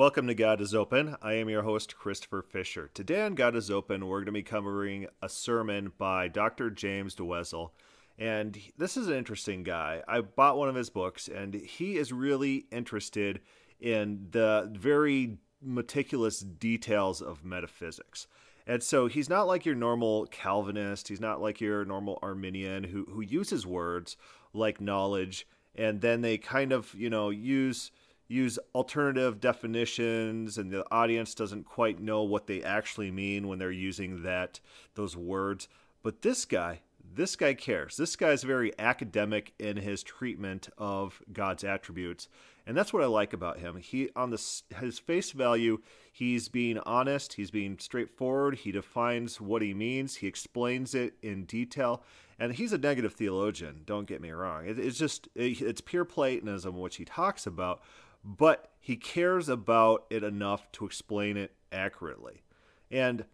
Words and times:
Welcome 0.00 0.28
to 0.28 0.34
God 0.34 0.62
is 0.62 0.74
Open. 0.74 1.14
I 1.20 1.34
am 1.34 1.50
your 1.50 1.60
host, 1.60 1.94
Christopher 1.94 2.40
Fisher. 2.40 2.88
Today 2.94 3.20
on 3.20 3.34
God 3.34 3.54
is 3.54 3.70
Open, 3.70 4.06
we're 4.06 4.20
going 4.20 4.24
to 4.24 4.32
be 4.32 4.42
covering 4.42 5.06
a 5.20 5.28
sermon 5.28 5.92
by 5.98 6.26
Dr. 6.26 6.70
James 6.70 7.14
Dolezal. 7.14 7.72
And 8.18 8.58
this 8.78 8.96
is 8.96 9.08
an 9.08 9.16
interesting 9.16 9.62
guy. 9.62 10.02
I 10.08 10.22
bought 10.22 10.56
one 10.56 10.70
of 10.70 10.74
his 10.74 10.88
books, 10.88 11.28
and 11.28 11.52
he 11.52 11.98
is 11.98 12.14
really 12.14 12.64
interested 12.72 13.42
in 13.78 14.28
the 14.30 14.70
very 14.72 15.36
meticulous 15.60 16.40
details 16.40 17.20
of 17.20 17.44
metaphysics. 17.44 18.26
And 18.66 18.82
so 18.82 19.06
he's 19.06 19.28
not 19.28 19.46
like 19.46 19.66
your 19.66 19.74
normal 19.74 20.24
Calvinist, 20.30 21.08
he's 21.08 21.20
not 21.20 21.42
like 21.42 21.60
your 21.60 21.84
normal 21.84 22.18
Arminian 22.22 22.84
who, 22.84 23.04
who 23.04 23.20
uses 23.20 23.66
words 23.66 24.16
like 24.54 24.80
knowledge 24.80 25.46
and 25.74 26.00
then 26.00 26.20
they 26.20 26.36
kind 26.36 26.72
of, 26.72 26.94
you 26.94 27.08
know, 27.08 27.30
use 27.30 27.90
use 28.30 28.58
alternative 28.74 29.40
definitions 29.40 30.56
and 30.56 30.70
the 30.70 30.84
audience 30.90 31.34
doesn't 31.34 31.64
quite 31.64 32.00
know 32.00 32.22
what 32.22 32.46
they 32.46 32.62
actually 32.62 33.10
mean 33.10 33.48
when 33.48 33.58
they're 33.58 33.72
using 33.72 34.22
that 34.22 34.60
those 34.94 35.16
words. 35.16 35.68
But 36.02 36.22
this 36.22 36.44
guy 36.44 36.80
this 37.12 37.34
guy 37.34 37.54
cares. 37.54 37.96
This 37.96 38.14
guy's 38.14 38.44
very 38.44 38.72
academic 38.78 39.52
in 39.58 39.76
his 39.76 40.04
treatment 40.04 40.68
of 40.78 41.20
god's 41.32 41.64
attributes. 41.64 42.28
And 42.66 42.76
that's 42.76 42.92
what 42.92 43.02
i 43.02 43.06
like 43.06 43.32
about 43.32 43.58
him. 43.58 43.76
He 43.78 44.10
on 44.14 44.30
the 44.30 44.40
his 44.78 45.00
face 45.00 45.32
value 45.32 45.80
he's 46.12 46.48
being 46.48 46.78
honest 46.86 47.34
he's 47.34 47.50
being 47.50 47.78
straightforward 47.78 48.56
he 48.56 48.72
defines 48.72 49.40
what 49.40 49.62
he 49.62 49.72
means 49.72 50.16
he 50.16 50.26
explains 50.26 50.94
it 50.94 51.14
in 51.22 51.44
detail 51.44 52.02
and 52.38 52.54
he's 52.54 52.72
a 52.72 52.78
negative 52.78 53.14
theologian 53.14 53.82
don't 53.86 54.06
get 54.06 54.20
me 54.20 54.30
wrong. 54.30 54.66
It, 54.66 54.78
it's 54.78 54.98
just 54.98 55.28
it, 55.34 55.60
it's 55.60 55.80
pure 55.80 56.04
platonism 56.04 56.78
which 56.78 56.96
he 56.96 57.04
talks 57.04 57.44
about 57.44 57.82
but 58.24 58.70
he 58.80 58.96
cares 58.96 59.48
about 59.48 60.06
it 60.10 60.24
enough 60.24 60.70
to 60.72 60.86
explain 60.86 61.36
it 61.36 61.52
accurately. 61.72 62.42
And 62.90 63.24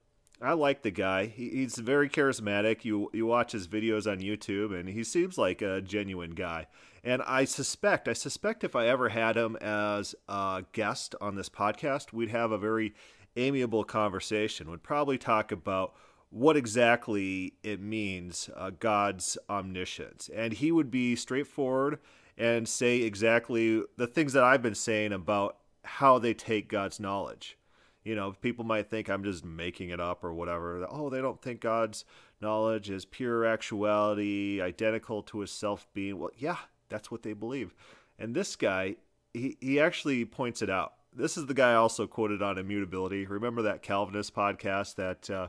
I 0.40 0.52
like 0.52 0.82
the 0.82 0.90
guy. 0.90 1.26
He, 1.26 1.48
he's 1.48 1.76
very 1.76 2.08
charismatic. 2.08 2.84
You 2.84 3.10
you 3.12 3.26
watch 3.26 3.52
his 3.52 3.68
videos 3.68 4.10
on 4.10 4.18
YouTube, 4.18 4.78
and 4.78 4.88
he 4.88 5.02
seems 5.02 5.38
like 5.38 5.62
a 5.62 5.80
genuine 5.80 6.32
guy. 6.32 6.66
And 7.02 7.22
I 7.22 7.44
suspect, 7.44 8.08
I 8.08 8.12
suspect, 8.12 8.64
if 8.64 8.74
I 8.74 8.88
ever 8.88 9.10
had 9.10 9.36
him 9.36 9.56
as 9.56 10.14
a 10.28 10.64
guest 10.72 11.14
on 11.20 11.36
this 11.36 11.48
podcast, 11.48 12.12
we'd 12.12 12.30
have 12.30 12.50
a 12.50 12.58
very 12.58 12.94
amiable 13.36 13.84
conversation. 13.84 14.68
Would 14.70 14.82
probably 14.82 15.16
talk 15.16 15.52
about 15.52 15.94
what 16.30 16.56
exactly 16.56 17.54
it 17.62 17.80
means, 17.80 18.50
uh, 18.56 18.72
God's 18.78 19.38
omniscience, 19.48 20.28
and 20.34 20.52
he 20.52 20.70
would 20.70 20.90
be 20.90 21.16
straightforward 21.16 21.98
and 22.38 22.68
say 22.68 23.02
exactly 23.02 23.82
the 23.96 24.06
things 24.06 24.32
that 24.34 24.44
I've 24.44 24.62
been 24.62 24.74
saying 24.74 25.12
about 25.12 25.56
how 25.84 26.18
they 26.18 26.34
take 26.34 26.68
God's 26.68 27.00
knowledge. 27.00 27.56
You 28.04 28.14
know, 28.14 28.32
people 28.40 28.64
might 28.64 28.88
think 28.88 29.08
I'm 29.08 29.24
just 29.24 29.44
making 29.44 29.90
it 29.90 30.00
up 30.00 30.22
or 30.22 30.32
whatever. 30.32 30.86
Oh, 30.88 31.10
they 31.10 31.20
don't 31.20 31.40
think 31.42 31.60
God's 31.60 32.04
knowledge 32.40 32.90
is 32.90 33.04
pure 33.04 33.44
actuality, 33.44 34.60
identical 34.62 35.22
to 35.24 35.40
his 35.40 35.50
self 35.50 35.86
being. 35.94 36.18
Well, 36.18 36.30
yeah, 36.36 36.58
that's 36.88 37.10
what 37.10 37.22
they 37.22 37.32
believe. 37.32 37.74
And 38.18 38.34
this 38.34 38.54
guy, 38.54 38.96
he, 39.32 39.56
he 39.60 39.80
actually 39.80 40.24
points 40.24 40.62
it 40.62 40.70
out. 40.70 40.92
This 41.12 41.36
is 41.36 41.46
the 41.46 41.54
guy 41.54 41.74
also 41.74 42.06
quoted 42.06 42.42
on 42.42 42.58
immutability. 42.58 43.26
Remember 43.26 43.62
that 43.62 43.82
Calvinist 43.82 44.34
podcast 44.34 44.96
that, 44.96 45.30
uh, 45.30 45.48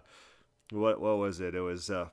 what, 0.72 1.02
what 1.02 1.18
was 1.18 1.40
it? 1.42 1.54
It 1.54 1.62
was, 1.62 1.90
uh, 1.90 2.08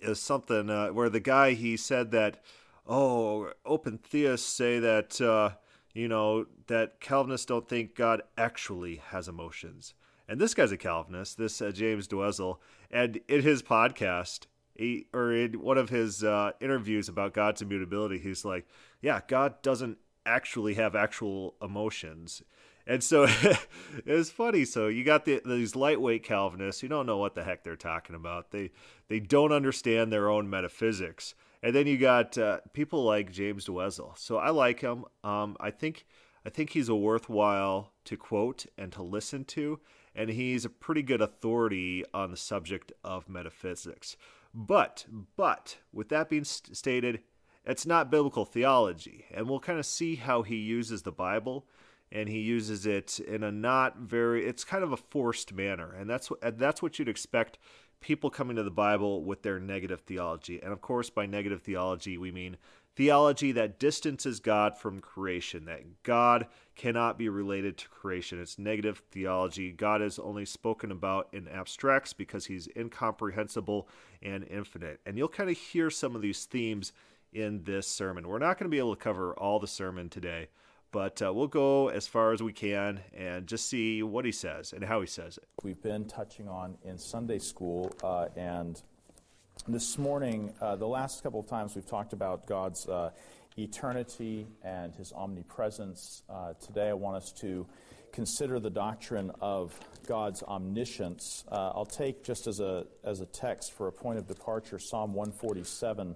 it 0.00 0.08
was 0.08 0.20
something 0.20 0.68
uh, 0.68 0.88
where 0.88 1.08
the 1.08 1.20
guy, 1.20 1.52
he 1.52 1.76
said 1.76 2.10
that, 2.10 2.42
oh, 2.86 3.52
open 3.64 3.98
theists 3.98 4.46
say 4.46 4.78
that, 4.78 5.20
uh, 5.20 5.50
you 5.94 6.08
know, 6.08 6.46
that 6.66 7.00
Calvinists 7.00 7.46
don't 7.46 7.68
think 7.68 7.94
God 7.94 8.22
actually 8.36 8.96
has 8.96 9.28
emotions. 9.28 9.94
And 10.28 10.40
this 10.40 10.54
guy's 10.54 10.72
a 10.72 10.76
Calvinist, 10.76 11.36
this 11.38 11.60
uh, 11.60 11.70
James 11.70 12.08
Dolezal, 12.08 12.58
and 12.90 13.20
in 13.28 13.42
his 13.42 13.62
podcast, 13.62 14.46
he, 14.74 15.06
or 15.12 15.32
in 15.32 15.60
one 15.60 15.78
of 15.78 15.90
his 15.90 16.24
uh, 16.24 16.52
interviews 16.60 17.08
about 17.08 17.34
God's 17.34 17.62
immutability, 17.62 18.18
he's 18.18 18.44
like, 18.44 18.66
"Yeah, 19.00 19.20
God 19.28 19.60
doesn't 19.62 19.98
actually 20.24 20.74
have 20.74 20.96
actual 20.96 21.54
emotions." 21.60 22.42
And 22.86 23.02
so 23.02 23.26
it's 24.06 24.30
funny. 24.30 24.64
So 24.64 24.88
you 24.88 25.04
got 25.04 25.24
the, 25.24 25.42
these 25.44 25.76
lightweight 25.76 26.24
Calvinists 26.24 26.80
who 26.80 26.88
don't 26.88 27.06
know 27.06 27.18
what 27.18 27.34
the 27.34 27.44
heck 27.44 27.62
they're 27.62 27.76
talking 27.76 28.16
about. 28.16 28.50
They 28.50 28.70
they 29.08 29.20
don't 29.20 29.52
understand 29.52 30.12
their 30.12 30.28
own 30.28 30.48
metaphysics. 30.48 31.34
And 31.64 31.74
then 31.74 31.86
you 31.86 31.96
got 31.96 32.36
uh, 32.36 32.58
people 32.74 33.04
like 33.04 33.32
James 33.32 33.64
Dolezal. 33.64 34.18
So 34.18 34.36
I 34.36 34.50
like 34.50 34.80
him. 34.80 35.06
Um, 35.24 35.56
I 35.58 35.70
think 35.70 36.04
I 36.44 36.50
think 36.50 36.70
he's 36.70 36.90
a 36.90 36.94
worthwhile 36.94 37.94
to 38.04 38.18
quote 38.18 38.66
and 38.76 38.92
to 38.92 39.02
listen 39.02 39.46
to, 39.46 39.80
and 40.14 40.28
he's 40.28 40.66
a 40.66 40.68
pretty 40.68 41.00
good 41.00 41.22
authority 41.22 42.04
on 42.12 42.30
the 42.30 42.36
subject 42.36 42.92
of 43.02 43.30
metaphysics. 43.30 44.18
But 44.52 45.06
but 45.38 45.78
with 45.90 46.10
that 46.10 46.28
being 46.28 46.44
st- 46.44 46.76
stated, 46.76 47.22
it's 47.64 47.86
not 47.86 48.10
biblical 48.10 48.44
theology, 48.44 49.24
and 49.32 49.48
we'll 49.48 49.58
kind 49.58 49.78
of 49.78 49.86
see 49.86 50.16
how 50.16 50.42
he 50.42 50.56
uses 50.56 51.00
the 51.00 51.12
Bible 51.12 51.66
and 52.12 52.28
he 52.28 52.40
uses 52.40 52.86
it 52.86 53.18
in 53.20 53.42
a 53.42 53.50
not 53.50 53.98
very 53.98 54.46
it's 54.46 54.64
kind 54.64 54.84
of 54.84 54.92
a 54.92 54.96
forced 54.96 55.52
manner 55.52 55.92
and 55.98 56.08
that's 56.08 56.30
what 56.30 56.58
that's 56.58 56.80
what 56.80 56.98
you'd 56.98 57.08
expect 57.08 57.58
people 58.04 58.28
coming 58.28 58.54
to 58.54 58.62
the 58.62 58.70
Bible 58.70 59.24
with 59.24 59.40
their 59.40 59.58
negative 59.58 60.00
theology. 60.00 60.60
And 60.62 60.74
of 60.74 60.82
course, 60.82 61.08
by 61.08 61.24
negative 61.24 61.62
theology, 61.62 62.18
we 62.18 62.30
mean 62.30 62.58
theology 62.94 63.50
that 63.52 63.78
distances 63.78 64.40
God 64.40 64.76
from 64.76 65.00
creation, 65.00 65.64
that 65.64 66.02
God 66.02 66.46
cannot 66.76 67.16
be 67.16 67.30
related 67.30 67.78
to 67.78 67.88
creation. 67.88 68.42
It's 68.42 68.58
negative 68.58 69.02
theology. 69.10 69.72
God 69.72 70.02
is 70.02 70.18
only 70.18 70.44
spoken 70.44 70.92
about 70.92 71.28
in 71.32 71.48
abstracts 71.48 72.12
because 72.12 72.44
he's 72.44 72.68
incomprehensible 72.76 73.88
and 74.22 74.46
infinite. 74.48 75.00
And 75.06 75.16
you'll 75.16 75.28
kind 75.28 75.48
of 75.48 75.56
hear 75.56 75.88
some 75.88 76.14
of 76.14 76.20
these 76.20 76.44
themes 76.44 76.92
in 77.32 77.64
this 77.64 77.88
sermon. 77.88 78.28
We're 78.28 78.38
not 78.38 78.58
going 78.58 78.70
to 78.70 78.74
be 78.74 78.80
able 78.80 78.94
to 78.94 79.02
cover 79.02 79.32
all 79.32 79.58
the 79.58 79.66
sermon 79.66 80.10
today 80.10 80.48
but 80.94 81.20
uh, 81.22 81.32
we'll 81.32 81.48
go 81.48 81.88
as 81.88 82.06
far 82.06 82.30
as 82.30 82.40
we 82.40 82.52
can 82.52 83.00
and 83.12 83.48
just 83.48 83.68
see 83.68 84.00
what 84.04 84.24
he 84.24 84.30
says 84.30 84.72
and 84.72 84.84
how 84.84 85.00
he 85.00 85.08
says 85.08 85.38
it. 85.38 85.48
We've 85.64 85.82
been 85.82 86.04
touching 86.04 86.48
on 86.48 86.78
in 86.84 86.98
Sunday 86.98 87.40
school, 87.40 87.92
uh, 88.04 88.28
and 88.36 88.80
this 89.66 89.98
morning, 89.98 90.54
uh, 90.60 90.76
the 90.76 90.86
last 90.86 91.24
couple 91.24 91.40
of 91.40 91.48
times 91.48 91.74
we've 91.74 91.84
talked 91.84 92.12
about 92.12 92.46
God's 92.46 92.88
uh, 92.88 93.10
eternity 93.58 94.46
and 94.62 94.94
his 94.94 95.12
omnipresence. 95.12 96.22
Uh, 96.30 96.52
today, 96.64 96.90
I 96.90 96.92
want 96.92 97.16
us 97.16 97.32
to 97.40 97.66
consider 98.12 98.60
the 98.60 98.70
doctrine 98.70 99.32
of 99.40 99.76
God's 100.06 100.44
omniscience. 100.44 101.42
Uh, 101.50 101.72
I'll 101.74 101.86
take 101.86 102.22
just 102.22 102.46
as 102.46 102.60
a, 102.60 102.86
as 103.02 103.20
a 103.20 103.26
text 103.26 103.72
for 103.72 103.88
a 103.88 103.92
point 103.92 104.20
of 104.20 104.28
departure 104.28 104.78
Psalm 104.78 105.12
147 105.12 106.14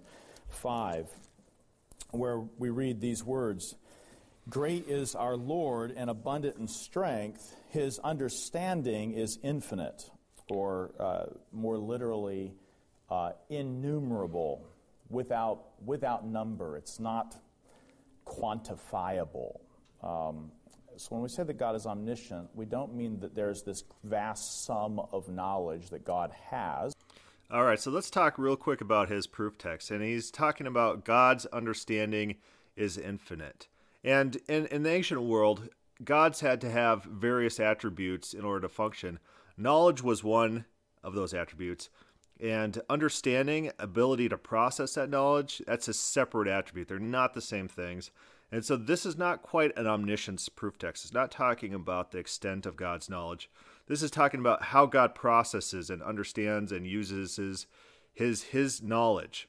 5, 0.51 1.09
where 2.13 2.39
we 2.59 2.71
read 2.71 3.01
these 3.01 3.25
words. 3.25 3.75
Great 4.51 4.89
is 4.89 5.15
our 5.15 5.37
Lord 5.37 5.93
and 5.95 6.09
abundant 6.09 6.57
in 6.57 6.69
strength. 6.69 7.55
His 7.69 7.99
understanding 7.99 9.13
is 9.13 9.39
infinite, 9.43 10.11
or 10.49 10.93
uh, 10.99 11.27
more 11.53 11.77
literally, 11.77 12.55
uh, 13.11 13.33
innumerable, 13.51 14.65
without, 15.11 15.67
without 15.85 16.27
number. 16.27 16.79
It's 16.79 16.99
not 16.99 17.37
quantifiable. 18.27 19.59
Um, 20.03 20.51
so 20.97 21.09
when 21.11 21.23
we 21.23 21.29
say 21.29 21.43
that 21.43 21.59
God 21.59 21.77
is 21.77 21.85
omniscient, 21.85 22.49
we 22.55 22.65
don't 22.65 22.95
mean 22.95 23.21
that 23.21 23.35
there's 23.35 23.63
this 23.63 23.85
vast 24.03 24.65
sum 24.65 24.99
of 25.13 25.29
knowledge 25.29 25.91
that 25.91 26.07
God 26.07 26.33
has. 26.51 26.95
All 27.51 27.65
right, 27.65 27.79
so 27.79 27.91
let's 27.91 28.11
talk 28.11 28.39
real 28.39 28.57
quick 28.57 28.81
about 28.81 29.11
his 29.11 29.27
proof 29.27 29.59
text. 29.59 29.91
And 29.91 30.03
he's 30.03 30.31
talking 30.31 30.67
about 30.67 31.05
God's 31.05 31.45
understanding 31.47 32.37
is 32.77 32.97
infinite. 32.97 33.69
And 34.05 34.37
in, 34.49 34.67
in 34.67 34.83
the 34.83 34.93
ancient 34.93 35.23
world, 35.23 35.69
gods 36.05 36.41
had 36.41 36.61
to 36.61 36.71
have 36.71 37.05
various 37.05 37.59
attributes 37.59 38.33
in 38.33 38.45
order 38.45 38.61
to 38.61 38.69
function. 38.69 39.19
Knowledge 39.57 40.03
was 40.03 40.23
one 40.23 40.65
of 41.03 41.15
those 41.15 41.35
attributes. 41.35 41.91
And 42.41 42.81
understanding, 42.89 43.73
ability 43.79 44.29
to 44.29 44.39
process 44.39 44.95
that 44.95 45.11
knowledge, 45.11 45.61
that's 45.67 45.89
a 45.89 45.93
separate 45.93 46.47
attribute. 46.47 46.87
They're 46.89 47.01
not 47.01 47.35
the 47.35 47.41
same 47.41 47.67
things. 47.67 48.13
And 48.51 48.65
so 48.65 48.77
this 48.77 49.05
is 49.05 49.19
not 49.19 49.43
quite 49.43 49.77
an 49.77 49.87
omniscience 49.87 50.49
proof 50.49 50.79
text. 50.79 51.05
It's 51.05 51.13
not 51.13 51.31
talking 51.31 51.75
about 51.75 52.13
the 52.13 52.19
extent 52.19 52.65
of 52.65 52.77
God's 52.77 53.11
knowledge. 53.11 53.51
This 53.89 54.03
is 54.03 54.11
talking 54.11 54.41
about 54.41 54.65
how 54.65 54.87
God 54.87 55.15
processes 55.15 55.91
and 55.91 56.03
understands 56.03 56.73
and 56.73 56.87
uses 56.87 57.37
his 57.37 57.67
his 58.15 58.45
his 58.45 58.83
knowledge. 58.83 59.49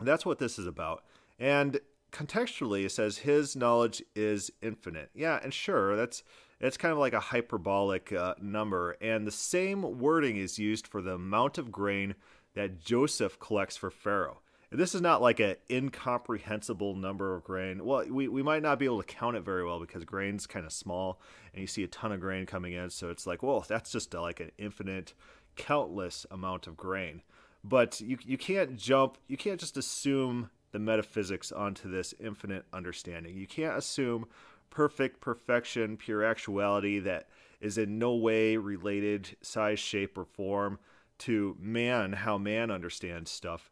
That's 0.00 0.26
what 0.26 0.38
this 0.38 0.58
is 0.58 0.66
about. 0.66 1.04
And 1.38 1.80
contextually 2.12 2.84
it 2.84 2.92
says 2.92 3.18
his 3.18 3.54
knowledge 3.54 4.02
is 4.14 4.50
infinite 4.62 5.10
yeah 5.14 5.38
and 5.42 5.52
sure 5.52 5.96
that's 5.96 6.22
it's 6.60 6.76
kind 6.76 6.92
of 6.92 6.98
like 6.98 7.12
a 7.12 7.20
hyperbolic 7.20 8.12
uh, 8.12 8.34
number 8.40 8.92
and 9.00 9.26
the 9.26 9.30
same 9.30 9.98
wording 9.98 10.36
is 10.36 10.58
used 10.58 10.86
for 10.86 11.02
the 11.02 11.12
amount 11.14 11.58
of 11.58 11.70
grain 11.70 12.14
that 12.54 12.80
joseph 12.80 13.38
collects 13.38 13.76
for 13.76 13.90
pharaoh 13.90 14.40
And 14.70 14.78
this 14.78 14.94
is 14.94 15.00
not 15.00 15.22
like 15.22 15.40
an 15.40 15.56
incomprehensible 15.70 16.94
number 16.94 17.34
of 17.34 17.42
grain. 17.42 17.84
Well, 17.84 18.04
we, 18.08 18.28
we 18.28 18.42
might 18.42 18.62
not 18.62 18.78
be 18.78 18.84
able 18.84 19.02
to 19.02 19.06
count 19.06 19.36
it 19.36 19.42
very 19.42 19.64
well 19.64 19.80
because 19.80 20.04
grain's 20.04 20.46
kind 20.46 20.66
of 20.66 20.72
small 20.72 21.20
and 21.52 21.60
you 21.62 21.66
see 21.66 21.84
a 21.84 21.88
ton 21.88 22.12
of 22.12 22.20
grain 22.20 22.44
coming 22.44 22.74
in. 22.74 22.90
So 22.90 23.08
it's 23.08 23.26
like, 23.26 23.42
well, 23.42 23.64
that's 23.66 23.90
just 23.90 24.12
a, 24.12 24.20
like 24.20 24.40
an 24.40 24.50
infinite, 24.58 25.14
countless 25.56 26.26
amount 26.30 26.66
of 26.66 26.76
grain. 26.76 27.22
But 27.64 28.00
you, 28.00 28.18
you 28.24 28.36
can't 28.36 28.76
jump, 28.76 29.16
you 29.26 29.36
can't 29.36 29.58
just 29.58 29.76
assume 29.78 30.50
the 30.72 30.78
metaphysics 30.78 31.52
onto 31.52 31.90
this 31.90 32.14
infinite 32.20 32.64
understanding. 32.72 33.36
You 33.36 33.46
can't 33.46 33.76
assume 33.76 34.26
perfect 34.70 35.20
perfection, 35.20 35.96
pure 35.96 36.24
actuality 36.24 36.98
that 37.00 37.28
is 37.60 37.78
in 37.78 37.98
no 37.98 38.14
way 38.14 38.56
related, 38.56 39.36
size, 39.42 39.78
shape, 39.78 40.16
or 40.16 40.24
form 40.24 40.78
to 41.18 41.56
man, 41.58 42.12
how 42.12 42.38
man 42.38 42.70
understands 42.70 43.30
stuff 43.30 43.70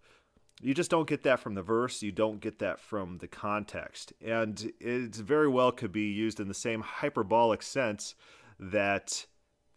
you 0.63 0.75
just 0.75 0.91
don't 0.91 1.09
get 1.09 1.23
that 1.25 1.41
from 1.41 1.55
the 1.55 1.63
verse. 1.63 2.03
You 2.03 2.13
don't 2.13 2.41
get 2.41 2.59
that 2.61 2.81
from 2.81 3.19
the 3.19 3.29
context. 3.29 4.13
And 4.25 4.73
it 4.81 5.15
very 5.15 5.49
well 5.49 5.73
could 5.73 5.93
be 5.93 6.13
used 6.13 6.41
in 6.41 6.49
the 6.49 6.55
same 6.55 6.81
hyperbolic 6.81 7.63
sense 7.63 8.15
that 8.59 9.27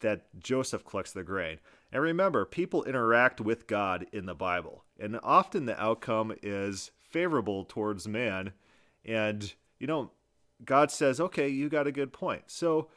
that 0.02 0.28
Joseph 0.40 0.86
collects 0.86 1.12
the 1.12 1.24
grain. 1.24 1.60
And 1.92 2.02
remember, 2.02 2.46
people 2.46 2.86
interact 2.86 3.42
with 3.42 3.68
God 3.68 4.06
in 4.14 4.28
the 4.28 4.36
Bible. 4.36 4.86
And 4.98 5.20
often 5.22 5.66
the 5.66 5.82
outcome 5.82 6.34
is 6.42 6.92
favorable 7.10 7.66
towards 7.66 8.08
man. 8.08 8.54
And, 9.06 9.54
you 9.80 9.88
know, 9.88 10.12
God 10.64 10.92
says, 10.92 11.20
okay, 11.20 11.48
you 11.50 11.70
got 11.70 11.88
a 11.88 11.92
good 11.92 12.14
point. 12.14 12.44
So, 12.48 12.90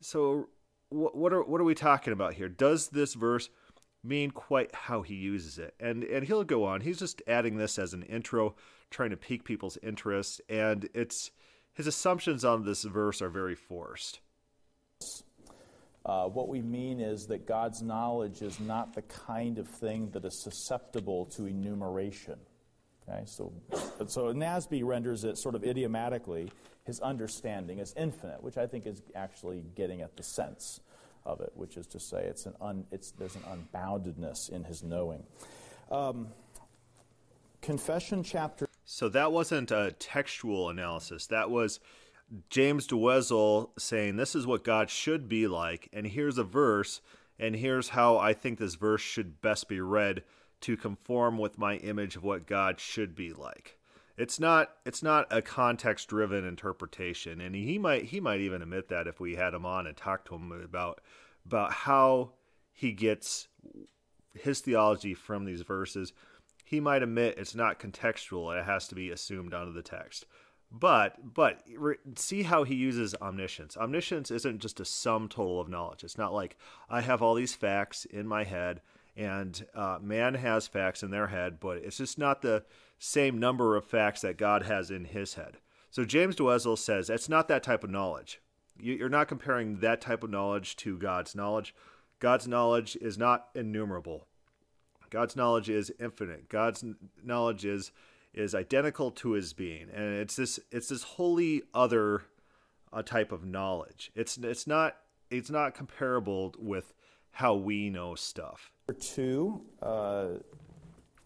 so 0.00 0.48
what 0.88 1.32
are, 1.32 1.42
what 1.42 1.60
are 1.60 1.64
we 1.64 1.74
talking 1.74 2.12
about 2.12 2.34
here? 2.34 2.48
Does 2.48 2.88
this 2.88 3.14
verse 3.14 3.50
mean 4.02 4.30
quite 4.30 4.74
how 4.74 5.02
he 5.02 5.14
uses 5.14 5.58
it. 5.58 5.74
And 5.78 6.04
and 6.04 6.26
he'll 6.26 6.44
go 6.44 6.64
on. 6.64 6.80
He's 6.80 6.98
just 6.98 7.22
adding 7.26 7.56
this 7.56 7.78
as 7.78 7.92
an 7.92 8.02
intro, 8.02 8.54
trying 8.90 9.10
to 9.10 9.16
pique 9.16 9.44
people's 9.44 9.78
interest, 9.82 10.40
and 10.48 10.88
it's 10.94 11.30
his 11.72 11.86
assumptions 11.86 12.44
on 12.44 12.64
this 12.64 12.84
verse 12.84 13.22
are 13.22 13.30
very 13.30 13.54
forced. 13.54 14.20
Uh, 16.04 16.24
what 16.24 16.48
we 16.48 16.62
mean 16.62 16.98
is 16.98 17.26
that 17.26 17.46
God's 17.46 17.82
knowledge 17.82 18.42
is 18.42 18.58
not 18.58 18.94
the 18.94 19.02
kind 19.02 19.58
of 19.58 19.68
thing 19.68 20.10
that 20.12 20.24
is 20.24 20.42
susceptible 20.42 21.26
to 21.26 21.46
enumeration. 21.46 22.36
Okay, 23.10 23.22
so, 23.24 23.52
so 24.06 24.32
NASB 24.32 24.84
renders 24.84 25.24
it 25.24 25.38
sort 25.38 25.54
of 25.54 25.64
idiomatically, 25.64 26.50
his 26.84 27.00
understanding 27.00 27.78
is 27.78 27.94
infinite, 27.96 28.42
which 28.42 28.56
I 28.56 28.66
think 28.66 28.86
is 28.86 29.02
actually 29.14 29.64
getting 29.74 30.00
at 30.00 30.16
the 30.16 30.22
sense 30.22 30.80
of 31.26 31.40
it, 31.40 31.52
which 31.54 31.76
is 31.76 31.86
to 31.88 32.00
say, 32.00 32.24
it's 32.24 32.46
an 32.46 32.54
un, 32.60 32.84
it's, 32.90 33.10
there's 33.12 33.36
an 33.36 33.42
unboundedness 33.42 34.50
in 34.50 34.64
his 34.64 34.82
knowing. 34.82 35.24
Um, 35.90 36.28
confession 37.60 38.22
chapter. 38.22 38.68
So 38.84 39.08
that 39.10 39.32
wasn't 39.32 39.70
a 39.70 39.94
textual 39.98 40.68
analysis. 40.68 41.26
That 41.26 41.50
was 41.50 41.80
James 42.48 42.86
Dolezal 42.86 43.70
saying, 43.78 44.16
This 44.16 44.34
is 44.34 44.46
what 44.46 44.64
God 44.64 44.88
should 44.88 45.28
be 45.28 45.46
like, 45.46 45.88
and 45.92 46.06
here's 46.06 46.38
a 46.38 46.44
verse, 46.44 47.00
and 47.38 47.54
here's 47.54 47.90
how 47.90 48.18
I 48.18 48.32
think 48.34 48.58
this 48.58 48.76
verse 48.76 49.02
should 49.02 49.40
best 49.40 49.68
be 49.68 49.80
read 49.80 50.22
to 50.62 50.76
conform 50.76 51.38
with 51.38 51.58
my 51.58 51.76
image 51.76 52.16
of 52.16 52.24
what 52.24 52.46
God 52.46 52.80
should 52.80 53.14
be 53.14 53.32
like. 53.32 53.78
It's 54.16 54.38
not 54.38 54.72
it's 54.84 55.02
not 55.02 55.26
a 55.30 55.40
context 55.40 56.08
driven 56.08 56.44
interpretation, 56.44 57.40
and 57.40 57.54
he 57.54 57.78
might 57.78 58.04
he 58.04 58.20
might 58.20 58.40
even 58.40 58.60
admit 58.60 58.88
that 58.88 59.06
if 59.06 59.18
we 59.18 59.36
had 59.36 59.54
him 59.54 59.64
on 59.64 59.86
and 59.86 59.96
talked 59.96 60.28
to 60.28 60.34
him 60.34 60.52
about 60.52 61.00
about 61.46 61.72
how 61.72 62.32
he 62.72 62.92
gets 62.92 63.48
his 64.34 64.60
theology 64.60 65.14
from 65.14 65.44
these 65.46 65.62
verses, 65.62 66.12
he 66.64 66.80
might 66.80 67.02
admit 67.02 67.38
it's 67.38 67.54
not 67.54 67.78
contextual; 67.80 68.58
it 68.58 68.66
has 68.66 68.86
to 68.88 68.94
be 68.94 69.10
assumed 69.10 69.54
onto 69.54 69.72
the 69.72 69.82
text. 69.82 70.26
But 70.70 71.34
but 71.34 71.62
see 72.16 72.42
how 72.42 72.64
he 72.64 72.74
uses 72.74 73.14
omniscience. 73.22 73.76
Omniscience 73.76 74.30
isn't 74.30 74.60
just 74.60 74.80
a 74.80 74.84
sum 74.84 75.28
total 75.28 75.60
of 75.60 75.68
knowledge. 75.68 76.04
It's 76.04 76.18
not 76.18 76.34
like 76.34 76.58
I 76.90 77.00
have 77.00 77.22
all 77.22 77.34
these 77.34 77.54
facts 77.54 78.04
in 78.04 78.28
my 78.28 78.44
head 78.44 78.82
and 79.16 79.66
uh, 79.74 79.98
man 80.00 80.34
has 80.34 80.66
facts 80.66 81.02
in 81.02 81.10
their 81.10 81.28
head, 81.28 81.58
but 81.60 81.78
it's 81.78 81.98
just 81.98 82.18
not 82.18 82.42
the 82.42 82.64
same 82.98 83.38
number 83.38 83.76
of 83.76 83.84
facts 83.84 84.20
that 84.20 84.38
God 84.38 84.64
has 84.64 84.90
in 84.90 85.04
his 85.06 85.34
head. 85.34 85.58
So 85.90 86.04
James 86.04 86.36
Dolezal 86.36 86.78
says 86.78 87.10
it's 87.10 87.28
not 87.28 87.48
that 87.48 87.62
type 87.62 87.84
of 87.84 87.90
knowledge. 87.90 88.40
You're 88.78 89.08
not 89.08 89.28
comparing 89.28 89.80
that 89.80 90.00
type 90.00 90.22
of 90.22 90.30
knowledge 90.30 90.76
to 90.76 90.96
God's 90.96 91.34
knowledge. 91.34 91.74
God's 92.18 92.48
knowledge 92.48 92.96
is 92.96 93.18
not 93.18 93.48
innumerable. 93.54 94.26
God's 95.10 95.36
knowledge 95.36 95.68
is 95.68 95.92
infinite. 95.98 96.48
God's 96.48 96.84
knowledge 97.22 97.64
is 97.64 97.90
is 98.32 98.54
identical 98.54 99.10
to 99.10 99.32
his 99.32 99.52
being, 99.52 99.88
and 99.92 100.14
it's 100.14 100.36
this 100.36 100.60
it's 100.70 100.88
this 100.88 101.02
wholly 101.02 101.62
other 101.74 102.22
uh, 102.92 103.02
type 103.02 103.32
of 103.32 103.44
knowledge. 103.44 104.12
It's 104.14 104.38
it's 104.38 104.66
not 104.66 104.96
it's 105.30 105.50
not 105.50 105.74
comparable 105.74 106.54
with 106.58 106.94
how 107.32 107.54
we 107.54 107.90
know 107.90 108.14
stuff. 108.14 108.72
Two, 108.92 109.62
uh, 109.82 110.26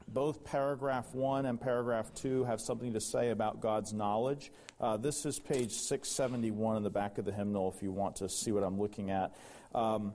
both 0.09 0.45
paragraph 0.45 1.15
one 1.15 1.47
and 1.47 1.61
paragraph 1.61 2.13
two 2.15 2.45
have 2.45 2.61
something 2.61 2.93
to 2.93 3.01
say 3.01 3.31
about 3.31 3.61
God's 3.61 3.93
knowledge. 3.93 4.53
Uh, 4.81 4.97
this 4.97 5.27
is 5.27 5.41
page 5.41 5.73
671 5.73 6.77
in 6.77 6.83
the 6.83 6.91
back 6.91 7.19
of 7.19 7.25
the 7.25 7.33
hymnal 7.33 7.73
if 7.75 7.83
you 7.83 7.91
want 7.91 8.17
to 8.17 8.29
see 8.29 8.53
what 8.53 8.63
I'm 8.63 8.79
looking 8.81 9.11
at. 9.11 9.35
Um, 9.75 10.15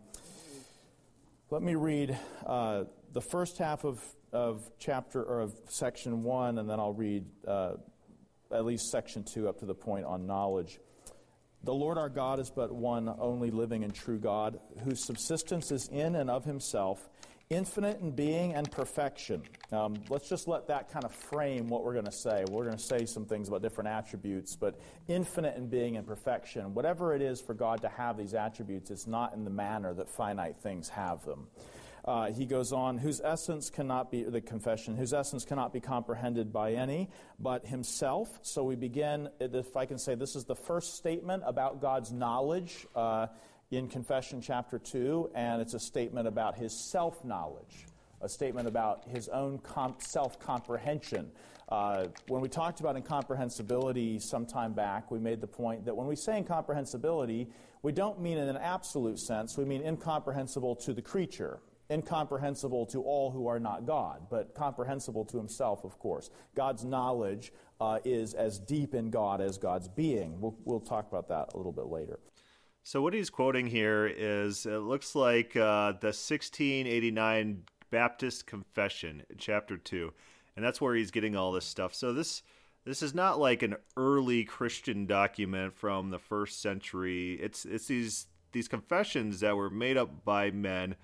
let 1.50 1.62
me 1.62 1.76
read 1.76 2.18
uh, 2.46 2.86
the 3.14 3.22
first 3.22 3.58
half 3.58 3.84
of, 3.84 4.02
of 4.32 4.70
chapter 4.80 5.24
or 5.24 5.42
of 5.42 5.54
section 5.68 6.24
one, 6.24 6.60
and 6.60 6.70
then 6.70 6.80
I'll 6.80 6.94
read 6.94 7.26
uh, 7.48 7.74
at 8.52 8.66
least 8.66 8.90
section 8.92 9.24
two 9.24 9.50
up 9.50 9.60
to 9.60 9.66
the 9.66 9.76
point 9.76 10.06
on 10.06 10.28
knowledge. 10.28 10.80
The 11.64 11.74
Lord 11.74 11.98
our 11.98 12.10
God 12.10 12.40
is 12.40 12.50
but 12.50 12.72
one 12.72 13.14
only 13.20 13.52
living 13.52 13.84
and 13.84 13.94
true 13.94 14.18
God, 14.18 14.60
whose 14.86 15.06
subsistence 15.06 15.72
is 15.72 15.90
in 15.92 16.16
and 16.16 16.30
of 16.30 16.46
himself 16.46 17.10
infinite 17.50 18.00
in 18.00 18.12
being 18.12 18.54
and 18.54 18.70
perfection. 18.72 19.42
Um, 19.72 19.96
let's 20.08 20.30
just 20.30 20.48
let 20.48 20.68
that 20.68 20.92
kind 20.92 21.04
of 21.04 21.12
frame 21.12 21.68
what 21.68 21.84
we're 21.84 21.94
going 21.94 22.06
to 22.06 22.12
say. 22.12 22.46
We're 22.48 22.66
going 22.66 22.78
to 22.78 22.84
say 22.84 23.08
some 23.08 23.26
things 23.26 23.48
about 23.48 23.64
different 23.64 23.88
attributes, 23.90 24.56
but 24.56 24.80
infinite 25.08 25.58
in 25.58 25.68
being 25.68 25.98
and 25.98 26.06
perfection, 26.06 26.76
whatever 26.76 27.16
it 27.16 27.24
is 27.24 27.42
for 27.42 27.56
God 27.56 27.82
to 27.82 27.90
have 27.90 28.18
these 28.18 28.36
attributes, 28.36 28.92
it's 28.92 29.08
not 29.08 29.34
in 29.34 29.46
the 29.46 29.50
manner 29.50 29.96
that 29.96 30.08
finite 30.08 30.58
things 30.58 30.90
have 30.90 31.26
them. 31.26 31.48
Uh, 32.06 32.32
he 32.32 32.46
goes 32.46 32.72
on, 32.72 33.00
whose 33.00 33.20
essence 33.20 33.72
cannot 33.72 34.12
be, 34.12 34.22
the 34.22 34.42
confession, 34.42 34.96
whose 34.96 35.12
essence 35.12 35.44
cannot 35.44 35.74
be 35.74 35.80
comprehended 35.80 36.54
by 36.54 36.74
any 36.74 37.10
but 37.40 37.66
himself. 37.66 38.30
So 38.44 38.64
we 38.64 38.76
begin, 38.76 39.28
if 39.40 39.76
I 39.76 39.88
can 39.88 39.98
say, 39.98 40.14
this 40.14 40.36
is 40.36 40.46
the 40.46 40.56
first 40.56 40.98
statement 40.98 41.42
about 41.48 41.82
God's 41.82 42.12
knowledge. 42.12 42.86
Uh, 42.96 43.26
in 43.72 43.88
Confession 43.88 44.42
chapter 44.42 44.80
2, 44.80 45.32
and 45.36 45.62
it's 45.62 45.76
a 45.76 45.80
statement 45.80 46.28
about 46.28 46.56
his 46.56 46.74
self 46.74 47.24
knowledge, 47.24 47.86
a 48.22 48.28
statement 48.28 48.68
about 48.68 49.08
his 49.08 49.28
own 49.30 49.60
comp- 49.60 50.02
self 50.02 50.40
comprehension. 50.40 51.32
Uh, 51.70 52.08
when 52.28 52.42
we 52.42 52.50
talked 52.50 52.80
about 52.80 52.96
incomprehensibility 52.96 54.18
some 54.18 54.46
time 54.48 54.74
back, 54.74 55.12
we 55.12 55.20
made 55.20 55.40
the 55.40 55.48
point 55.48 55.86
that 55.86 55.96
when 55.96 56.08
we 56.08 56.16
say 56.16 56.38
incomprehensibility, 56.38 57.48
we 57.84 57.92
don't 57.92 58.20
mean 58.20 58.40
in 58.40 58.50
an 58.50 58.58
absolute 58.58 59.20
sense, 59.20 59.56
we 59.56 59.66
mean 59.66 59.84
incomprehensible 59.84 60.76
to 60.76 60.94
the 60.94 61.02
creature. 61.02 61.60
Incomprehensible 61.92 62.86
to 62.88 63.02
all 63.02 63.32
who 63.32 63.48
are 63.48 63.60
not 63.60 63.88
God, 63.88 64.28
but 64.30 64.54
comprehensible 64.54 65.26
to 65.26 65.38
himself, 65.38 65.84
of 65.84 65.98
course. 65.98 66.30
God's 66.56 66.86
knowledge 66.86 67.52
uh, 67.82 67.98
is 68.06 68.36
as 68.36 68.60
deep 68.60 68.94
in 68.94 69.10
God 69.10 69.42
as 69.42 69.58
God's 69.58 69.88
being. 69.88 70.40
We'll, 70.40 70.56
we'll 70.66 70.82
talk 70.82 71.08
about 71.08 71.30
that 71.30 71.54
a 71.54 71.58
little 71.58 71.72
bit 71.72 71.88
later. 71.88 72.20
So 72.90 73.04
what 73.04 73.14
he's 73.14 73.30
quoting 73.30 73.68
here 73.68 74.08
is 74.08 74.66
it 74.66 74.80
looks 74.80 75.14
like 75.14 75.56
uh, 75.56 75.92
the 75.92 76.08
1689 76.08 77.62
Baptist 77.92 78.48
Confession, 78.48 79.22
chapter 79.38 79.78
two, 79.78 80.12
and 80.56 80.66
that's 80.66 80.82
where 80.82 80.96
he's 80.96 81.12
getting 81.12 81.36
all 81.36 81.52
this 81.52 81.66
stuff. 81.66 81.94
So 81.94 82.14
this 82.14 82.42
this 82.86 83.04
is 83.04 83.14
not 83.14 83.40
like 83.40 83.62
an 83.62 83.76
early 83.96 84.44
Christian 84.44 85.06
document 85.06 85.76
from 85.76 86.10
the 86.10 86.18
first 86.18 86.64
century. 86.64 87.34
It's 87.34 87.64
it's 87.64 87.86
these 87.86 88.26
these 88.54 88.68
confessions 88.68 89.42
that 89.42 89.56
were 89.56 89.70
made 89.70 89.96
up 89.96 90.26
by 90.26 90.50
men 90.50 90.96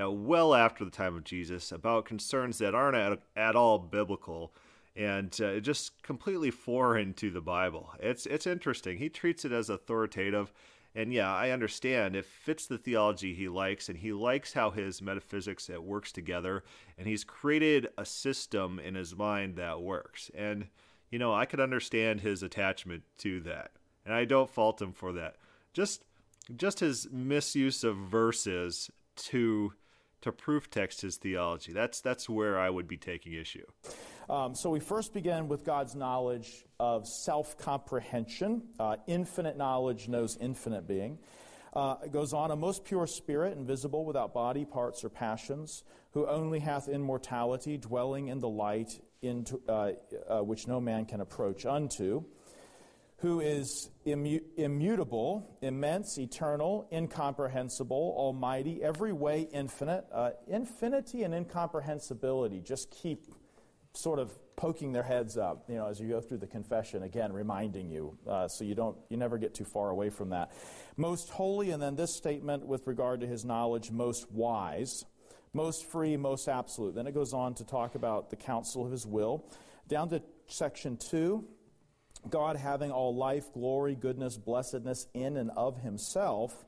uh, 0.00 0.10
well 0.10 0.54
after 0.54 0.86
the 0.86 0.90
time 0.90 1.14
of 1.14 1.24
Jesus 1.24 1.70
about 1.70 2.06
concerns 2.06 2.56
that 2.56 2.74
aren't 2.74 2.96
at, 2.96 3.20
at 3.36 3.54
all 3.54 3.78
biblical 3.78 4.54
and 4.96 5.38
uh, 5.42 5.60
just 5.60 6.02
completely 6.02 6.50
foreign 6.50 7.12
to 7.12 7.30
the 7.30 7.42
Bible. 7.42 7.90
It's 8.00 8.24
it's 8.24 8.46
interesting. 8.46 8.96
He 8.96 9.10
treats 9.10 9.44
it 9.44 9.52
as 9.52 9.68
authoritative 9.68 10.50
and 10.96 11.12
yeah, 11.12 11.32
I 11.32 11.50
understand. 11.50 12.16
It 12.16 12.24
fits 12.24 12.66
the 12.66 12.78
theology 12.78 13.34
he 13.34 13.48
likes, 13.48 13.90
and 13.90 13.98
he 13.98 14.12
likes 14.12 14.54
how 14.54 14.70
his 14.70 15.02
metaphysics 15.02 15.68
it 15.68 15.82
works 15.82 16.10
together, 16.10 16.64
and 16.96 17.06
he's 17.06 17.22
created 17.22 17.88
a 17.98 18.06
system 18.06 18.78
in 18.78 18.94
his 18.94 19.14
mind 19.14 19.56
that 19.56 19.82
works. 19.82 20.30
And 20.34 20.68
you 21.10 21.18
know, 21.18 21.34
I 21.34 21.44
could 21.44 21.60
understand 21.60 22.22
his 22.22 22.42
attachment 22.42 23.02
to 23.18 23.40
that, 23.40 23.72
and 24.06 24.14
I 24.14 24.24
don't 24.24 24.48
fault 24.48 24.80
him 24.80 24.92
for 24.92 25.12
that. 25.12 25.36
Just 25.74 26.02
just 26.56 26.80
his 26.80 27.08
misuse 27.12 27.84
of 27.84 27.96
verses 27.96 28.90
to 29.16 29.74
to 30.22 30.32
proof 30.32 30.70
text 30.70 31.02
his 31.02 31.16
theology. 31.16 31.72
That's 31.72 32.00
that's 32.00 32.28
where 32.28 32.58
I 32.58 32.70
would 32.70 32.88
be 32.88 32.96
taking 32.96 33.32
issue. 33.32 33.66
Um, 34.28 34.54
so 34.54 34.70
we 34.70 34.80
first 34.80 35.14
begin 35.14 35.48
with 35.48 35.64
God's 35.64 35.94
knowledge 35.94 36.64
of 36.80 37.06
self 37.06 37.56
comprehension. 37.58 38.62
Uh, 38.78 38.96
infinite 39.06 39.56
knowledge 39.56 40.08
knows 40.08 40.36
infinite 40.40 40.86
being. 40.86 41.18
Uh, 41.72 41.96
it 42.04 42.12
goes 42.12 42.32
on, 42.32 42.50
a 42.50 42.56
most 42.56 42.84
pure 42.84 43.06
spirit, 43.06 43.56
invisible, 43.56 44.06
without 44.06 44.32
body, 44.32 44.64
parts, 44.64 45.04
or 45.04 45.10
passions, 45.10 45.84
who 46.12 46.26
only 46.26 46.58
hath 46.58 46.88
immortality, 46.88 47.76
dwelling 47.76 48.28
in 48.28 48.40
the 48.40 48.48
light, 48.48 48.98
into, 49.20 49.60
uh, 49.68 49.92
uh 50.28 50.42
which 50.42 50.66
no 50.66 50.80
man 50.80 51.04
can 51.04 51.20
approach 51.20 51.66
unto 51.66 52.24
who 53.18 53.40
is 53.40 53.90
immu- 54.06 54.42
immutable, 54.56 55.58
immense, 55.62 56.18
eternal, 56.18 56.86
incomprehensible, 56.92 58.14
almighty, 58.16 58.82
every 58.82 59.12
way 59.12 59.48
infinite. 59.52 60.04
Uh, 60.12 60.30
infinity 60.48 61.22
and 61.22 61.34
incomprehensibility 61.34 62.60
just 62.60 62.90
keep 62.90 63.26
sort 63.94 64.18
of 64.18 64.30
poking 64.56 64.92
their 64.92 65.02
heads 65.02 65.36
up, 65.36 65.64
you 65.68 65.76
know, 65.76 65.86
as 65.86 66.00
you 66.00 66.08
go 66.08 66.20
through 66.20 66.38
the 66.38 66.46
confession, 66.46 67.02
again, 67.02 67.32
reminding 67.32 67.90
you, 67.90 68.16
uh, 68.28 68.48
so 68.48 68.64
you 68.64 68.74
don't, 68.74 68.96
you 69.10 69.16
never 69.16 69.38
get 69.38 69.54
too 69.54 69.64
far 69.64 69.90
away 69.90 70.08
from 70.10 70.30
that. 70.30 70.50
Most 70.96 71.28
holy, 71.30 71.70
and 71.70 71.82
then 71.82 71.94
this 71.94 72.16
statement 72.16 72.66
with 72.66 72.86
regard 72.86 73.20
to 73.20 73.26
his 73.26 73.44
knowledge, 73.44 73.90
most 73.90 74.30
wise, 74.30 75.04
most 75.52 75.84
free, 75.90 76.16
most 76.16 76.48
absolute. 76.48 76.94
Then 76.94 77.06
it 77.06 77.12
goes 77.12 77.32
on 77.32 77.54
to 77.54 77.64
talk 77.64 77.94
about 77.94 78.30
the 78.30 78.36
counsel 78.36 78.84
of 78.84 78.92
his 78.92 79.06
will. 79.06 79.44
Down 79.88 80.08
to 80.10 80.22
section 80.46 80.96
two, 80.96 81.46
God 82.30 82.56
having 82.56 82.90
all 82.90 83.14
life, 83.14 83.52
glory, 83.52 83.94
goodness, 83.94 84.36
blessedness 84.36 85.06
in 85.14 85.36
and 85.36 85.50
of 85.56 85.78
himself, 85.78 86.64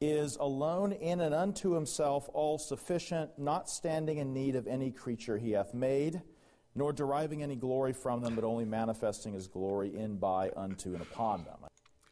is 0.00 0.36
alone 0.36 0.92
in 0.92 1.20
and 1.20 1.34
unto 1.34 1.72
himself 1.72 2.28
all 2.32 2.58
sufficient, 2.58 3.30
not 3.38 3.68
standing 3.68 4.18
in 4.18 4.32
need 4.32 4.56
of 4.56 4.66
any 4.66 4.90
creature 4.90 5.36
he 5.36 5.52
hath 5.52 5.74
made, 5.74 6.22
nor 6.74 6.92
deriving 6.92 7.42
any 7.42 7.56
glory 7.56 7.92
from 7.92 8.22
them, 8.22 8.34
but 8.34 8.44
only 8.44 8.64
manifesting 8.64 9.34
his 9.34 9.46
glory 9.46 9.94
in, 9.94 10.16
by, 10.16 10.50
unto, 10.56 10.94
and 10.94 11.02
upon 11.02 11.44
them. 11.44 11.58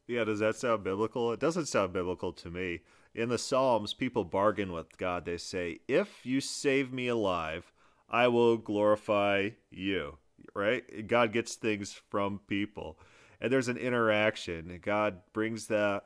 Yeah, 0.07 0.25
does 0.25 0.41
that 0.41 0.57
sound 0.57 0.85
biblical? 0.85 1.33
It 1.33 1.41
doesn't 1.41 1.67
sound 1.67 1.93
biblical 1.93 2.33
to 2.33 2.51
me. 2.51 2.81
In 3.15 3.29
the 3.29 3.39
Psalms, 3.39 3.95
people 3.95 4.25
bargain 4.25 4.73
with 4.73 4.97
God. 4.99 5.25
They 5.25 5.37
say, 5.37 5.81
If 5.89 6.25
you 6.25 6.41
save 6.41 6.93
me 6.93 7.09
alive, 7.09 7.73
I 8.11 8.29
will 8.29 8.57
glorify 8.57 9.51
you 9.71 10.19
right? 10.59 11.07
God 11.07 11.33
gets 11.33 11.55
things 11.55 11.93
from 12.11 12.41
people. 12.47 12.99
And 13.41 13.53
there's 13.53 13.69
an 13.69 13.77
interaction. 13.77 14.81
God 14.83 15.21
brings 15.33 15.67
the 15.67 16.03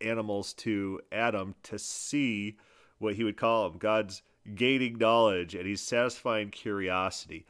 animals 0.00 0.54
to 0.54 1.00
Adam 1.10 1.54
to 1.64 1.78
see 1.78 2.56
what 2.98 3.14
he 3.14 3.24
would 3.24 3.36
call 3.36 3.68
them. 3.68 3.78
God's 3.78 4.22
gaining 4.54 4.98
knowledge 4.98 5.54
and 5.54 5.66
he's 5.66 5.80
satisfying 5.82 6.50
curiosity. 6.50 7.44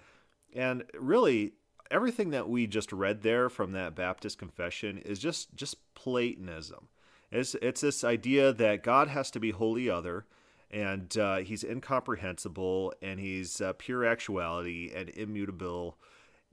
And 0.55 0.85
really, 0.99 1.53
everything 1.91 2.31
that 2.31 2.49
we 2.49 2.67
just 2.67 2.93
read 2.93 3.23
there 3.23 3.49
from 3.49 3.73
that 3.73 3.95
Baptist 3.95 4.39
confession 4.39 4.99
is 4.99 5.19
just 5.19 5.55
just 5.55 5.77
Platonism. 5.95 6.89
It's 7.31 7.55
it's 7.61 7.83
this 7.83 8.05
idea 8.05 8.53
that 8.53 8.83
God 8.83 9.09
has 9.09 9.31
to 9.33 9.41
be 9.41 9.51
wholly 9.51 9.91
other, 9.91 10.27
and 10.71 11.17
uh, 11.19 11.37
he's 11.39 11.63
incomprehensible, 11.63 12.95
and 13.03 13.21
he's 13.21 13.61
uh, 13.61 13.75
pure 13.77 14.05
actuality 14.05 14.91
and 14.95 15.11
immutable, 15.11 15.99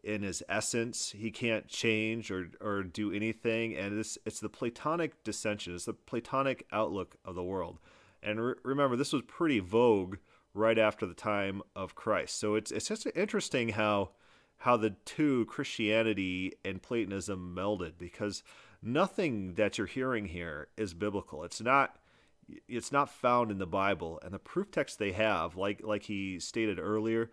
in 0.04 0.22
his 0.24 0.44
essence. 0.48 1.12
He 1.12 1.32
can't 1.32 1.68
change 1.68 2.32
or, 2.32 2.50
or 2.62 2.84
do 2.84 3.12
anything. 3.12 3.76
And 3.76 3.98
this 3.98 4.18
it's 4.26 4.40
the 4.40 4.50
Platonic 4.50 5.24
dissension, 5.24 5.76
it's 5.76 5.86
the 5.86 5.94
Platonic 5.94 6.66
outlook 6.72 7.16
of 7.26 7.36
the 7.36 7.44
world. 7.44 7.80
And 8.24 8.44
re- 8.44 8.56
remember, 8.64 8.96
this 8.96 9.14
was 9.14 9.22
pretty 9.24 9.60
vogue 9.60 10.18
right 10.54 10.78
after 10.78 11.06
the 11.06 11.14
time 11.14 11.62
of 11.76 11.96
Christ. 11.96 12.40
So 12.40 12.56
it's 12.56 12.72
it's 12.72 12.88
just 12.88 13.08
interesting 13.16 13.70
how 13.70 14.12
how 14.58 14.78
the 14.78 14.92
two 15.06 15.46
Christianity 15.46 16.54
and 16.66 16.82
Platonism 16.82 17.56
melded 17.56 17.94
because 17.98 18.44
nothing 18.82 19.54
that 19.54 19.78
you're 19.78 19.88
hearing 19.88 20.26
here 20.26 20.68
is 20.78 20.94
biblical. 20.94 21.44
It's 21.44 21.62
not 21.62 21.98
it's 22.68 22.92
not 22.92 23.10
found 23.10 23.52
in 23.52 23.60
the 23.60 23.68
Bible 23.68 24.20
and 24.24 24.34
the 24.34 24.40
proof 24.40 24.72
text 24.72 25.00
they 25.00 25.12
have 25.12 25.56
like 25.56 25.82
like 25.84 26.04
he 26.04 26.40
stated 26.40 26.80
earlier 26.80 27.30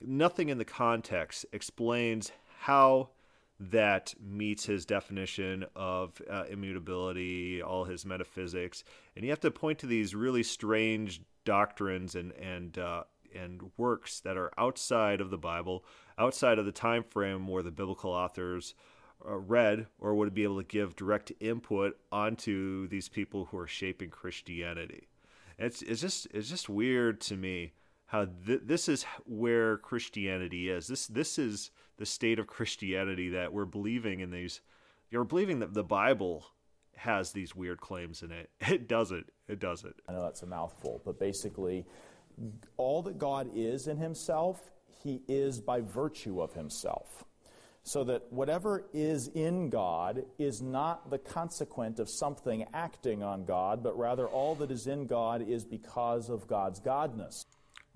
nothing 0.00 0.48
in 0.48 0.58
the 0.58 0.64
context 0.64 1.46
explains 1.52 2.32
how 2.60 3.10
that 3.58 4.14
meets 4.20 4.66
his 4.66 4.84
definition 4.84 5.64
of 5.74 6.20
uh, 6.30 6.44
immutability, 6.50 7.62
all 7.62 7.84
his 7.84 8.04
metaphysics, 8.04 8.84
and 9.14 9.24
you 9.24 9.30
have 9.30 9.40
to 9.40 9.50
point 9.50 9.78
to 9.78 9.86
these 9.86 10.14
really 10.14 10.42
strange 10.42 11.22
doctrines 11.44 12.14
and 12.14 12.32
and 12.32 12.78
uh, 12.78 13.04
and 13.34 13.62
works 13.76 14.20
that 14.20 14.36
are 14.36 14.52
outside 14.58 15.20
of 15.20 15.30
the 15.30 15.38
Bible, 15.38 15.84
outside 16.18 16.58
of 16.58 16.66
the 16.66 16.72
time 16.72 17.02
frame 17.02 17.46
where 17.46 17.62
the 17.62 17.70
biblical 17.70 18.10
authors 18.10 18.74
uh, 19.26 19.36
read 19.36 19.86
or 19.98 20.14
would 20.14 20.34
be 20.34 20.42
able 20.42 20.58
to 20.58 20.66
give 20.66 20.96
direct 20.96 21.32
input 21.40 21.98
onto 22.12 22.86
these 22.88 23.08
people 23.08 23.46
who 23.46 23.58
are 23.58 23.66
shaping 23.66 24.10
Christianity. 24.10 25.08
It's 25.58 25.80
it's 25.80 26.02
just 26.02 26.26
it's 26.34 26.50
just 26.50 26.68
weird 26.68 27.20
to 27.22 27.36
me 27.36 27.72
how 28.06 28.26
th- 28.46 28.62
this 28.64 28.88
is 28.88 29.04
where 29.24 29.78
Christianity 29.78 30.70
is. 30.70 30.86
This 30.86 31.06
this 31.06 31.38
is 31.38 31.70
the 31.98 32.06
state 32.06 32.38
of 32.38 32.46
Christianity 32.46 33.30
that 33.30 33.52
we're 33.52 33.64
believing 33.64 34.20
in 34.20 34.30
these. 34.30 34.60
You're 35.10 35.24
believing 35.24 35.60
that 35.60 35.74
the 35.74 35.84
Bible 35.84 36.46
has 36.96 37.32
these 37.32 37.54
weird 37.54 37.80
claims 37.80 38.22
in 38.22 38.32
it. 38.32 38.50
It 38.68 38.88
doesn't. 38.88 39.30
It 39.48 39.60
doesn't. 39.60 39.96
I 40.08 40.12
know 40.12 40.22
that's 40.22 40.42
a 40.42 40.46
mouthful, 40.46 41.02
but 41.04 41.18
basically, 41.18 41.84
all 42.76 43.02
that 43.02 43.18
God 43.18 43.50
is 43.54 43.86
in 43.86 43.96
Himself, 43.96 44.70
He 45.02 45.22
is 45.28 45.60
by 45.60 45.80
virtue 45.80 46.40
of 46.40 46.54
Himself. 46.54 47.24
So 47.82 48.02
that 48.04 48.32
whatever 48.32 48.86
is 48.92 49.28
in 49.28 49.70
God 49.70 50.24
is 50.40 50.60
not 50.60 51.08
the 51.08 51.18
consequent 51.18 52.00
of 52.00 52.10
something 52.10 52.66
acting 52.74 53.22
on 53.22 53.44
God, 53.44 53.84
but 53.84 53.96
rather 53.96 54.26
all 54.26 54.56
that 54.56 54.72
is 54.72 54.88
in 54.88 55.06
God 55.06 55.48
is 55.48 55.64
because 55.64 56.28
of 56.28 56.48
God's 56.48 56.80
Godness. 56.80 57.44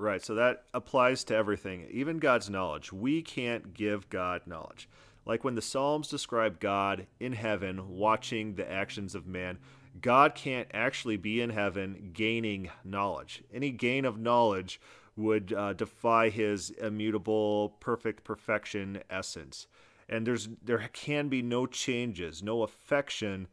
Right. 0.00 0.24
So 0.24 0.34
that 0.36 0.64
applies 0.72 1.24
to 1.24 1.36
everything, 1.36 1.86
even 1.90 2.20
God's 2.20 2.48
knowledge. 2.48 2.90
We 2.90 3.20
can't 3.20 3.74
give 3.74 4.08
God 4.08 4.40
knowledge. 4.46 4.88
Like 5.26 5.44
when 5.44 5.56
the 5.56 5.60
Psalms 5.60 6.08
describe 6.08 6.58
God 6.58 7.06
in 7.20 7.34
heaven 7.34 7.86
watching 7.86 8.54
the 8.54 8.70
actions 8.72 9.14
of 9.14 9.26
man, 9.26 9.58
God 10.00 10.34
can't 10.34 10.68
actually 10.72 11.18
be 11.18 11.42
in 11.42 11.50
heaven 11.50 12.12
gaining 12.14 12.70
knowledge. 12.82 13.44
Any 13.52 13.72
gain 13.72 14.06
of 14.06 14.18
knowledge 14.18 14.80
would 15.16 15.52
uh, 15.52 15.74
defy 15.74 16.30
his 16.30 16.70
immutable, 16.70 17.76
perfect 17.80 18.24
perfection 18.24 19.02
essence. 19.10 19.66
And 20.08 20.26
there's 20.26 20.48
there 20.64 20.88
can 20.94 21.28
be 21.28 21.42
no 21.42 21.66
changes, 21.66 22.42
no 22.42 22.62
affection 22.62 23.48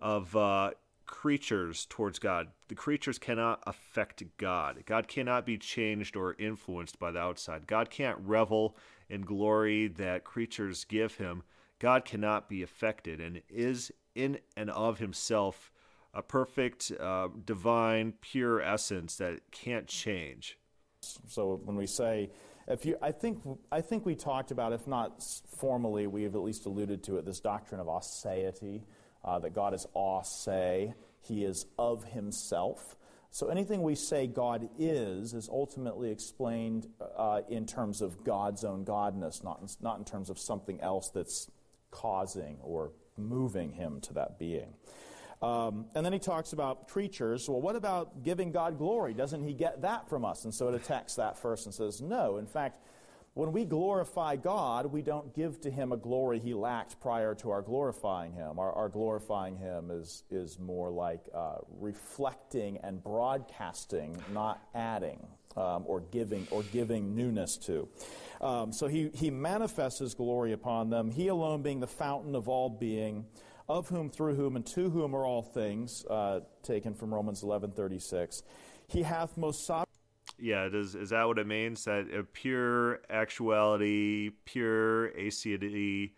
of 0.00 0.36
uh, 0.36 0.70
creatures 1.08 1.86
towards 1.90 2.20
God. 2.20 2.48
The 2.68 2.76
creatures 2.76 3.18
cannot 3.18 3.62
affect 3.66 4.22
God. 4.36 4.84
God 4.86 5.08
cannot 5.08 5.44
be 5.44 5.58
changed 5.58 6.14
or 6.14 6.36
influenced 6.38 7.00
by 7.00 7.10
the 7.10 7.18
outside. 7.18 7.66
God 7.66 7.90
can't 7.90 8.18
revel 8.20 8.76
in 9.08 9.22
glory 9.22 9.88
that 9.88 10.22
creatures 10.22 10.84
give 10.84 11.16
him. 11.16 11.42
God 11.80 12.04
cannot 12.04 12.48
be 12.48 12.62
affected 12.62 13.20
and 13.20 13.42
is 13.48 13.90
in 14.14 14.38
and 14.56 14.70
of 14.70 14.98
himself 14.98 15.72
a 16.14 16.22
perfect, 16.22 16.92
uh, 17.00 17.28
divine, 17.44 18.14
pure 18.20 18.60
essence 18.60 19.16
that 19.16 19.40
can't 19.50 19.86
change. 19.86 20.58
So 21.00 21.60
when 21.64 21.76
we 21.76 21.86
say, 21.86 22.30
if 22.66 22.84
you, 22.84 22.96
I 23.00 23.12
think, 23.12 23.42
I 23.72 23.80
think 23.80 24.04
we 24.04 24.14
talked 24.14 24.50
about, 24.50 24.72
if 24.72 24.86
not 24.86 25.22
formally, 25.56 26.06
we 26.06 26.22
have 26.24 26.34
at 26.34 26.42
least 26.42 26.66
alluded 26.66 27.02
to 27.04 27.16
it, 27.16 27.24
this 27.24 27.40
doctrine 27.40 27.80
of 27.80 27.86
aseity 27.86 28.82
uh, 29.24 29.38
that 29.40 29.54
God 29.54 29.74
is 29.74 29.86
say, 30.24 30.94
He 31.20 31.44
is 31.44 31.66
of 31.78 32.04
Himself. 32.04 32.96
So 33.30 33.48
anything 33.48 33.82
we 33.82 33.94
say 33.94 34.26
God 34.26 34.68
is 34.78 35.34
is 35.34 35.48
ultimately 35.50 36.10
explained 36.10 36.88
uh, 37.16 37.42
in 37.48 37.66
terms 37.66 38.00
of 38.00 38.24
God's 38.24 38.64
own 38.64 38.84
godness, 38.84 39.44
not 39.44 39.60
in, 39.60 39.68
not 39.80 39.98
in 39.98 40.04
terms 40.04 40.30
of 40.30 40.38
something 40.38 40.80
else 40.80 41.10
that's 41.10 41.50
causing 41.90 42.56
or 42.62 42.92
moving 43.16 43.72
Him 43.72 44.00
to 44.02 44.14
that 44.14 44.38
being. 44.38 44.74
Um, 45.40 45.86
and 45.94 46.04
then 46.04 46.12
he 46.12 46.18
talks 46.18 46.52
about 46.52 46.88
creatures. 46.88 47.48
Well, 47.48 47.60
what 47.60 47.76
about 47.76 48.24
giving 48.24 48.50
God 48.50 48.76
glory? 48.76 49.14
Doesn't 49.14 49.44
he 49.46 49.52
get 49.52 49.82
that 49.82 50.08
from 50.08 50.24
us? 50.24 50.44
And 50.44 50.52
so 50.52 50.68
it 50.68 50.74
attacks 50.74 51.14
that 51.14 51.38
first 51.38 51.66
and 51.66 51.74
says, 51.74 52.00
no. 52.00 52.38
In 52.38 52.46
fact, 52.46 52.82
when 53.38 53.52
we 53.52 53.64
glorify 53.64 54.34
God, 54.34 54.86
we 54.86 55.00
don't 55.00 55.32
give 55.32 55.60
to 55.60 55.70
him 55.70 55.92
a 55.92 55.96
glory 55.96 56.40
he 56.40 56.54
lacked 56.54 57.00
prior 57.00 57.36
to 57.36 57.50
our 57.50 57.62
glorifying 57.62 58.32
him. 58.32 58.58
Our, 58.58 58.72
our 58.72 58.88
glorifying 58.88 59.56
him 59.56 59.92
is, 59.92 60.24
is 60.28 60.58
more 60.58 60.90
like 60.90 61.20
uh, 61.32 61.58
reflecting 61.78 62.78
and 62.78 63.00
broadcasting, 63.00 64.20
not 64.32 64.60
adding 64.74 65.24
um, 65.56 65.84
or 65.86 66.00
giving 66.00 66.48
or 66.50 66.64
giving 66.64 67.14
newness 67.14 67.56
to. 67.58 67.88
Um, 68.40 68.72
so 68.72 68.88
he, 68.88 69.10
he 69.14 69.30
manifests 69.30 70.00
his 70.00 70.14
glory 70.14 70.50
upon 70.52 70.90
them, 70.90 71.08
he 71.08 71.28
alone 71.28 71.62
being 71.62 71.78
the 71.78 71.86
fountain 71.86 72.34
of 72.34 72.48
all 72.48 72.68
being, 72.68 73.24
of 73.68 73.88
whom, 73.88 74.10
through 74.10 74.34
whom, 74.34 74.56
and 74.56 74.66
to 74.66 74.90
whom 74.90 75.14
are 75.14 75.24
all 75.24 75.42
things, 75.42 76.04
uh, 76.10 76.40
taken 76.64 76.92
from 76.92 77.14
Romans 77.14 77.44
11 77.44 77.70
36. 77.70 78.42
He 78.88 79.04
hath 79.04 79.36
most 79.36 79.64
sovereign 79.64 79.87
Yeah, 80.40 80.68
does 80.68 80.94
is 80.94 81.10
that 81.10 81.26
what 81.26 81.38
it 81.38 81.46
means? 81.46 81.84
That 81.84 82.12
a 82.14 82.22
pure 82.22 83.00
actuality, 83.10 84.30
pure 84.44 85.10
aseity, 85.10 86.12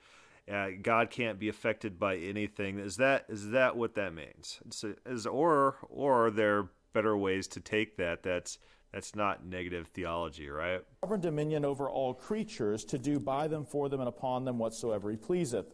uh, 0.50 0.68
God 0.82 1.10
can't 1.10 1.38
be 1.38 1.48
affected 1.48 1.98
by 1.98 2.16
anything. 2.16 2.78
Is 2.78 2.96
that 2.96 3.26
is 3.28 3.50
that 3.50 3.76
what 3.76 3.94
that 3.94 4.14
means? 4.14 4.60
So, 4.70 4.94
is 5.06 5.26
or 5.26 5.76
or 5.88 6.26
are 6.26 6.30
there 6.30 6.68
better 6.92 7.16
ways 7.16 7.46
to 7.48 7.60
take 7.60 7.96
that? 7.98 8.22
That's 8.22 8.58
that's 8.92 9.14
not 9.14 9.44
negative 9.44 9.86
theology, 9.88 10.48
right? 10.48 10.82
Sovereign 11.04 11.20
dominion 11.20 11.64
over 11.64 11.88
all 11.88 12.12
creatures 12.12 12.84
to 12.86 12.98
do 12.98 13.20
by 13.20 13.46
them, 13.46 13.64
for 13.64 13.88
them, 13.88 14.00
and 14.00 14.08
upon 14.08 14.44
them 14.44 14.58
whatsoever 14.58 15.10
he 15.10 15.16
pleaseth. 15.16 15.66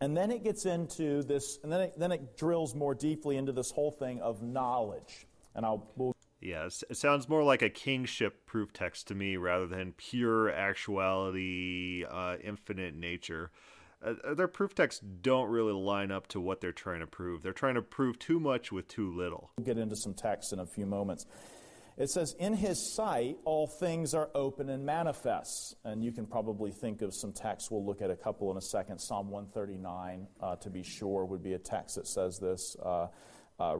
And 0.00 0.16
then 0.16 0.30
it 0.30 0.44
gets 0.44 0.64
into 0.64 1.22
this, 1.24 1.58
and 1.62 1.72
then 1.72 1.80
it, 1.82 1.94
then 1.98 2.12
it 2.12 2.36
drills 2.36 2.74
more 2.74 2.94
deeply 2.94 3.36
into 3.36 3.52
this 3.52 3.70
whole 3.70 3.90
thing 3.90 4.20
of 4.20 4.42
knowledge. 4.42 5.26
And 5.54 5.66
I'll. 5.66 5.90
We'll 5.96 6.14
yeah, 6.40 6.66
it 6.66 6.96
sounds 6.96 7.28
more 7.28 7.42
like 7.42 7.62
a 7.62 7.68
kingship 7.68 8.46
proof 8.46 8.72
text 8.72 9.08
to 9.08 9.14
me 9.14 9.36
rather 9.36 9.66
than 9.66 9.92
pure 9.92 10.50
actuality, 10.50 12.04
uh, 12.10 12.36
infinite 12.42 12.94
nature. 12.94 13.50
Uh, 14.02 14.34
their 14.34 14.48
proof 14.48 14.74
texts 14.74 15.02
don't 15.20 15.50
really 15.50 15.74
line 15.74 16.10
up 16.10 16.26
to 16.28 16.40
what 16.40 16.60
they're 16.60 16.72
trying 16.72 17.00
to 17.00 17.06
prove. 17.06 17.42
They're 17.42 17.52
trying 17.52 17.74
to 17.74 17.82
prove 17.82 18.18
too 18.18 18.40
much 18.40 18.72
with 18.72 18.88
too 18.88 19.14
little. 19.14 19.50
We'll 19.58 19.66
get 19.66 19.76
into 19.76 19.96
some 19.96 20.14
text 20.14 20.54
in 20.54 20.60
a 20.60 20.66
few 20.66 20.86
moments. 20.86 21.26
It 21.98 22.08
says, 22.08 22.34
In 22.38 22.54
his 22.54 22.94
sight, 22.94 23.36
all 23.44 23.66
things 23.66 24.14
are 24.14 24.30
open 24.34 24.70
and 24.70 24.86
manifest. 24.86 25.76
And 25.84 26.02
you 26.02 26.12
can 26.12 26.24
probably 26.24 26.70
think 26.70 27.02
of 27.02 27.14
some 27.14 27.32
texts. 27.32 27.70
We'll 27.70 27.84
look 27.84 28.00
at 28.00 28.10
a 28.10 28.16
couple 28.16 28.50
in 28.50 28.56
a 28.56 28.62
second. 28.62 28.98
Psalm 28.98 29.28
139, 29.30 30.26
uh, 30.40 30.56
to 30.56 30.70
be 30.70 30.82
sure, 30.82 31.26
would 31.26 31.42
be 31.42 31.52
a 31.52 31.58
text 31.58 31.96
that 31.96 32.06
says 32.06 32.38
this. 32.38 32.74
Uh, 33.60 33.78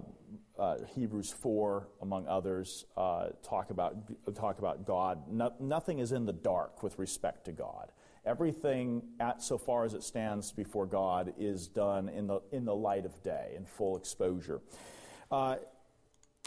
uh, 0.59 0.77
Hebrews 0.95 1.33
4, 1.33 1.89
among 2.03 2.29
others, 2.29 2.85
uh, 2.97 3.29
talk, 3.43 3.71
about, 3.71 3.97
talk 4.35 4.59
about 4.59 4.87
God. 4.87 5.23
No, 5.31 5.53
nothing 5.59 6.01
is 6.01 6.13
in 6.13 6.27
the 6.27 6.35
dark 6.35 6.83
with 6.83 6.99
respect 6.99 7.47
to 7.47 7.53
God. 7.53 7.91
Everything, 8.27 9.03
at, 9.21 9.43
so 9.43 9.57
far 9.57 9.85
as 9.85 9.95
it 9.95 10.03
stands 10.03 10.53
before 10.53 10.85
God, 10.85 11.33
is 11.39 11.67
done 11.67 12.11
in 12.11 12.27
the, 12.27 12.41
in 12.53 12.67
the 12.67 12.75
light 12.75 13.07
of 13.07 13.23
day, 13.23 13.55
in 13.57 13.65
full 13.65 13.97
exposure. 13.97 14.61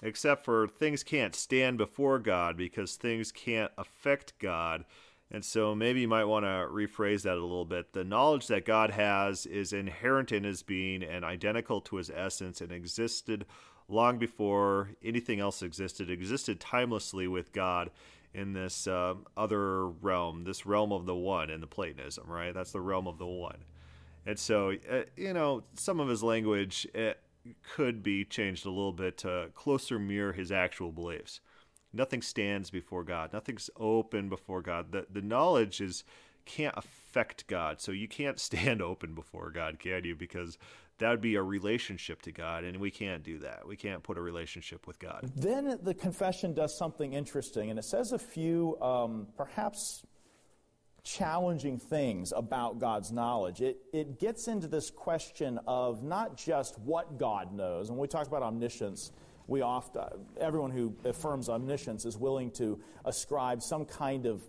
Except 0.04 0.44
for 0.46 0.68
things 0.68 1.04
can't 1.04 1.36
stand 1.36 1.78
before 1.78 2.20
God 2.20 2.58
because 2.58 2.96
things 2.96 3.32
can't 3.32 3.72
affect 3.78 4.38
God. 4.40 4.86
And 5.34 5.44
so 5.44 5.74
maybe 5.74 6.02
you 6.02 6.08
might 6.08 6.26
want 6.26 6.46
to 6.46 6.68
rephrase 6.72 7.24
that 7.24 7.38
a 7.38 7.42
little 7.42 7.66
bit. 7.66 7.94
The 7.94 8.04
knowledge 8.04 8.48
that 8.48 8.66
God 8.66 8.92
has 8.92 9.48
is 9.48 9.74
inherent 9.74 10.32
in 10.32 10.44
his 10.44 10.62
being 10.62 11.02
and 11.04 11.26
identical 11.26 11.82
to 11.82 11.96
his 11.96 12.12
essence 12.12 12.62
and 12.62 12.72
existed 12.72 13.46
long 13.90 14.18
before 14.20 14.92
anything 15.04 15.40
else 15.40 15.62
existed, 15.62 16.10
it 16.10 16.14
existed 16.14 16.60
timelessly 16.60 17.28
with 17.28 17.52
God 17.52 17.90
in 18.34 18.54
this 18.54 18.88
uh, 18.88 19.16
other 19.36 19.88
realm, 19.88 20.44
this 20.44 20.66
realm 20.66 20.92
of 20.92 21.06
the 21.06 21.16
one 21.16 21.50
in 21.50 21.62
the 21.62 21.68
Platonism, 21.68 22.26
right? 22.28 22.54
That's 22.54 22.72
the 22.72 22.82
realm 22.82 23.08
of 23.08 23.18
the 23.18 23.26
one. 23.26 23.66
And 24.26 24.40
so, 24.40 24.74
uh, 24.90 25.02
you 25.18 25.34
know, 25.34 25.64
some 25.74 26.00
of 26.00 26.08
his 26.08 26.24
language, 26.24 26.88
it, 26.94 27.20
could 27.76 28.02
be 28.02 28.24
changed 28.24 28.66
a 28.66 28.70
little 28.70 28.94
bit 28.94 29.18
to 29.18 29.50
closer 29.54 30.00
mirror 30.00 30.32
his 30.32 30.52
actual 30.52 30.92
beliefs. 30.92 31.42
Nothing 31.94 32.22
stands 32.22 32.70
before 32.70 33.04
God. 33.04 33.32
Nothing's 33.32 33.70
open 33.78 34.30
before 34.30 34.62
God. 34.62 34.92
The 34.92 35.06
the 35.12 35.22
knowledge 35.22 35.82
is 35.82 36.04
can't 36.46 36.76
affect 36.78 37.48
God. 37.48 37.80
So 37.80 37.92
you 37.92 38.08
can't 38.08 38.40
stand 38.50 38.82
open 38.82 39.14
before 39.14 39.50
God, 39.50 39.80
can 39.80 40.04
you? 40.04 40.16
Because 40.16 40.58
that 41.00 41.10
would 41.10 41.22
be 41.22 41.36
a 41.36 41.44
relationship 41.44 42.22
to 42.24 42.32
God, 42.32 42.64
and 42.64 42.78
we 42.78 42.92
can't 42.92 43.24
do 43.24 43.40
that. 43.40 43.68
We 43.68 43.76
can't 43.76 44.04
put 44.04 44.18
a 44.18 44.22
relationship 44.22 44.88
with 44.88 45.00
God. 45.00 45.32
Then 45.36 45.80
the 45.82 45.94
confession 45.94 46.54
does 46.54 46.78
something 46.78 47.14
interesting, 47.14 47.70
and 47.70 47.80
it 47.80 47.86
says 47.86 48.12
a 48.12 48.20
few, 48.20 48.80
um, 48.80 49.28
perhaps 49.36 50.04
challenging 51.04 51.78
things 51.78 52.32
about 52.34 52.80
God's 52.80 53.12
knowledge. 53.12 53.62
It, 53.62 53.78
it 53.92 54.20
gets 54.20 54.48
into 54.48 54.68
this 54.68 54.90
question 54.90 55.60
of 55.68 56.04
not 56.04 56.38
just 56.38 56.80
what 56.80 57.18
God 57.18 57.54
knows. 57.54 57.90
When 57.90 58.00
we 58.00 58.08
talk 58.08 58.28
about 58.28 58.44
omniscience, 58.44 59.12
we 59.48 59.62
often, 59.62 60.04
everyone 60.40 60.72
who 60.72 60.96
affirms 61.04 61.50
omniscience 61.50 62.06
is 62.06 62.18
willing 62.18 62.52
to 62.52 62.80
ascribe 63.06 63.62
some 63.62 63.86
kind 63.86 64.26
of 64.26 64.42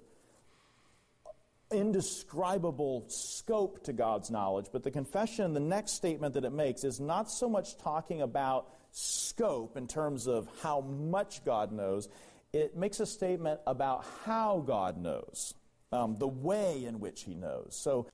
indescribable 1.71 3.05
scope 3.09 3.83
to 3.85 3.93
God's 3.93 4.31
knowledge. 4.31 4.67
But 4.73 4.83
the 4.83 4.91
confession, 4.91 5.53
the 5.55 5.61
next 5.61 5.93
statement 5.93 6.35
that 6.35 6.45
it 6.45 6.53
makes, 6.53 6.85
is 6.85 7.01
not 7.01 7.31
so 7.31 7.49
much 7.49 7.77
talking 7.79 8.23
about 8.23 8.69
scope 8.93 9.77
in 9.77 9.89
terms 9.89 10.27
of 10.27 10.49
how 10.63 10.81
much 10.81 11.45
God 11.45 11.73
knows, 11.73 12.09
it 12.53 12.77
makes 12.77 13.01
a 13.01 13.07
statement 13.07 13.61
about 13.67 14.05
how 14.25 14.63
God 14.65 14.97
knows 14.97 15.55
um, 15.91 16.17
the 16.17 16.29
way 16.29 16.85
in 16.85 17.01
which 17.01 17.23
he 17.23 17.35
knows. 17.35 17.69
So 17.71 18.07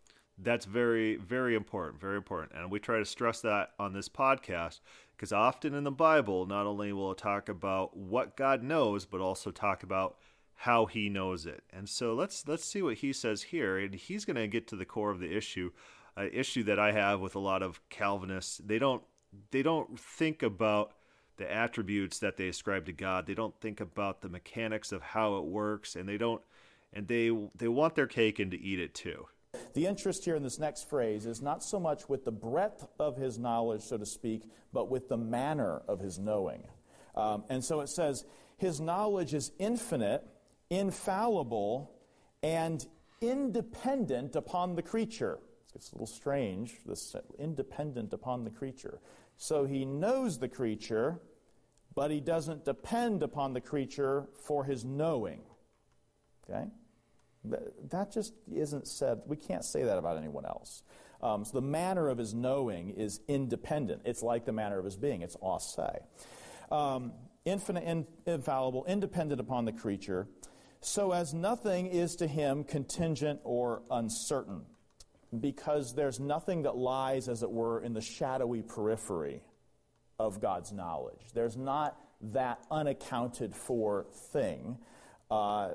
that's 0.43 0.65
very, 0.65 1.17
very 1.17 1.55
important, 1.55 2.01
very 2.01 2.17
important. 2.17 2.53
And 2.55 2.71
we 2.71 2.79
try 2.79 2.99
to 2.99 3.05
stress 3.05 3.41
that 3.43 3.71
on 3.79 3.93
this 3.93 4.09
podcast 4.09 4.81
because 5.17 5.33
often 5.33 5.75
in 5.75 5.85
the 5.85 5.91
Bible, 5.91 6.47
not 6.47 6.67
only 6.67 6.93
will 6.93 7.13
it 7.13 7.19
talk 7.19 7.49
about 7.49 7.97
what 7.97 8.37
God 8.37 8.63
knows, 8.63 9.05
but 9.05 9.21
also 9.21 9.51
talk 9.51 9.83
about 9.83 10.17
how 10.55 10.87
he 10.87 11.09
knows 11.09 11.47
it. 11.47 11.63
And 11.73 11.89
so 11.89 12.15
let's 12.15 12.47
let's 12.47 12.65
see 12.65 12.83
what 12.83 12.99
he 12.99 13.13
says 13.13 13.43
here. 13.43 13.79
And 13.79 13.95
he's 13.95 14.25
going 14.25 14.37
to 14.37 14.47
get 14.47 14.67
to 14.69 14.77
the 14.77 14.85
core 14.85 15.11
of 15.11 15.21
the 15.21 15.35
issue, 15.35 15.71
an 16.17 16.31
issue 16.33 16.63
that 16.65 16.79
I 16.79 16.93
have 16.93 17.21
with 17.21 17.35
a 17.35 17.41
lot 17.41 17.63
of 17.63 17.81
Calvinists. 17.89 18.59
They 18.65 18.79
don't 18.79 19.03
they 19.51 19.63
don't 19.63 19.99
think 19.99 20.43
about 20.43 20.93
the 21.37 21.51
attributes 21.51 22.19
that 22.19 22.37
they 22.37 22.49
ascribe 22.49 22.85
to 22.87 22.93
God. 22.93 23.27
They 23.27 23.35
don't 23.35 23.59
think 23.61 23.81
about 23.81 24.21
the 24.21 24.29
mechanics 24.29 24.93
of 24.93 25.01
how 25.01 25.39
it 25.39 25.45
works, 25.45 25.97
and 25.97 26.09
they 26.09 26.19
don't 26.19 26.43
and 26.93 27.09
they 27.09 27.31
they 27.55 27.69
want 27.69 27.95
their 27.95 28.07
cake 28.07 28.39
and 28.39 28.51
to 28.51 28.61
eat 28.61 28.81
it 28.81 28.95
too. 28.95 29.27
The 29.75 29.87
interest 29.87 30.25
here 30.25 30.37
in 30.37 30.43
this 30.43 30.59
next 30.59 30.89
phrase 30.89 31.27
is 31.27 31.41
not 31.41 31.63
so 31.63 31.79
much 31.79 32.09
with 32.09 32.25
the 32.25 32.33
breadth 32.33 32.87
of 32.99 33.17
his 33.17 33.39
knowledge, 33.39 33.83
so 33.83 33.99
to 33.99 34.07
speak, 34.07 34.45
but 34.73 34.91
with 34.91 35.09
the 35.09 35.17
manner 35.17 35.83
of 35.87 36.01
his 36.01 36.19
knowing. 36.19 36.65
Um, 37.15 37.45
and 37.49 37.65
so 37.65 37.81
it 37.81 37.89
says, 37.89 38.25
his 38.57 38.81
knowledge 38.81 39.33
is 39.33 39.53
infinite, 39.59 40.25
infallible, 40.71 41.93
and 42.43 42.85
independent 43.21 44.37
upon 44.37 44.75
the 44.75 44.83
creature. 44.83 45.39
It's 45.75 45.93
a 45.93 45.95
little 45.95 46.07
strange, 46.07 46.79
this 46.85 47.15
independent 47.39 48.13
upon 48.13 48.45
the 48.45 48.51
creature. 48.51 49.01
So 49.37 49.67
he 49.67 49.85
knows 49.85 50.39
the 50.39 50.49
creature, 50.49 51.21
but 51.95 52.11
he 52.11 52.21
doesn't 52.21 52.65
depend 52.65 53.23
upon 53.23 53.53
the 53.53 53.61
creature 53.61 54.27
for 54.35 54.65
his 54.65 54.85
knowing. 54.85 55.43
Okay? 56.49 56.67
That 57.45 58.13
just 58.13 58.35
isn't 58.55 58.87
said. 58.87 59.23
We 59.27 59.37
can't 59.37 59.65
say 59.65 59.85
that 59.85 59.99
about 59.99 60.19
anyone 60.19 60.45
else. 60.45 60.83
Um, 61.23 61.45
so 61.45 61.53
the 61.53 61.67
manner 61.67 62.09
of 62.09 62.19
his 62.19 62.35
knowing 62.35 62.91
is 62.91 63.21
independent. 63.29 64.03
It's 64.05 64.23
like 64.23 64.45
the 64.45 64.53
manner 64.53 64.79
of 64.79 64.85
his 64.85 64.97
being. 64.97 65.23
It's 65.23 65.37
se. 65.59 66.01
Um, 66.71 67.13
infinite, 67.45 67.85
in, 67.85 68.07
infallible, 68.27 68.85
independent 68.87 69.41
upon 69.41 69.65
the 69.65 69.73
creature, 69.73 70.29
so 70.81 71.13
as 71.13 71.35
nothing 71.35 71.89
is 71.89 72.17
to 72.17 72.27
him 72.27 72.65
contingent 72.65 73.41
or 73.45 73.83
uncertain, 73.91 74.63
because 75.39 75.95
there's 75.95 76.19
nothing 76.19 76.63
that 76.63 76.77
lies, 76.77 77.29
as 77.29 77.43
it 77.43 77.51
were, 77.51 77.81
in 77.81 77.93
the 77.93 78.01
shadowy 78.01 78.63
periphery 78.63 79.43
of 80.19 80.41
God's 80.41 80.73
knowledge. 80.73 81.21
There's 81.35 81.57
not 81.57 81.99
that 82.33 82.61
unaccounted 82.71 83.55
for 83.55 84.07
thing. 84.33 84.79
Uh, 85.31 85.71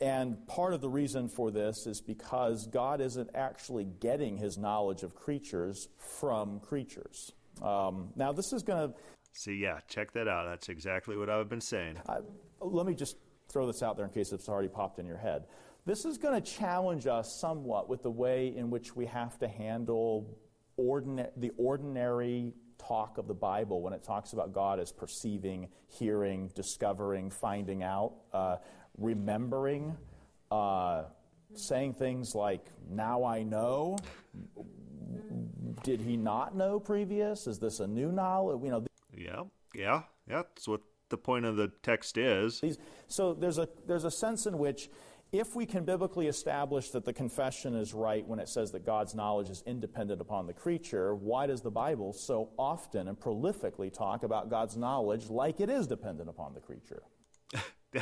and 0.00 0.46
part 0.46 0.72
of 0.72 0.80
the 0.80 0.88
reason 0.88 1.28
for 1.28 1.50
this 1.50 1.86
is 1.86 2.00
because 2.00 2.66
God 2.66 3.00
isn't 3.00 3.30
actually 3.34 3.84
getting 3.84 4.36
his 4.36 4.56
knowledge 4.56 5.02
of 5.02 5.14
creatures 5.14 5.88
from 5.98 6.60
creatures. 6.60 7.32
Um, 7.62 8.08
now, 8.16 8.32
this 8.32 8.52
is 8.52 8.62
going 8.62 8.88
to. 8.88 8.94
See, 9.32 9.54
yeah, 9.54 9.80
check 9.88 10.12
that 10.12 10.26
out. 10.26 10.46
That's 10.48 10.68
exactly 10.68 11.16
what 11.16 11.28
I've 11.28 11.48
been 11.48 11.60
saying. 11.60 11.98
I, 12.08 12.18
let 12.60 12.86
me 12.86 12.94
just 12.94 13.16
throw 13.48 13.66
this 13.66 13.82
out 13.82 13.96
there 13.96 14.06
in 14.06 14.12
case 14.12 14.32
it's 14.32 14.48
already 14.48 14.68
popped 14.68 14.98
in 14.98 15.06
your 15.06 15.18
head. 15.18 15.44
This 15.84 16.04
is 16.04 16.18
going 16.18 16.40
to 16.40 16.50
challenge 16.50 17.06
us 17.06 17.38
somewhat 17.40 17.88
with 17.88 18.02
the 18.02 18.10
way 18.10 18.54
in 18.56 18.70
which 18.70 18.96
we 18.96 19.06
have 19.06 19.38
to 19.38 19.48
handle 19.48 20.38
ordina- 20.78 21.30
the 21.36 21.52
ordinary 21.58 22.54
talk 22.78 23.18
of 23.18 23.26
the 23.28 23.34
Bible 23.34 23.82
when 23.82 23.92
it 23.92 24.02
talks 24.02 24.32
about 24.32 24.52
God 24.52 24.80
as 24.80 24.92
perceiving, 24.92 25.68
hearing, 25.88 26.50
discovering, 26.54 27.30
finding 27.30 27.82
out. 27.82 28.14
Uh, 28.32 28.56
remembering, 28.98 29.96
uh, 30.50 31.04
saying 31.54 31.94
things 31.94 32.34
like, 32.34 32.64
now 32.88 33.24
I 33.24 33.42
know. 33.42 33.96
Did 35.82 36.00
he 36.00 36.16
not 36.16 36.56
know 36.56 36.78
previous? 36.78 37.46
Is 37.46 37.58
this 37.58 37.80
a 37.80 37.86
new 37.86 38.12
knowledge? 38.12 38.60
You 38.62 38.70
know. 38.70 38.84
Yeah, 39.16 39.42
yeah, 39.74 40.02
yeah. 40.28 40.42
That's 40.42 40.68
what 40.68 40.80
the 41.08 41.16
point 41.16 41.44
of 41.44 41.56
the 41.56 41.72
text 41.82 42.18
is. 42.18 42.62
So 43.08 43.34
there's 43.34 43.58
a 43.58 43.68
there's 43.86 44.04
a 44.04 44.10
sense 44.10 44.46
in 44.46 44.58
which 44.58 44.90
if 45.32 45.54
we 45.54 45.64
can 45.64 45.84
biblically 45.84 46.26
establish 46.26 46.90
that 46.90 47.04
the 47.04 47.12
confession 47.12 47.74
is 47.76 47.94
right 47.94 48.26
when 48.26 48.40
it 48.40 48.48
says 48.48 48.72
that 48.72 48.84
God's 48.84 49.14
knowledge 49.14 49.48
is 49.48 49.62
independent 49.64 50.20
upon 50.20 50.46
the 50.46 50.52
creature, 50.52 51.14
why 51.14 51.46
does 51.46 51.60
the 51.60 51.70
Bible 51.70 52.12
so 52.12 52.50
often 52.58 53.06
and 53.06 53.18
prolifically 53.18 53.92
talk 53.92 54.24
about 54.24 54.50
God's 54.50 54.76
knowledge 54.76 55.30
like 55.30 55.60
it 55.60 55.70
is 55.70 55.86
dependent 55.86 56.28
upon 56.28 56.54
the 56.54 56.60
creature? 56.60 57.02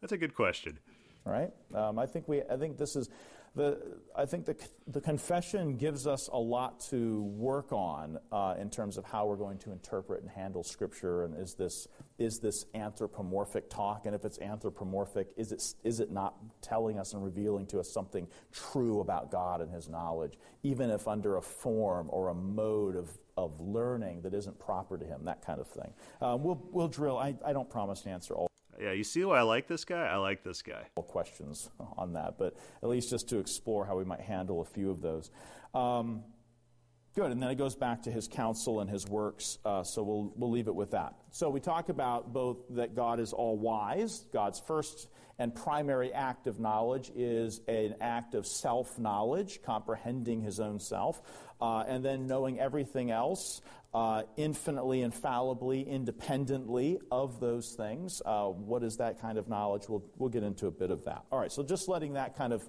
That's 0.00 0.12
a 0.12 0.18
good 0.18 0.34
question. 0.34 0.78
Right? 1.24 1.50
Um, 1.74 1.98
I 1.98 2.06
think 2.06 2.28
we. 2.28 2.42
I 2.42 2.56
think 2.56 2.76
this 2.76 2.94
is 2.94 3.08
the, 3.56 3.78
I 4.14 4.26
think 4.26 4.44
the, 4.44 4.54
the 4.86 5.00
confession 5.00 5.76
gives 5.76 6.06
us 6.06 6.28
a 6.30 6.38
lot 6.38 6.78
to 6.90 7.22
work 7.22 7.72
on 7.72 8.18
uh, 8.30 8.54
in 8.60 8.68
terms 8.68 8.98
of 8.98 9.04
how 9.06 9.26
we're 9.26 9.36
going 9.36 9.56
to 9.58 9.72
interpret 9.72 10.20
and 10.20 10.30
handle 10.30 10.62
Scripture. 10.62 11.24
And 11.24 11.34
is 11.34 11.54
this, 11.54 11.88
is 12.18 12.38
this 12.38 12.66
anthropomorphic 12.74 13.70
talk? 13.70 14.04
And 14.04 14.14
if 14.14 14.26
it's 14.26 14.38
anthropomorphic, 14.40 15.28
is 15.38 15.52
it, 15.52 15.62
is 15.84 16.00
it 16.00 16.12
not 16.12 16.36
telling 16.60 16.98
us 16.98 17.14
and 17.14 17.24
revealing 17.24 17.66
to 17.68 17.80
us 17.80 17.90
something 17.90 18.28
true 18.52 19.00
about 19.00 19.30
God 19.30 19.62
and 19.62 19.72
His 19.72 19.88
knowledge, 19.88 20.34
even 20.62 20.90
if 20.90 21.08
under 21.08 21.38
a 21.38 21.42
form 21.42 22.08
or 22.10 22.28
a 22.28 22.34
mode 22.34 22.94
of, 22.94 23.10
of 23.38 23.58
learning 23.58 24.20
that 24.20 24.34
isn't 24.34 24.58
proper 24.58 24.98
to 24.98 25.04
Him, 25.06 25.24
that 25.24 25.44
kind 25.44 25.60
of 25.60 25.66
thing? 25.66 25.94
Um, 26.20 26.42
we'll, 26.44 26.62
we'll 26.72 26.88
drill. 26.88 27.16
I, 27.16 27.34
I 27.44 27.54
don't 27.54 27.70
promise 27.70 28.02
to 28.02 28.10
answer 28.10 28.34
all 28.34 28.48
yeah, 28.80 28.92
you 28.92 29.04
see 29.04 29.24
why 29.24 29.38
I 29.38 29.42
like 29.42 29.68
this 29.68 29.84
guy? 29.84 30.06
I 30.06 30.16
like 30.16 30.42
this 30.42 30.62
guy. 30.62 30.84
Questions 30.94 31.70
on 31.96 32.14
that, 32.14 32.38
but 32.38 32.56
at 32.82 32.88
least 32.88 33.10
just 33.10 33.28
to 33.30 33.38
explore 33.38 33.86
how 33.86 33.96
we 33.96 34.04
might 34.04 34.20
handle 34.20 34.60
a 34.60 34.64
few 34.64 34.90
of 34.90 35.00
those. 35.00 35.30
Um, 35.74 36.24
good, 37.14 37.32
and 37.32 37.42
then 37.42 37.50
it 37.50 37.56
goes 37.56 37.74
back 37.74 38.02
to 38.02 38.10
his 38.10 38.28
counsel 38.28 38.80
and 38.80 38.90
his 38.90 39.06
works, 39.06 39.58
uh, 39.64 39.82
so 39.82 40.02
we'll, 40.02 40.32
we'll 40.36 40.50
leave 40.50 40.68
it 40.68 40.74
with 40.74 40.90
that. 40.90 41.14
So 41.30 41.48
we 41.48 41.60
talk 41.60 41.88
about 41.88 42.32
both 42.32 42.58
that 42.70 42.94
God 42.94 43.20
is 43.20 43.32
all 43.32 43.56
wise, 43.56 44.26
God's 44.32 44.60
first 44.60 45.08
and 45.38 45.54
primary 45.54 46.12
act 46.12 46.46
of 46.46 46.58
knowledge 46.58 47.10
is 47.14 47.60
an 47.68 47.96
act 48.00 48.34
of 48.34 48.46
self 48.46 48.98
knowledge, 48.98 49.60
comprehending 49.62 50.40
his 50.40 50.60
own 50.60 50.78
self, 50.80 51.20
uh, 51.60 51.84
and 51.86 52.04
then 52.04 52.26
knowing 52.26 52.58
everything 52.58 53.10
else 53.10 53.60
uh, 53.96 54.24
infinitely, 54.36 55.00
infallibly, 55.00 55.80
independently 55.80 56.98
of 57.10 57.40
those 57.40 57.74
things. 57.78 58.20
Uh, 58.26 58.44
what 58.44 58.82
is 58.82 58.98
that 58.98 59.18
kind 59.18 59.38
of 59.38 59.48
knowledge? 59.48 59.88
We'll, 59.88 60.04
we'll 60.18 60.28
get 60.28 60.42
into 60.42 60.66
a 60.66 60.70
bit 60.70 60.90
of 60.90 61.06
that. 61.06 61.24
All 61.32 61.38
right, 61.38 61.50
so 61.50 61.62
just 61.62 61.88
letting 61.88 62.12
that 62.12 62.36
kind 62.36 62.52
of 62.52 62.62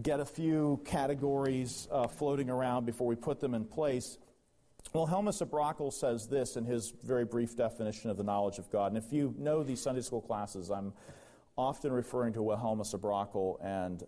get 0.00 0.20
a 0.20 0.24
few 0.24 0.80
categories 0.84 1.88
uh, 1.90 2.06
floating 2.06 2.48
around 2.48 2.86
before 2.86 3.08
we 3.08 3.16
put 3.16 3.40
them 3.40 3.54
in 3.54 3.64
place. 3.64 4.18
Wilhelmus 4.94 5.40
of 5.40 5.48
Brakel 5.48 5.92
says 5.92 6.28
this 6.28 6.54
in 6.54 6.64
his 6.64 6.92
very 7.02 7.24
brief 7.24 7.56
definition 7.56 8.08
of 8.08 8.16
the 8.16 8.22
knowledge 8.22 8.58
of 8.58 8.70
God. 8.70 8.92
And 8.94 9.04
if 9.04 9.12
you 9.12 9.34
know 9.38 9.64
these 9.64 9.82
Sunday 9.82 10.02
school 10.02 10.20
classes, 10.20 10.70
I'm 10.70 10.92
often 11.58 11.90
referring 11.90 12.34
to 12.34 12.38
Wilhelmus 12.40 12.94
of 12.94 13.00
Brakel, 13.00 13.56
and 13.64 14.04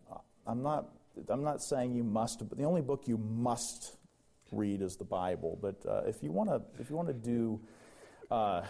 I'm 0.47 0.63
not, 0.63 0.91
I'm 1.29 1.43
not 1.43 1.63
saying 1.63 1.97
you 1.97 2.05
must, 2.05 2.49
but 2.49 2.57
the 2.57 2.65
only 2.65 2.81
book 2.81 3.09
you 3.09 3.19
must 3.19 3.97
read 4.57 4.83
is 4.83 4.97
the 4.97 5.05
Bible. 5.05 5.59
But 5.61 5.77
uh, 5.89 6.03
if 6.07 6.23
you 6.23 6.33
want 6.33 6.51
to, 6.51 6.63
if 6.81 6.91
you 6.91 6.97
want 6.97 7.09
to 7.09 7.15
do, 7.15 7.61
uh, 8.31 8.63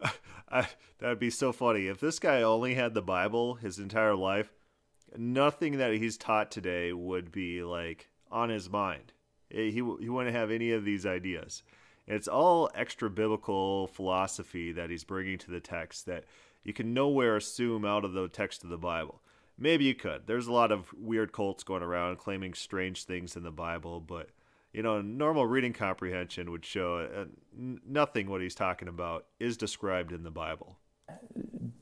I, 0.50 0.68
that 0.98 1.08
would 1.08 1.18
be 1.18 1.30
so 1.30 1.52
funny 1.52 1.86
if 1.86 2.00
this 2.00 2.18
guy 2.18 2.42
only 2.42 2.74
had 2.74 2.94
the 2.94 3.02
Bible 3.02 3.54
his 3.54 3.78
entire 3.78 4.14
life. 4.14 4.52
Nothing 5.16 5.78
that 5.78 5.94
he's 5.94 6.16
taught 6.16 6.50
today 6.50 6.92
would 6.92 7.32
be 7.32 7.62
like 7.62 8.08
on 8.30 8.48
his 8.48 8.68
mind. 8.68 9.12
He 9.48 9.70
he 9.70 9.80
wouldn't 9.82 10.34
have 10.34 10.50
any 10.50 10.72
of 10.72 10.84
these 10.84 11.06
ideas. 11.06 11.62
it's 12.06 12.28
all 12.28 12.70
extra 12.74 13.10
biblical 13.10 13.86
philosophy 13.88 14.72
that 14.72 14.90
he's 14.90 15.04
bringing 15.04 15.38
to 15.38 15.50
the 15.50 15.60
text 15.60 16.06
that 16.06 16.24
you 16.64 16.72
can 16.72 16.92
nowhere 16.92 17.36
assume 17.36 17.84
out 17.84 18.04
of 18.04 18.12
the 18.12 18.28
text 18.28 18.64
of 18.64 18.70
the 18.70 18.78
Bible. 18.78 19.22
Maybe 19.58 19.84
you 19.84 19.94
could. 19.94 20.26
There's 20.26 20.48
a 20.48 20.52
lot 20.52 20.72
of 20.72 20.92
weird 20.92 21.32
cults 21.32 21.62
going 21.62 21.82
around 21.82 22.18
claiming 22.18 22.54
strange 22.54 23.04
things 23.04 23.36
in 23.36 23.42
the 23.42 23.50
Bible, 23.50 24.00
but 24.00 24.30
you 24.76 24.82
know, 24.82 25.00
normal 25.00 25.46
reading 25.46 25.72
comprehension 25.72 26.50
would 26.50 26.62
show 26.62 26.98
uh, 26.98 27.24
nothing 27.56 28.28
what 28.28 28.42
he's 28.42 28.54
talking 28.54 28.88
about 28.88 29.24
is 29.40 29.56
described 29.56 30.12
in 30.12 30.22
the 30.22 30.30
Bible. 30.30 30.78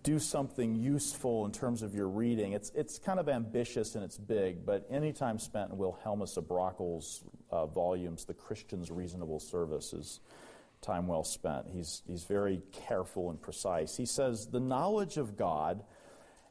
Do 0.04 0.20
something 0.20 0.76
useful 0.76 1.44
in 1.44 1.50
terms 1.50 1.83
of 1.83 1.92
your 1.92 2.07
reading. 2.07 2.52
It's, 2.52 2.70
it's 2.72 3.00
kind 3.00 3.18
of 3.18 3.28
ambitious 3.28 3.96
and 3.96 4.04
it's 4.04 4.16
big, 4.16 4.64
but 4.64 4.87
any 4.88 5.12
time 5.12 5.40
spent 5.40 5.72
in 5.72 5.76
Wilhelmus 5.76 6.37
of 6.37 6.46
Brakel's 6.46 7.24
uh, 7.50 7.66
volumes, 7.66 8.26
The 8.26 8.35
Christian's 8.35 8.92
Reasonable 8.92 9.40
Service, 9.40 9.92
is 9.92 10.20
time 10.80 11.09
well 11.09 11.24
spent. 11.24 11.66
He's, 11.72 12.02
he's 12.07 12.22
very 12.22 12.62
careful 12.70 13.28
and 13.30 13.42
precise. 13.42 13.96
He 13.96 14.07
says, 14.07 14.46
The 14.46 14.61
knowledge 14.61 15.16
of 15.16 15.37
God 15.37 15.83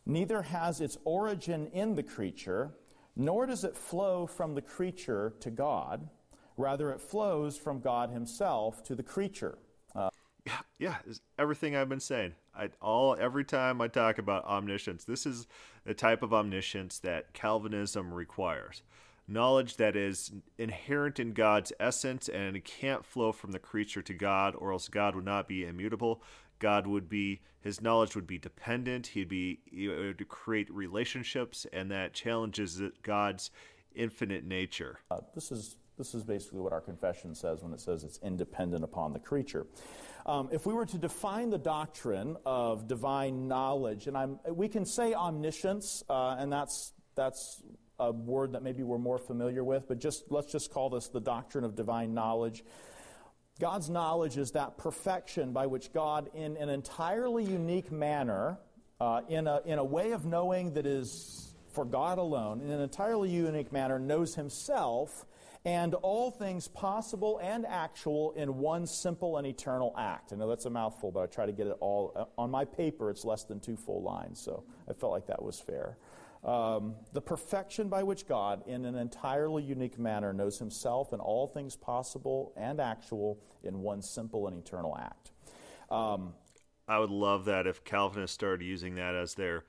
neither 0.06 0.42
has 0.42 0.82
its 0.82 0.98
origin 1.06 1.68
in 1.68 1.96
the 1.96 2.04
creature, 2.04 2.76
nor 3.16 3.46
does 3.46 3.64
it 3.64 3.78
flow 3.78 4.28
from 4.28 4.56
the 4.56 4.62
creature 4.62 5.36
to 5.40 5.50
God 5.50 6.10
Rather, 6.58 6.92
it 6.92 7.02
flows 7.02 7.58
from 7.58 7.80
God 7.80 8.10
Himself 8.10 8.84
to 8.84 8.96
the 8.96 9.04
creature. 9.04 9.58
Uh, 9.96 10.10
yeah, 10.46 10.60
yeah, 10.78 10.96
everything 11.40 11.76
I've 11.76 11.90
been 11.90 12.00
saying. 12.00 12.34
I, 12.56 12.70
all 12.82 13.16
every 13.20 13.44
time 13.44 13.82
I 13.82 13.88
talk 13.88 14.18
about 14.18 14.46
omniscience, 14.46 15.04
this 15.04 15.26
is 15.26 15.48
the 15.86 15.94
type 15.94 16.22
of 16.22 16.34
omniscience 16.34 17.00
that 17.00 17.34
Calvinism 17.34 18.14
requires. 18.14 18.84
Knowledge 19.28 19.78
that 19.78 19.96
is 19.96 20.32
inherent 20.58 21.20
in 21.20 21.32
God's 21.32 21.72
essence 21.80 22.28
and 22.28 22.58
it 22.58 22.66
can't 22.66 23.06
flow 23.06 23.32
from 23.32 23.54
the 23.54 23.60
creature 23.60 24.02
to 24.02 24.14
God, 24.14 24.54
or 24.58 24.74
else 24.74 24.90
God 24.90 25.16
would 25.16 25.26
not 25.26 25.48
be 25.48 25.66
immutable. 25.66 26.22
God 26.60 26.88
would 26.88 27.10
be 27.10 27.42
his 27.62 27.82
knowledge 27.82 28.16
would 28.16 28.28
be 28.28 28.38
dependent. 28.38 29.08
He'd 29.08 29.30
be 29.30 29.60
he 29.66 29.88
would 29.88 30.28
create 30.28 30.70
relationships, 30.70 31.66
and 31.72 31.90
that 31.92 32.14
challenges 32.14 32.82
God's 33.02 33.52
infinite 33.96 34.44
nature. 34.44 35.00
Uh, 35.10 35.22
this 35.34 35.52
is 35.52 35.78
this 35.98 36.14
is 36.14 36.24
basically 36.24 36.60
what 36.60 36.74
our 36.74 36.82
confession 36.82 37.36
says 37.36 37.62
when 37.62 37.74
it 37.74 37.80
says 37.80 38.04
it's 38.04 38.20
independent 38.24 38.84
upon 38.84 39.14
the 39.14 39.20
creature. 39.20 39.66
Um, 40.26 40.50
if 40.52 40.66
we 40.66 40.74
were 40.74 40.86
to 40.86 40.98
define 40.98 41.50
the 41.50 41.58
doctrine 41.58 42.38
of 42.46 42.88
divine 42.88 43.48
knowledge, 43.48 44.08
and 44.08 44.18
I'm, 44.18 44.40
we 44.50 44.70
can 44.70 44.86
say 44.86 45.14
omniscience, 45.14 46.04
uh, 46.10 46.38
and 46.40 46.52
that's, 46.52 46.94
that's 47.16 47.62
a 48.00 48.12
word 48.12 48.54
that 48.54 48.64
maybe 48.64 48.84
we're 48.84 48.98
more 48.98 49.18
familiar 49.18 49.64
with, 49.64 49.88
but 49.88 50.00
just, 50.00 50.24
let's 50.30 50.52
just 50.52 50.72
call 50.72 50.90
this 50.90 51.10
the 51.10 51.20
doctrine 51.20 51.64
of 51.64 51.76
divine 51.76 52.14
knowledge. 52.14 52.64
God's 53.60 53.90
knowledge 53.90 54.38
is 54.38 54.52
that 54.52 54.78
perfection 54.78 55.54
by 55.54 55.68
which 55.68 55.94
God, 55.94 56.30
in 56.34 56.58
an 56.58 56.70
entirely 56.70 57.44
unique 57.44 57.92
manner, 57.92 58.58
uh, 59.00 59.22
in, 59.28 59.48
a, 59.48 59.62
in 59.66 59.78
a 59.78 59.84
way 59.84 60.12
of 60.12 60.26
knowing 60.26 60.74
that 60.74 60.86
is 60.86 61.54
for 61.74 61.86
God 61.86 62.18
alone, 62.18 62.62
in 62.62 62.70
an 62.70 62.82
entirely 62.82 63.30
unique 63.30 63.72
manner, 63.72 64.00
knows 64.00 64.36
Himself 64.36 65.26
and 65.66 65.94
all 65.96 66.30
things 66.30 66.68
possible 66.68 67.40
and 67.42 67.66
actual 67.66 68.34
in 68.34 68.58
one 68.58 68.86
simple 68.86 69.38
and 69.38 69.48
eternal 69.48 69.94
act. 69.98 70.34
I 70.34 70.36
know 70.36 70.50
that's 70.50 70.66
a 70.66 70.70
mouthful, 70.70 71.12
but 71.12 71.22
I 71.22 71.26
try 71.28 71.46
to 71.46 71.54
get 71.54 71.68
it 71.68 71.78
all. 71.80 72.12
Uh, 72.16 72.26
on 72.38 72.52
my 72.52 72.66
paper, 72.66 73.10
it's 73.10 73.24
less 73.24 73.44
than 73.44 73.60
two 73.60 73.78
full 73.78 74.02
lines, 74.02 74.40
so 74.40 74.64
I 74.90 74.94
felt 74.94 75.14
like 75.14 75.28
that 75.28 75.42
was 75.42 75.60
fair. 75.60 75.98
Um, 76.44 76.96
the 77.14 77.22
perfection 77.22 77.88
by 77.88 78.04
which 78.04 78.28
God, 78.28 78.68
in 78.68 78.84
an 78.84 78.96
entirely 78.96 79.64
unique 79.64 79.98
manner, 79.98 80.34
knows 80.34 80.60
himself 80.60 81.14
and 81.14 81.22
all 81.22 81.48
things 81.48 81.78
possible 81.78 82.52
and 82.58 82.82
actual 82.82 83.40
in 83.64 83.80
one 83.80 84.02
simple 84.02 84.48
and 84.48 84.58
eternal 84.58 84.98
act. 85.00 85.32
Um, 85.90 86.34
I 86.86 87.00
would 87.00 87.12
love 87.12 87.46
that 87.46 87.66
if 87.66 87.86
Calvinists 87.86 88.34
started 88.34 88.66
using 88.66 88.96
that 88.96 89.16
as 89.16 89.36
their 89.36 89.64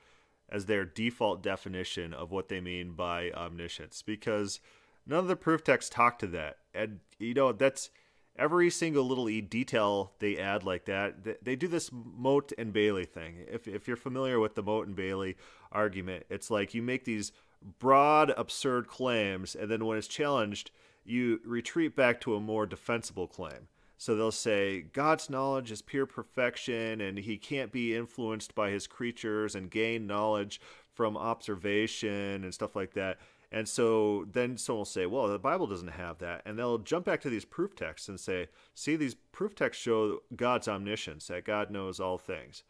as 0.50 0.66
their 0.66 0.84
default 0.84 1.42
definition 1.42 2.12
of 2.12 2.30
what 2.30 2.48
they 2.48 2.60
mean 2.60 2.92
by 2.92 3.30
omniscience 3.30 4.02
because 4.02 4.60
none 5.06 5.20
of 5.20 5.28
the 5.28 5.36
proof 5.36 5.64
texts 5.64 5.90
talk 5.90 6.18
to 6.20 6.26
that. 6.28 6.58
And, 6.74 7.00
you 7.18 7.34
know, 7.34 7.52
that's 7.52 7.90
every 8.36 8.70
single 8.70 9.04
little 9.04 9.26
detail 9.26 10.12
they 10.18 10.38
add 10.38 10.64
like 10.64 10.86
that. 10.86 11.44
They 11.44 11.56
do 11.56 11.68
this 11.68 11.90
Motte 11.92 12.52
and 12.58 12.72
Bailey 12.72 13.04
thing. 13.04 13.44
If, 13.50 13.68
if 13.68 13.86
you're 13.86 13.96
familiar 13.96 14.40
with 14.40 14.54
the 14.54 14.62
Motte 14.62 14.86
and 14.86 14.96
Bailey 14.96 15.36
argument, 15.70 16.26
it's 16.30 16.50
like 16.50 16.74
you 16.74 16.82
make 16.82 17.04
these 17.04 17.32
broad, 17.78 18.30
absurd 18.36 18.88
claims, 18.88 19.54
and 19.54 19.70
then 19.70 19.84
when 19.86 19.96
it's 19.96 20.08
challenged, 20.08 20.70
you 21.04 21.40
retreat 21.44 21.94
back 21.94 22.20
to 22.22 22.34
a 22.34 22.40
more 22.40 22.66
defensible 22.66 23.26
claim. 23.26 23.68
So 23.96 24.16
they'll 24.16 24.32
say 24.32 24.82
God's 24.82 25.30
knowledge 25.30 25.70
is 25.70 25.80
pure 25.80 26.06
perfection 26.06 27.00
and 27.00 27.18
he 27.18 27.38
can't 27.38 27.72
be 27.72 27.94
influenced 27.94 28.54
by 28.54 28.70
his 28.70 28.86
creatures 28.86 29.54
and 29.54 29.70
gain 29.70 30.06
knowledge 30.06 30.60
from 30.92 31.16
observation 31.16 32.44
and 32.44 32.52
stuff 32.52 32.76
like 32.76 32.94
that. 32.94 33.18
And 33.52 33.68
so 33.68 34.26
then 34.30 34.56
someone 34.56 34.80
will 34.80 34.84
say, 34.84 35.06
well, 35.06 35.28
the 35.28 35.38
Bible 35.38 35.66
doesn't 35.66 35.88
have 35.88 36.18
that. 36.18 36.42
And 36.44 36.58
they'll 36.58 36.78
jump 36.78 37.04
back 37.06 37.20
to 37.22 37.30
these 37.30 37.44
proof 37.44 37.76
texts 37.76 38.08
and 38.08 38.18
say, 38.18 38.48
see, 38.74 38.96
these 38.96 39.14
proof 39.32 39.54
texts 39.54 39.82
show 39.82 40.22
God's 40.34 40.68
omniscience, 40.68 41.28
that 41.28 41.44
God 41.44 41.70
knows 41.70 42.00
all 42.00 42.18
things. 42.18 42.64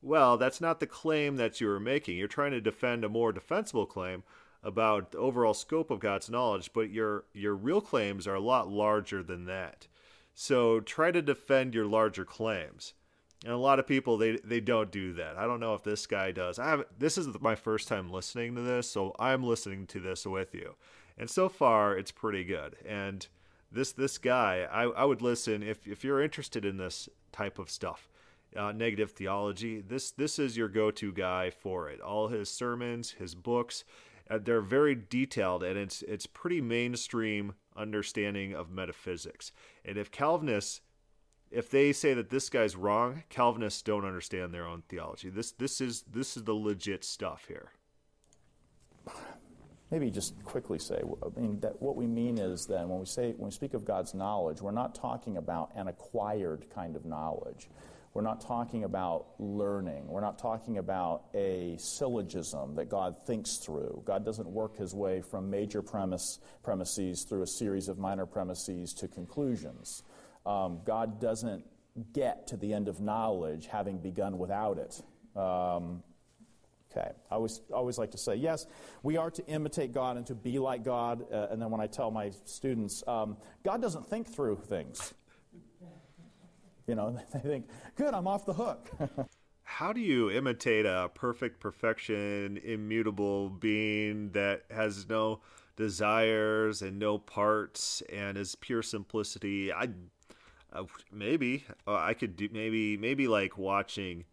Well, 0.00 0.36
that's 0.36 0.60
not 0.60 0.78
the 0.78 0.86
claim 0.86 1.36
that 1.36 1.60
you 1.60 1.66
were 1.66 1.80
making. 1.80 2.16
You're 2.16 2.28
trying 2.28 2.52
to 2.52 2.60
defend 2.60 3.04
a 3.04 3.08
more 3.08 3.32
defensible 3.32 3.86
claim 3.86 4.22
about 4.62 5.12
the 5.12 5.18
overall 5.18 5.54
scope 5.54 5.90
of 5.90 6.00
God's 6.00 6.30
knowledge, 6.30 6.72
but 6.72 6.90
your 6.90 7.24
your 7.32 7.54
real 7.54 7.80
claims 7.80 8.26
are 8.26 8.34
a 8.34 8.40
lot 8.40 8.68
larger 8.68 9.22
than 9.22 9.44
that. 9.46 9.86
So 10.34 10.80
try 10.80 11.10
to 11.10 11.22
defend 11.22 11.74
your 11.74 11.86
larger 11.86 12.24
claims. 12.24 12.94
And 13.44 13.52
a 13.52 13.56
lot 13.56 13.78
of 13.78 13.86
people 13.86 14.16
they 14.16 14.38
they 14.44 14.60
don't 14.60 14.90
do 14.90 15.12
that. 15.14 15.36
I 15.36 15.46
don't 15.46 15.60
know 15.60 15.74
if 15.74 15.84
this 15.84 16.06
guy 16.06 16.32
does. 16.32 16.58
I 16.58 16.68
have 16.70 16.84
this 16.98 17.16
is 17.16 17.28
my 17.40 17.54
first 17.54 17.86
time 17.88 18.10
listening 18.10 18.56
to 18.56 18.62
this, 18.62 18.90
so 18.90 19.14
I'm 19.18 19.44
listening 19.44 19.86
to 19.88 20.00
this 20.00 20.26
with 20.26 20.54
you. 20.54 20.74
And 21.16 21.30
so 21.30 21.48
far 21.48 21.96
it's 21.96 22.10
pretty 22.10 22.44
good. 22.44 22.76
And 22.84 23.26
this 23.70 23.92
this 23.92 24.18
guy, 24.18 24.66
I, 24.70 24.84
I 24.84 25.04
would 25.04 25.22
listen 25.22 25.62
if 25.62 25.86
if 25.86 26.02
you're 26.02 26.22
interested 26.22 26.64
in 26.64 26.78
this 26.78 27.08
type 27.30 27.58
of 27.60 27.70
stuff. 27.70 28.08
uh, 28.56 28.72
negative 28.72 29.12
theology, 29.12 29.80
this 29.80 30.10
this 30.10 30.38
is 30.38 30.56
your 30.56 30.68
go-to 30.68 31.12
guy 31.12 31.50
for 31.50 31.88
it. 31.88 32.00
All 32.00 32.28
his 32.28 32.50
sermons, 32.50 33.12
his 33.12 33.34
books, 33.34 33.84
uh, 34.30 34.38
they're 34.42 34.60
very 34.60 34.94
detailed, 34.94 35.62
and 35.62 35.78
it's 35.78 36.02
it's 36.02 36.26
pretty 36.26 36.60
mainstream 36.60 37.54
understanding 37.76 38.54
of 38.54 38.70
metaphysics. 38.70 39.52
And 39.84 39.96
if 39.98 40.10
Calvinists 40.10 40.80
if 41.50 41.70
they 41.70 41.92
say 41.92 42.14
that 42.14 42.30
this 42.30 42.48
guy's 42.50 42.76
wrong, 42.76 43.22
Calvinists 43.28 43.82
don't 43.82 44.04
understand 44.04 44.52
their 44.52 44.66
own 44.66 44.82
theology. 44.88 45.30
This 45.30 45.52
this 45.52 45.80
is 45.80 46.02
this 46.02 46.36
is 46.36 46.44
the 46.44 46.54
legit 46.54 47.04
stuff 47.04 47.46
here. 47.48 47.72
Maybe 49.90 50.10
just 50.10 50.42
quickly 50.44 50.78
say, 50.78 51.00
I 51.22 51.40
mean, 51.40 51.60
that 51.60 51.80
what 51.80 51.96
we 51.96 52.06
mean 52.06 52.36
is 52.36 52.66
then 52.66 52.90
when 52.90 53.00
we 53.00 53.06
say 53.06 53.32
when 53.32 53.46
we 53.46 53.50
speak 53.50 53.72
of 53.72 53.84
God's 53.86 54.14
knowledge, 54.14 54.60
we're 54.60 54.70
not 54.70 54.94
talking 54.94 55.38
about 55.38 55.70
an 55.74 55.88
acquired 55.88 56.66
kind 56.74 56.94
of 56.94 57.06
knowledge. 57.06 57.68
We're 58.14 58.22
not 58.22 58.40
talking 58.40 58.84
about 58.84 59.26
learning. 59.38 60.08
We're 60.08 60.20
not 60.22 60.38
talking 60.38 60.78
about 60.78 61.24
a 61.34 61.76
syllogism 61.78 62.74
that 62.74 62.88
God 62.88 63.16
thinks 63.26 63.58
through. 63.58 64.02
God 64.04 64.24
doesn't 64.24 64.48
work 64.48 64.76
his 64.76 64.94
way 64.94 65.20
from 65.20 65.48
major 65.48 65.82
premise, 65.82 66.40
premises 66.62 67.22
through 67.22 67.42
a 67.42 67.46
series 67.46 67.88
of 67.88 67.98
minor 67.98 68.26
premises 68.26 68.92
to 68.94 69.08
conclusions. 69.08 70.02
Um, 70.46 70.80
God 70.84 71.20
doesn't 71.20 71.64
get 72.12 72.46
to 72.48 72.56
the 72.56 72.72
end 72.72 72.88
of 72.88 73.00
knowledge 73.00 73.66
having 73.66 73.98
begun 73.98 74.38
without 74.38 74.78
it. 74.78 75.02
Um, 75.36 76.02
okay. 76.90 77.10
I 77.30 77.34
always, 77.34 77.60
always 77.72 77.98
like 77.98 78.10
to 78.12 78.18
say, 78.18 78.36
yes, 78.36 78.66
we 79.02 79.16
are 79.16 79.30
to 79.30 79.46
imitate 79.46 79.92
God 79.92 80.16
and 80.16 80.26
to 80.26 80.34
be 80.34 80.58
like 80.58 80.84
God. 80.84 81.24
Uh, 81.32 81.48
and 81.50 81.60
then 81.60 81.70
when 81.70 81.80
I 81.80 81.86
tell 81.86 82.10
my 82.10 82.30
students, 82.44 83.02
um, 83.06 83.36
God 83.64 83.82
doesn't 83.82 84.06
think 84.06 84.26
through 84.26 84.56
things. 84.66 85.14
You 86.86 86.94
know, 86.94 87.18
they 87.32 87.40
think, 87.40 87.68
good, 87.96 88.14
I'm 88.14 88.26
off 88.26 88.46
the 88.46 88.54
hook. 88.54 88.90
How 89.62 89.92
do 89.92 90.00
you 90.00 90.30
imitate 90.30 90.86
a 90.86 91.10
perfect 91.14 91.60
perfection, 91.60 92.56
immutable 92.64 93.50
being 93.50 94.30
that 94.30 94.62
has 94.70 95.06
no 95.08 95.40
desires 95.76 96.80
and 96.80 96.98
no 96.98 97.18
parts 97.18 98.02
and 98.10 98.38
is 98.38 98.54
pure 98.54 98.82
simplicity? 98.82 99.70
I 99.70 99.90
uh, 100.78 100.84
maybe 101.12 101.64
uh, 101.86 101.94
I 101.94 102.14
could 102.14 102.36
do 102.36 102.48
maybe 102.52 102.96
maybe 102.96 103.28
like 103.28 103.58
watching 103.58 104.24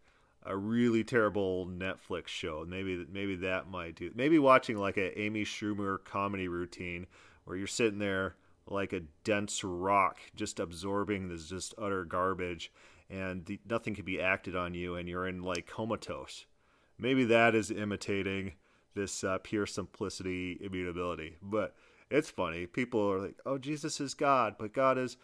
a 0.44 0.56
really 0.56 1.02
terrible 1.04 1.66
Netflix 1.66 2.28
show. 2.28 2.64
Maybe 2.66 3.04
maybe 3.10 3.36
that 3.36 3.68
might 3.68 3.96
do. 3.96 4.10
Maybe 4.14 4.38
watching 4.38 4.76
like 4.76 4.96
a 4.96 5.18
Amy 5.18 5.44
Schumer 5.44 6.02
comedy 6.04 6.48
routine 6.48 7.06
where 7.44 7.56
you're 7.56 7.66
sitting 7.66 7.98
there 7.98 8.36
like 8.68 8.92
a 8.92 9.02
dense 9.24 9.62
rock, 9.62 10.18
just 10.34 10.58
absorbing 10.58 11.28
this 11.28 11.48
just 11.48 11.74
utter 11.78 12.04
garbage, 12.04 12.72
and 13.08 13.44
the, 13.46 13.60
nothing 13.68 13.94
can 13.94 14.04
be 14.04 14.20
acted 14.20 14.56
on 14.56 14.74
you, 14.74 14.96
and 14.96 15.08
you're 15.08 15.26
in 15.26 15.42
like 15.42 15.66
comatose. 15.66 16.46
Maybe 16.98 17.24
that 17.24 17.54
is 17.54 17.70
imitating 17.70 18.54
this 18.94 19.22
uh, 19.22 19.38
pure 19.42 19.66
simplicity, 19.66 20.58
immutability. 20.60 21.36
But 21.42 21.74
it's 22.10 22.30
funny. 22.30 22.66
People 22.66 23.00
are 23.10 23.20
like, 23.20 23.36
"Oh, 23.44 23.58
Jesus 23.58 24.00
is 24.00 24.14
God," 24.14 24.56
but 24.58 24.72
God 24.72 24.96
is 24.98 25.16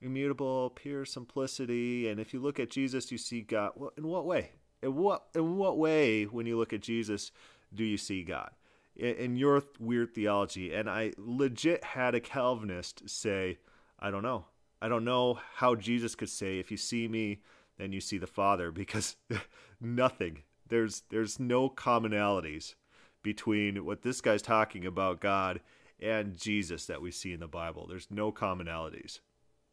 immutable, 0.00 0.70
pure 0.70 1.04
simplicity. 1.04 2.08
And 2.08 2.20
if 2.20 2.32
you 2.32 2.40
look 2.40 2.60
at 2.60 2.70
Jesus, 2.70 3.10
you 3.10 3.18
see 3.18 3.42
God. 3.42 3.72
Well, 3.76 3.92
in 3.96 4.06
what 4.06 4.26
way? 4.26 4.52
In 4.82 4.94
what 4.94 5.26
in 5.34 5.56
what 5.56 5.78
way, 5.78 6.24
when 6.24 6.46
you 6.46 6.56
look 6.56 6.72
at 6.72 6.80
Jesus, 6.80 7.32
do 7.74 7.84
you 7.84 7.96
see 7.96 8.22
God? 8.22 8.50
In, 8.96 9.14
in 9.16 9.36
your 9.36 9.62
weird 9.78 10.14
theology, 10.14 10.72
and 10.72 10.88
I 10.88 11.12
legit 11.16 11.82
had 11.82 12.14
a 12.14 12.20
Calvinist 12.20 13.08
say, 13.08 13.58
"I 13.98 14.10
don't 14.10 14.22
know. 14.22 14.46
I 14.80 14.88
don't 14.88 15.04
know 15.04 15.40
how 15.56 15.74
Jesus 15.74 16.14
could 16.14 16.28
say, 16.28 16.60
if 16.60 16.70
you 16.70 16.76
see 16.76 17.08
me, 17.08 17.40
then 17.78 17.92
you 17.92 18.00
see 18.00 18.18
the 18.18 18.26
Father,' 18.26 18.70
because 18.72 19.16
nothing. 19.80 20.42
There's 20.68 21.02
there's 21.10 21.40
no 21.40 21.68
commonalities 21.68 22.74
between 23.22 23.84
what 23.84 24.02
this 24.02 24.20
guy's 24.20 24.42
talking 24.42 24.86
about 24.86 25.20
God 25.20 25.60
and 26.00 26.36
Jesus 26.36 26.86
that 26.86 27.02
we 27.02 27.10
see 27.10 27.32
in 27.32 27.40
the 27.40 27.48
Bible. 27.48 27.86
There's 27.88 28.08
no 28.10 28.30
commonalities. 28.30 29.18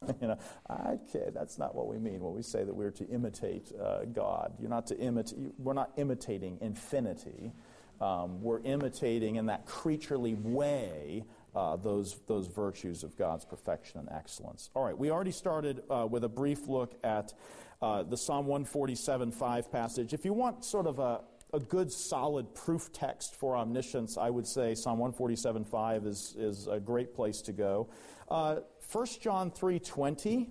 you 0.20 0.28
know, 0.28 0.38
okay, 0.70 1.30
that's 1.32 1.58
not 1.58 1.74
what 1.74 1.88
we 1.88 1.98
mean 1.98 2.20
when 2.20 2.34
we 2.34 2.42
say 2.42 2.64
that 2.64 2.74
we're 2.74 2.90
to 2.90 3.06
imitate 3.08 3.72
uh, 3.80 4.04
God. 4.04 4.54
You're 4.60 4.70
not 4.70 4.86
to 4.88 4.98
imitate. 4.98 5.38
We're 5.58 5.72
not 5.72 5.92
imitating 5.96 6.58
infinity. 6.60 7.52
Um, 8.00 8.42
we're 8.42 8.60
imitating 8.60 9.36
in 9.36 9.46
that 9.46 9.64
creaturely 9.64 10.34
way 10.34 11.24
uh, 11.54 11.76
those 11.76 12.20
those 12.26 12.46
virtues 12.46 13.04
of 13.04 13.16
God's 13.16 13.46
perfection 13.46 14.00
and 14.00 14.08
excellence. 14.10 14.70
All 14.74 14.84
right, 14.84 14.96
we 14.96 15.10
already 15.10 15.32
started 15.32 15.82
uh, 15.88 16.06
with 16.08 16.24
a 16.24 16.28
brief 16.28 16.68
look 16.68 16.94
at 17.02 17.32
uh, 17.80 18.02
the 18.02 18.18
Psalm 18.18 18.46
147:5 18.46 19.70
passage. 19.72 20.12
If 20.12 20.26
you 20.26 20.34
want 20.34 20.64
sort 20.64 20.86
of 20.86 20.98
a 20.98 21.22
a 21.54 21.60
good 21.60 21.90
solid 21.90 22.54
proof 22.54 22.92
text 22.92 23.34
for 23.34 23.56
omniscience, 23.56 24.18
I 24.18 24.30
would 24.30 24.46
say 24.46 24.74
Psalm 24.74 24.98
147:5 24.98 26.06
is, 26.06 26.34
is 26.38 26.66
a 26.66 26.80
great 26.80 27.14
place 27.14 27.40
to 27.42 27.52
go. 27.52 27.88
Uh, 28.28 28.56
1 28.90 29.20
John 29.20 29.50
3:20, 29.50 30.48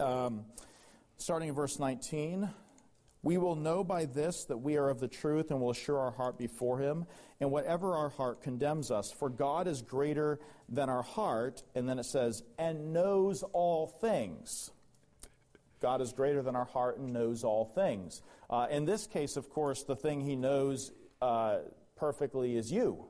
um, 0.00 0.44
starting 1.18 1.50
in 1.50 1.54
verse 1.54 1.78
19, 1.78 2.50
we 3.22 3.38
will 3.38 3.54
know 3.54 3.84
by 3.84 4.06
this 4.06 4.44
that 4.46 4.58
we 4.58 4.76
are 4.76 4.88
of 4.88 4.98
the 4.98 5.06
truth 5.06 5.50
and 5.50 5.60
will 5.60 5.70
assure 5.70 5.98
our 5.98 6.10
heart 6.10 6.36
before 6.36 6.80
him, 6.80 7.06
and 7.40 7.50
whatever 7.52 7.94
our 7.94 8.08
heart 8.08 8.42
condemns 8.42 8.90
us, 8.90 9.12
for 9.12 9.28
God 9.28 9.68
is 9.68 9.82
greater 9.82 10.40
than 10.68 10.88
our 10.88 11.02
heart, 11.02 11.62
and 11.76 11.88
then 11.88 12.00
it 12.00 12.06
says, 12.06 12.42
and 12.58 12.92
knows 12.92 13.44
all 13.52 13.86
things. 13.86 14.72
God 15.80 16.00
is 16.00 16.12
greater 16.12 16.42
than 16.42 16.56
our 16.56 16.64
heart 16.64 16.98
and 16.98 17.12
knows 17.12 17.44
all 17.44 17.64
things. 17.64 18.20
Uh, 18.50 18.66
in 18.68 18.84
this 18.84 19.06
case, 19.06 19.36
of 19.36 19.48
course, 19.48 19.84
the 19.84 19.94
thing 19.94 20.20
he 20.20 20.34
knows 20.34 20.90
uh, 21.22 21.58
perfectly 21.96 22.56
is 22.56 22.72
you. 22.72 23.06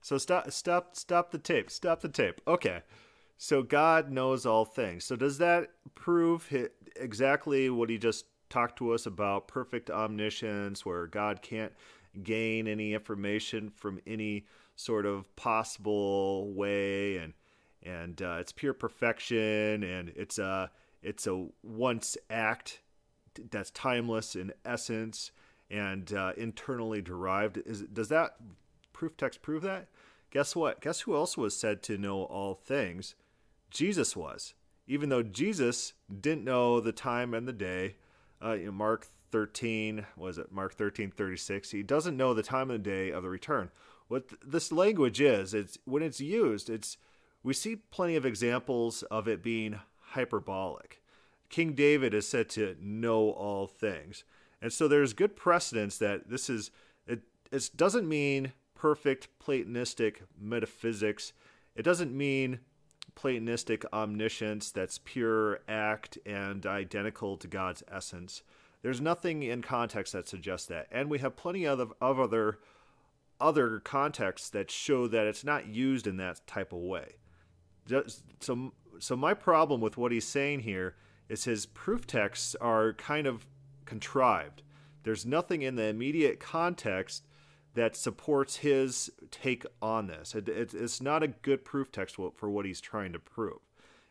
So 0.00 0.16
stop, 0.16 0.50
stop, 0.52 0.94
stop 0.94 1.32
the 1.32 1.38
tape. 1.38 1.70
Stop 1.70 2.00
the 2.02 2.08
tape. 2.08 2.40
Okay. 2.46 2.82
So 3.38 3.62
God 3.62 4.10
knows 4.10 4.44
all 4.44 4.64
things. 4.64 5.04
So 5.04 5.14
does 5.14 5.38
that 5.38 5.68
prove 5.94 6.52
exactly 6.96 7.70
what 7.70 7.88
he 7.88 7.96
just 7.96 8.26
talked 8.50 8.78
to 8.78 8.92
us 8.92 9.06
about 9.06 9.46
perfect 9.46 9.90
omniscience, 9.90 10.84
where 10.84 11.06
God 11.06 11.40
can't 11.40 11.72
gain 12.22 12.66
any 12.66 12.94
information 12.94 13.70
from 13.70 14.00
any 14.06 14.46
sort 14.74 15.06
of 15.06 15.34
possible 15.36 16.52
way, 16.52 17.18
and 17.18 17.32
and 17.84 18.20
uh, 18.20 18.38
it's 18.40 18.50
pure 18.50 18.72
perfection, 18.72 19.84
and 19.84 20.12
it's 20.16 20.38
a 20.38 20.70
it's 21.00 21.28
a 21.28 21.46
once 21.62 22.16
act 22.28 22.80
that's 23.50 23.70
timeless 23.70 24.34
in 24.34 24.52
essence 24.64 25.30
and 25.70 26.12
uh, 26.12 26.32
internally 26.36 27.00
derived. 27.00 27.58
Is 27.58 27.82
does 27.82 28.08
that 28.08 28.36
proof 28.92 29.16
text 29.16 29.42
prove 29.42 29.62
that? 29.62 29.86
Guess 30.30 30.56
what? 30.56 30.80
Guess 30.80 31.02
who 31.02 31.14
else 31.14 31.36
was 31.36 31.56
said 31.56 31.82
to 31.84 31.96
know 31.96 32.24
all 32.24 32.54
things? 32.54 33.14
Jesus 33.70 34.16
was. 34.16 34.54
Even 34.86 35.08
though 35.10 35.22
Jesus 35.22 35.92
didn't 36.20 36.44
know 36.44 36.80
the 36.80 36.92
time 36.92 37.34
and 37.34 37.46
the 37.46 37.52
day, 37.52 37.96
uh, 38.42 38.52
you 38.52 38.66
know, 38.66 38.72
Mark 38.72 39.06
13, 39.30 40.06
was 40.16 40.38
it 40.38 40.50
Mark 40.50 40.74
13, 40.74 41.10
36, 41.10 41.70
he 41.70 41.82
doesn't 41.82 42.16
know 42.16 42.32
the 42.32 42.42
time 42.42 42.70
and 42.70 42.82
the 42.82 42.90
day 42.90 43.10
of 43.10 43.22
the 43.22 43.28
return. 43.28 43.70
What 44.08 44.28
th- 44.28 44.40
this 44.46 44.72
language 44.72 45.20
is, 45.20 45.52
it's 45.52 45.76
when 45.84 46.02
it's 46.02 46.20
used, 46.20 46.70
it's 46.70 46.96
we 47.42 47.52
see 47.54 47.76
plenty 47.76 48.16
of 48.16 48.26
examples 48.26 49.02
of 49.04 49.28
it 49.28 49.42
being 49.42 49.78
hyperbolic. 50.12 51.02
King 51.48 51.74
David 51.74 52.14
is 52.14 52.28
said 52.28 52.48
to 52.50 52.76
know 52.80 53.30
all 53.30 53.66
things. 53.66 54.24
And 54.60 54.72
so 54.72 54.88
there's 54.88 55.12
good 55.12 55.36
precedence 55.36 55.98
that 55.98 56.28
this 56.28 56.50
is 56.50 56.70
it 57.06 57.20
it 57.52 57.70
doesn't 57.76 58.08
mean 58.08 58.52
perfect 58.74 59.28
platonistic 59.38 60.22
metaphysics. 60.38 61.32
It 61.74 61.82
doesn't 61.82 62.16
mean 62.16 62.60
Platonistic 63.18 63.84
omniscience 63.92 64.70
that's 64.70 65.00
pure 65.04 65.58
act 65.66 66.18
and 66.24 66.64
identical 66.64 67.36
to 67.38 67.48
God's 67.48 67.82
essence. 67.90 68.42
There's 68.82 69.00
nothing 69.00 69.42
in 69.42 69.60
context 69.60 70.12
that 70.12 70.28
suggests 70.28 70.68
that, 70.68 70.86
and 70.92 71.10
we 71.10 71.18
have 71.18 71.34
plenty 71.34 71.66
of, 71.66 71.92
of 72.00 72.20
other 72.20 72.58
other 73.40 73.80
contexts 73.80 74.50
that 74.50 74.70
show 74.70 75.08
that 75.08 75.26
it's 75.26 75.44
not 75.44 75.66
used 75.66 76.06
in 76.06 76.16
that 76.16 76.44
type 76.46 76.72
of 76.72 76.78
way. 76.78 77.16
So, 78.40 78.72
so 78.98 79.16
my 79.16 79.34
problem 79.34 79.80
with 79.80 79.96
what 79.96 80.12
he's 80.12 80.26
saying 80.26 80.60
here 80.60 80.96
is 81.28 81.44
his 81.44 81.66
proof 81.66 82.06
texts 82.06 82.54
are 82.60 82.92
kind 82.94 83.26
of 83.26 83.46
contrived. 83.84 84.62
There's 85.04 85.24
nothing 85.24 85.62
in 85.62 85.76
the 85.76 85.84
immediate 85.84 86.40
context 86.40 87.27
that 87.78 87.94
supports 87.94 88.56
his 88.56 89.08
take 89.30 89.64
on 89.80 90.08
this. 90.08 90.34
It, 90.34 90.48
it, 90.48 90.74
it's 90.74 91.00
not 91.00 91.22
a 91.22 91.28
good 91.28 91.64
proof 91.64 91.92
text 91.92 92.16
for 92.16 92.50
what 92.50 92.66
he's 92.66 92.80
trying 92.80 93.12
to 93.12 93.20
prove. 93.20 93.60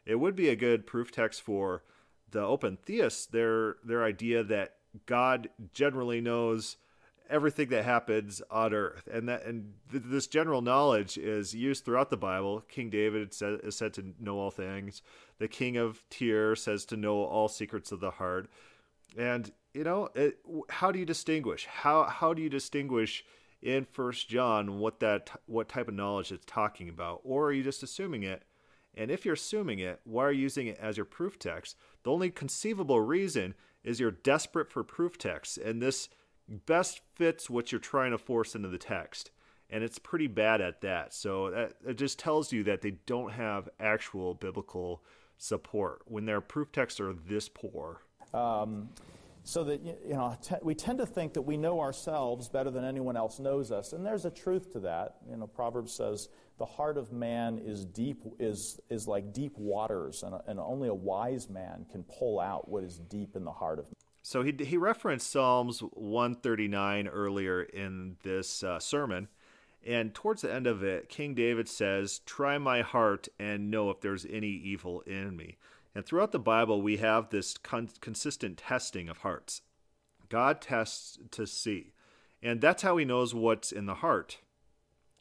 It 0.05 0.15
would 0.15 0.37
be 0.37 0.47
a 0.47 0.55
good 0.55 0.87
proof 0.87 1.11
text 1.11 1.41
for 1.41 1.83
the 2.31 2.41
open 2.41 2.77
theists, 2.77 3.25
their 3.25 3.75
their 3.83 4.05
idea 4.05 4.41
that 4.43 4.75
God 5.05 5.49
generally 5.73 6.21
knows 6.21 6.77
everything 7.29 7.67
that 7.67 7.83
happens 7.83 8.41
on 8.49 8.73
earth, 8.73 9.09
and 9.11 9.27
that 9.27 9.43
and 9.45 9.73
th- 9.91 10.03
this 10.05 10.27
general 10.27 10.61
knowledge 10.61 11.17
is 11.17 11.53
used 11.53 11.83
throughout 11.83 12.09
the 12.09 12.15
Bible. 12.15 12.61
King 12.69 12.89
David 12.89 13.35
is 13.41 13.75
said 13.75 13.93
to 13.95 14.13
know 14.17 14.39
all 14.39 14.51
things. 14.51 15.01
The 15.39 15.49
King 15.49 15.75
of 15.75 16.05
Tyre 16.09 16.55
says 16.55 16.85
to 16.85 16.95
know 16.95 17.23
all 17.23 17.49
secrets 17.49 17.91
of 17.91 17.99
the 17.99 18.11
heart. 18.11 18.49
And 19.17 19.51
you 19.73 19.83
know, 19.83 20.07
it, 20.15 20.37
how 20.69 20.93
do 20.93 20.99
you 20.99 21.05
distinguish? 21.05 21.65
How 21.65 22.05
how 22.05 22.33
do 22.33 22.41
you 22.41 22.49
distinguish 22.49 23.25
in 23.67 23.83
First 23.83 24.29
John 24.29 24.79
what 24.79 25.01
that 25.01 25.29
what 25.45 25.67
type 25.67 25.89
of 25.89 25.93
knowledge 25.93 26.31
it's 26.31 26.45
talking 26.45 26.87
about, 26.87 27.19
or 27.23 27.47
are 27.47 27.51
you 27.51 27.63
just 27.63 27.83
assuming 27.83 28.23
it? 28.23 28.43
And 28.95 29.11
if 29.11 29.25
you're 29.25 29.33
assuming 29.33 29.79
it, 29.79 29.99
why 30.05 30.23
are 30.23 30.31
you 30.31 30.41
using 30.41 30.67
it 30.67 30.79
as 30.81 30.95
your 30.95 31.05
proof 31.05 31.37
text? 31.37 31.75
The 32.03 32.11
only 32.11 32.31
conceivable 32.31 33.01
reason 33.01 33.53
is 33.83 33.99
you're 33.99 34.11
desperate 34.11 34.71
for 34.71 34.83
proof 34.83 35.17
text, 35.17 35.57
and 35.57 35.81
this 35.81 36.07
best 36.47 37.01
fits 37.13 37.49
what 37.49 37.71
you're 37.71 37.79
trying 37.79 38.11
to 38.11 38.17
force 38.17 38.55
into 38.55 38.69
the 38.69 38.77
text. 38.77 39.31
And 39.69 39.83
it's 39.83 39.99
pretty 39.99 40.27
bad 40.27 40.61
at 40.61 40.79
that. 40.81 41.13
So 41.13 41.51
that, 41.51 41.73
it 41.85 41.97
just 41.97 42.17
tells 42.17 42.53
you 42.53 42.63
that 42.63 42.81
they 42.81 42.91
don't 43.05 43.33
have 43.33 43.67
actual 43.81 44.33
biblical 44.33 45.03
support 45.37 46.03
when 46.05 46.25
their 46.25 46.39
proof 46.39 46.71
texts 46.71 47.01
are 47.01 47.13
this 47.13 47.49
poor. 47.49 47.99
Um, 48.33 48.87
so 49.47 49.63
that 49.63 49.81
you 49.81 50.13
know 50.13 50.37
we 50.61 50.75
tend 50.75 50.99
to 50.99 51.05
think 51.05 51.33
that 51.33 51.41
we 51.41 51.55
know 51.55 51.79
ourselves 51.79 52.49
better 52.49 52.69
than 52.69 52.83
anyone 52.83 53.15
else 53.15 53.39
knows 53.39 53.71
us. 53.71 53.93
And 53.93 54.05
there's 54.05 54.25
a 54.25 54.29
truth 54.29 54.73
to 54.73 54.79
that. 54.81 55.15
You 55.29 55.37
know 55.37 55.47
proverbs 55.47 55.93
says 55.93 56.27
the 56.59 56.65
heart 56.65 56.97
of 56.97 57.13
man 57.13 57.57
is 57.57 57.85
deep 57.85 58.23
is 58.39 58.81
is 58.89 59.07
like 59.07 59.31
deep 59.31 59.57
waters 59.57 60.23
and, 60.23 60.35
and 60.47 60.59
only 60.59 60.89
a 60.89 60.93
wise 60.93 61.49
man 61.49 61.85
can 61.89 62.03
pull 62.03 62.41
out 62.41 62.67
what 62.67 62.83
is 62.83 62.99
deep 62.99 63.37
in 63.37 63.45
the 63.45 63.51
heart 63.51 63.79
of 63.79 63.85
man. 63.85 63.93
So 64.21 64.43
he, 64.43 64.53
he 64.65 64.75
referenced 64.75 65.31
psalms 65.31 65.79
139 65.79 67.07
earlier 67.07 67.61
in 67.61 68.17
this 68.23 68.63
uh, 68.63 68.79
sermon. 68.79 69.29
And 69.85 70.13
towards 70.13 70.41
the 70.41 70.53
end 70.53 70.67
of 70.67 70.83
it 70.83 71.07
king 71.07 71.35
david 71.35 71.69
says 71.69 72.19
try 72.25 72.57
my 72.57 72.81
heart 72.81 73.29
and 73.39 73.71
know 73.71 73.91
if 73.91 74.01
there's 74.01 74.25
any 74.25 74.49
evil 74.49 74.99
in 75.01 75.37
me 75.37 75.55
and 75.97 76.05
throughout 76.05 76.31
the 76.31 76.37
Bible, 76.37 76.79
we 76.79 76.97
have 76.97 77.31
this 77.31 77.57
con- 77.57 77.89
consistent 78.01 78.59
testing 78.59 79.09
of 79.09 79.17
hearts. 79.17 79.63
God 80.29 80.61
tests 80.61 81.17
to 81.31 81.47
see, 81.47 81.93
and 82.39 82.61
that's 82.61 82.83
how 82.83 82.97
He 82.97 83.03
knows 83.03 83.33
what's 83.33 83.71
in 83.71 83.87
the 83.87 83.95
heart. 83.95 84.37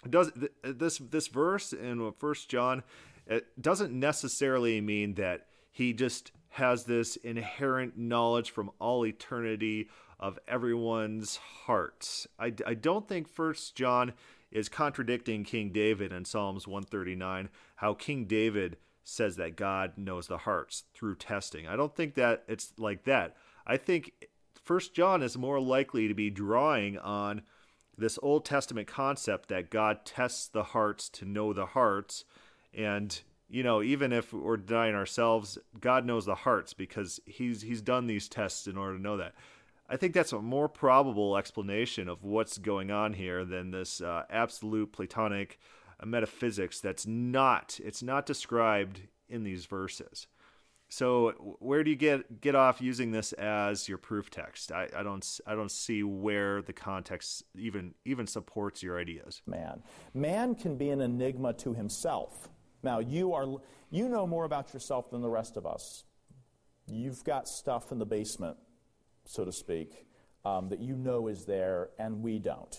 It 0.04 0.10
does 0.10 0.32
this 0.62 0.98
this 0.98 1.28
verse 1.28 1.72
in 1.72 2.12
First 2.18 2.50
John? 2.50 2.82
It 3.26 3.46
doesn't 3.58 3.98
necessarily 3.98 4.82
mean 4.82 5.14
that 5.14 5.46
He 5.72 5.94
just 5.94 6.32
has 6.50 6.84
this 6.84 7.16
inherent 7.16 7.96
knowledge 7.96 8.50
from 8.50 8.70
all 8.78 9.06
eternity 9.06 9.88
of 10.20 10.38
everyone's 10.46 11.36
hearts. 11.36 12.26
I, 12.38 12.52
I 12.66 12.74
don't 12.74 13.08
think 13.08 13.28
First 13.28 13.76
John 13.76 14.12
is 14.50 14.68
contradicting 14.68 15.44
King 15.44 15.70
David 15.70 16.12
in 16.12 16.26
Psalms 16.26 16.68
139, 16.68 17.48
how 17.76 17.94
King 17.94 18.26
David 18.26 18.76
says 19.08 19.36
that 19.36 19.54
God 19.56 19.92
knows 19.96 20.26
the 20.26 20.38
hearts 20.38 20.82
through 20.92 21.14
testing. 21.14 21.68
I 21.68 21.76
don't 21.76 21.94
think 21.94 22.14
that 22.16 22.42
it's 22.48 22.72
like 22.76 23.04
that. 23.04 23.36
I 23.64 23.76
think 23.76 24.26
First 24.60 24.94
John 24.94 25.22
is 25.22 25.38
more 25.38 25.60
likely 25.60 26.08
to 26.08 26.14
be 26.14 26.28
drawing 26.28 26.98
on 26.98 27.42
this 27.96 28.18
Old 28.20 28.44
Testament 28.44 28.88
concept 28.88 29.48
that 29.48 29.70
God 29.70 30.04
tests 30.04 30.48
the 30.48 30.64
hearts 30.64 31.08
to 31.10 31.24
know 31.24 31.52
the 31.52 31.66
hearts. 31.66 32.24
And, 32.74 33.18
you 33.48 33.62
know, 33.62 33.80
even 33.80 34.12
if 34.12 34.32
we're 34.32 34.56
denying 34.56 34.96
ourselves, 34.96 35.56
God 35.80 36.04
knows 36.04 36.26
the 36.26 36.34
hearts 36.34 36.74
because 36.74 37.20
he's 37.26 37.62
he's 37.62 37.82
done 37.82 38.08
these 38.08 38.28
tests 38.28 38.66
in 38.66 38.76
order 38.76 38.96
to 38.96 39.02
know 39.02 39.16
that. 39.18 39.34
I 39.88 39.96
think 39.96 40.14
that's 40.14 40.32
a 40.32 40.42
more 40.42 40.68
probable 40.68 41.36
explanation 41.36 42.08
of 42.08 42.24
what's 42.24 42.58
going 42.58 42.90
on 42.90 43.12
here 43.12 43.44
than 43.44 43.70
this 43.70 44.00
uh, 44.00 44.24
absolute 44.28 44.92
Platonic 44.92 45.60
a 46.00 46.06
metaphysics 46.06 46.80
that's 46.80 47.06
not 47.06 47.78
it's 47.82 48.02
not 48.02 48.26
described 48.26 49.02
in 49.28 49.42
these 49.44 49.66
verses. 49.66 50.26
So 50.88 51.56
where 51.59 51.82
do 51.82 51.90
you 51.90 51.96
get 51.96 52.40
get 52.40 52.54
off 52.54 52.80
using 52.80 53.11
this 53.11 53.32
as 53.35 53.88
your 53.88 53.98
proof 53.98 54.30
text? 54.30 54.70
I, 54.70 54.88
I 54.96 55.02
don't 55.02 55.40
I 55.46 55.54
don't 55.54 55.70
see 55.70 56.02
where 56.02 56.62
the 56.62 56.72
context 56.72 57.42
even 57.56 57.94
even 58.04 58.26
supports 58.26 58.82
your 58.82 59.00
ideas. 59.00 59.42
Man, 59.46 59.82
man 60.14 60.54
can 60.54 60.76
be 60.76 60.90
an 60.90 61.00
enigma 61.00 61.54
to 61.54 61.74
himself. 61.74 62.48
Now 62.82 63.00
you 63.00 63.32
are 63.32 63.46
you 63.90 64.09
know 64.09 64.26
more 64.26 64.44
about 64.44 64.72
yourself 64.72 65.11
than 65.11 65.22
the 65.22 65.28
rest 65.28 65.56
of 65.56 65.66
us. 65.66 66.04
You've 66.88 67.24
got 67.24 67.48
stuff 67.48 67.90
in 67.90 67.98
the 67.98 68.06
basement, 68.06 68.56
so 69.24 69.44
to 69.44 69.50
speak, 69.50 70.06
um, 70.44 70.68
that 70.68 70.78
you 70.78 70.94
know 70.94 71.26
is 71.26 71.44
there, 71.46 71.90
and 71.98 72.22
we 72.22 72.38
don't. 72.38 72.76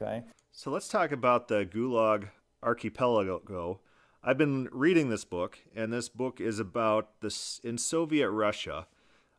Okay. 0.00 0.22
So 0.52 0.70
let's 0.70 0.86
talk 0.86 1.10
about 1.10 1.48
the 1.48 1.66
Gulag 1.66 2.28
archipelago. 2.62 3.80
I've 4.22 4.38
been 4.38 4.68
reading 4.72 5.08
this 5.08 5.24
book, 5.24 5.58
and 5.74 5.92
this 5.92 6.08
book 6.08 6.40
is 6.40 6.58
about 6.58 7.20
this 7.20 7.60
in 7.62 7.78
Soviet 7.78 8.30
Russia. 8.30 8.86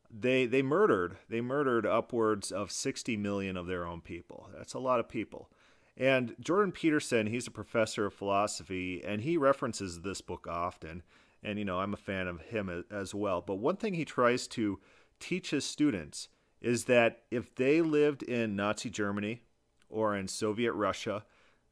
They 0.10 0.46
they 0.46 0.62
murdered 0.62 1.18
they 1.30 1.42
murdered 1.42 1.86
upwards 1.86 2.52
of 2.52 2.72
60 2.72 3.18
million 3.18 3.58
of 3.58 3.68
their 3.68 3.86
own 3.86 4.02
people. 4.02 4.50
That's 4.56 4.74
a 4.74 4.80
lot 4.80 5.00
of 5.00 5.10
people. 5.10 5.50
And 5.98 6.36
Jordan 6.40 6.72
Peterson, 6.72 7.28
he's 7.28 7.46
a 7.46 7.52
professor 7.52 8.06
of 8.06 8.14
philosophy, 8.14 9.04
and 9.04 9.22
he 9.22 9.36
references 9.36 10.02
this 10.02 10.22
book 10.22 10.48
often. 10.48 11.04
And 11.44 11.60
you 11.60 11.66
know, 11.66 11.80
I'm 11.80 11.94
a 11.94 11.98
fan 11.98 12.28
of 12.28 12.42
him 12.42 12.86
as 12.90 13.14
well. 13.14 13.42
But 13.42 13.56
one 13.56 13.76
thing 13.76 13.94
he 13.94 14.06
tries 14.06 14.48
to 14.50 14.80
teach 15.20 15.52
his 15.52 15.66
students 15.66 16.30
is 16.62 16.86
that 16.86 17.24
if 17.32 17.54
they 17.56 17.82
lived 17.82 18.24
in 18.24 18.56
Nazi 18.56 18.90
Germany 18.90 19.42
or 19.90 20.16
in 20.16 20.28
Soviet 20.28 20.74
Russia, 20.74 21.24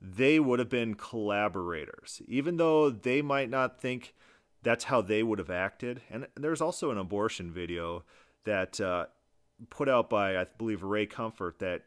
they 0.02 0.40
would 0.40 0.60
have 0.60 0.70
been 0.70 0.94
collaborators, 0.94 2.22
even 2.28 2.58
though 2.58 2.90
they 2.90 3.22
might 3.22 3.50
not 3.50 3.82
think 3.82 4.14
that's 4.64 4.86
how 4.86 5.02
they 5.02 5.24
would 5.24 5.40
have 5.40 5.50
acted. 5.50 6.02
And 6.10 6.28
there's 6.36 6.62
also 6.62 6.92
an 6.92 6.98
abortion 6.98 7.52
video 7.52 8.04
that 8.44 8.80
uh, 8.80 9.06
put 9.70 9.90
out 9.90 10.10
by, 10.10 10.38
I 10.38 10.46
believe, 10.58 10.84
Ray 10.84 11.06
Comfort 11.06 11.60
that 11.60 11.84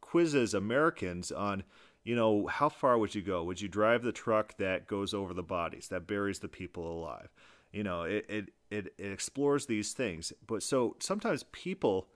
quizzes 0.00 0.54
Americans 0.54 1.32
on, 1.32 1.64
you 2.04 2.14
know, 2.14 2.46
how 2.46 2.68
far 2.68 2.96
would 2.96 3.14
you 3.14 3.22
go? 3.22 3.42
Would 3.44 3.60
you 3.60 3.68
drive 3.68 4.02
the 4.02 4.12
truck 4.12 4.56
that 4.58 4.86
goes 4.86 5.12
over 5.12 5.34
the 5.34 5.42
bodies, 5.42 5.88
that 5.88 6.06
buries 6.06 6.38
the 6.38 6.48
people 6.48 6.90
alive? 6.90 7.28
You 7.72 7.82
know, 7.82 8.02
it, 8.02 8.24
it, 8.28 8.50
it, 8.70 8.94
it 8.98 9.12
explores 9.12 9.66
these 9.66 9.92
things. 9.92 10.32
But 10.46 10.62
so 10.62 10.96
sometimes 11.00 11.44
people 11.52 12.08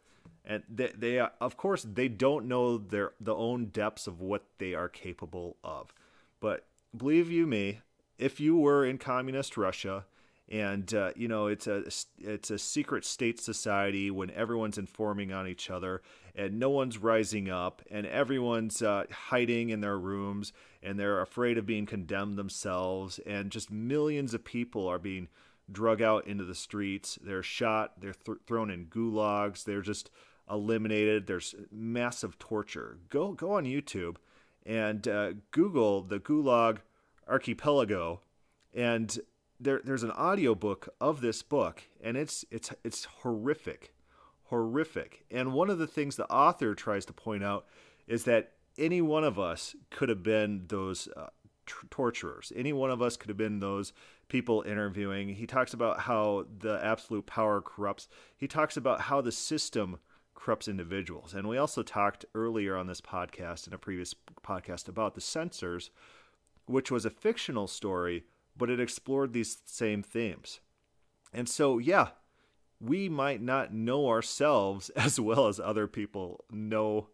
and 0.45 0.63
they, 0.69 0.93
they 0.97 1.19
of 1.19 1.57
course 1.57 1.83
they 1.83 2.09
don't 2.09 2.47
know 2.47 2.79
their 2.79 3.13
the 3.21 3.35
own 3.35 3.67
depths 3.67 4.07
of 4.07 4.21
what 4.21 4.45
they 4.59 4.75
are 4.75 4.89
capable 4.89 5.57
of. 5.63 5.93
But 6.41 6.67
believe 6.97 7.31
you 7.31 7.47
me 7.47 7.81
if 8.19 8.41
you 8.41 8.57
were 8.57 8.85
in 8.85 8.99
communist 8.99 9.57
russia 9.57 10.05
and 10.49 10.93
uh, 10.93 11.11
you 11.17 11.29
know 11.29 11.47
it's 11.47 11.67
a 11.67 11.85
it's 12.19 12.51
a 12.51 12.59
secret 12.59 13.05
state 13.05 13.41
society 13.41 14.11
when 14.11 14.31
everyone's 14.33 14.79
informing 14.79 15.33
on 15.33 15.49
each 15.49 15.71
other 15.71 16.03
and 16.35 16.59
no 16.59 16.71
one's 16.71 16.99
rising 16.99 17.49
up 17.49 17.83
and 17.91 18.07
everyone's 18.07 18.83
uh, 18.83 19.05
hiding 19.11 19.71
in 19.71 19.81
their 19.81 19.99
rooms 19.99 20.53
and 20.83 20.99
they're 20.99 21.21
afraid 21.21 21.57
of 21.57 21.67
being 21.67 21.87
condemned 21.87 22.37
themselves 22.37 23.19
and 23.21 23.51
just 23.51 23.71
millions 23.71 24.35
of 24.35 24.45
people 24.45 24.87
are 24.87 24.99
being 24.99 25.29
drug 25.71 26.03
out 26.03 26.27
into 26.27 26.45
the 26.45 26.55
streets. 26.55 27.19
They're 27.23 27.43
shot. 27.43 28.01
They're 28.01 28.15
th- 28.15 28.39
thrown 28.47 28.71
in 28.71 28.87
gulags. 28.87 29.65
They're 29.65 29.81
just 29.81 30.11
eliminated. 30.51 31.27
There's 31.27 31.55
massive 31.71 32.39
torture. 32.39 32.99
Go 33.09 33.33
go 33.33 33.53
on 33.53 33.65
YouTube 33.65 34.17
and 34.65 35.07
uh, 35.09 35.33
Google 35.51 36.03
the 36.03 36.21
Gulag 36.21 36.79
Archipelago, 37.29 38.21
and 38.75 39.19
there 39.61 39.81
there's 39.85 40.03
an 40.03 40.11
audiobook 40.13 40.89
of 41.01 41.21
this 41.21 41.43
book, 41.43 41.85
and 42.01 42.17
it's 42.17 42.45
it's 42.51 42.71
it's 42.85 43.05
horrific, 43.05 43.95
horrific. 44.45 45.25
And 45.31 45.53
one 45.53 45.71
of 45.71 45.79
the 45.79 45.87
things 45.87 46.17
the 46.17 46.31
author 46.31 46.75
tries 46.75 47.05
to 47.07 47.13
point 47.13 47.45
out 47.45 47.67
is 48.07 48.25
that 48.25 48.53
any 48.79 49.01
one 49.03 49.25
of 49.25 49.39
us 49.39 49.75
could 49.91 50.09
have 50.09 50.23
been 50.23 50.65
those. 50.69 51.09
Uh, 51.17 51.29
t- 51.67 51.75
torturers. 51.91 52.53
Any 52.55 52.73
one 52.73 52.91
of 52.91 53.03
us 53.03 53.17
could 53.17 53.29
have 53.29 53.37
been 53.37 53.61
those 53.61 53.93
people 54.29 54.63
interviewing. 54.67 55.29
He 55.29 55.47
talks 55.47 55.75
about 55.75 56.01
how 56.01 56.47
the 56.59 56.81
absolute 56.83 57.27
power 57.27 57.61
corrupts. 57.61 58.09
He 58.37 58.49
talks 58.49 58.77
about 58.77 59.03
how 59.03 59.21
the 59.21 59.33
system 59.33 59.99
corrupts 60.43 60.67
individuals. 60.67 61.35
And 61.35 61.49
we 61.49 61.57
also 61.57 61.83
talked 61.83 62.25
earlier 62.35 62.77
on 62.77 62.89
this 62.89 63.01
podcast, 63.01 63.69
in 63.69 63.73
a 63.73 63.79
previous 63.79 64.13
podcast, 64.45 64.89
about 64.89 65.15
The 65.15 65.21
Censors, 65.21 65.91
which 66.67 66.91
was 66.91 67.05
a 67.05 67.11
fictional 67.11 67.69
story, 67.69 68.25
but 68.57 68.69
it 68.69 68.81
explored 68.81 69.33
these 69.33 69.59
same 69.67 70.03
themes. 70.03 70.59
And 71.33 71.49
so, 71.49 71.79
yeah, 71.79 72.09
we 72.81 73.09
might 73.09 73.41
not 73.41 73.73
know 73.73 74.09
ourselves 74.09 74.91
as 74.97 75.21
well 75.21 75.47
as 75.47 75.61
other 75.61 75.87
people 75.87 76.45
know 76.51 77.09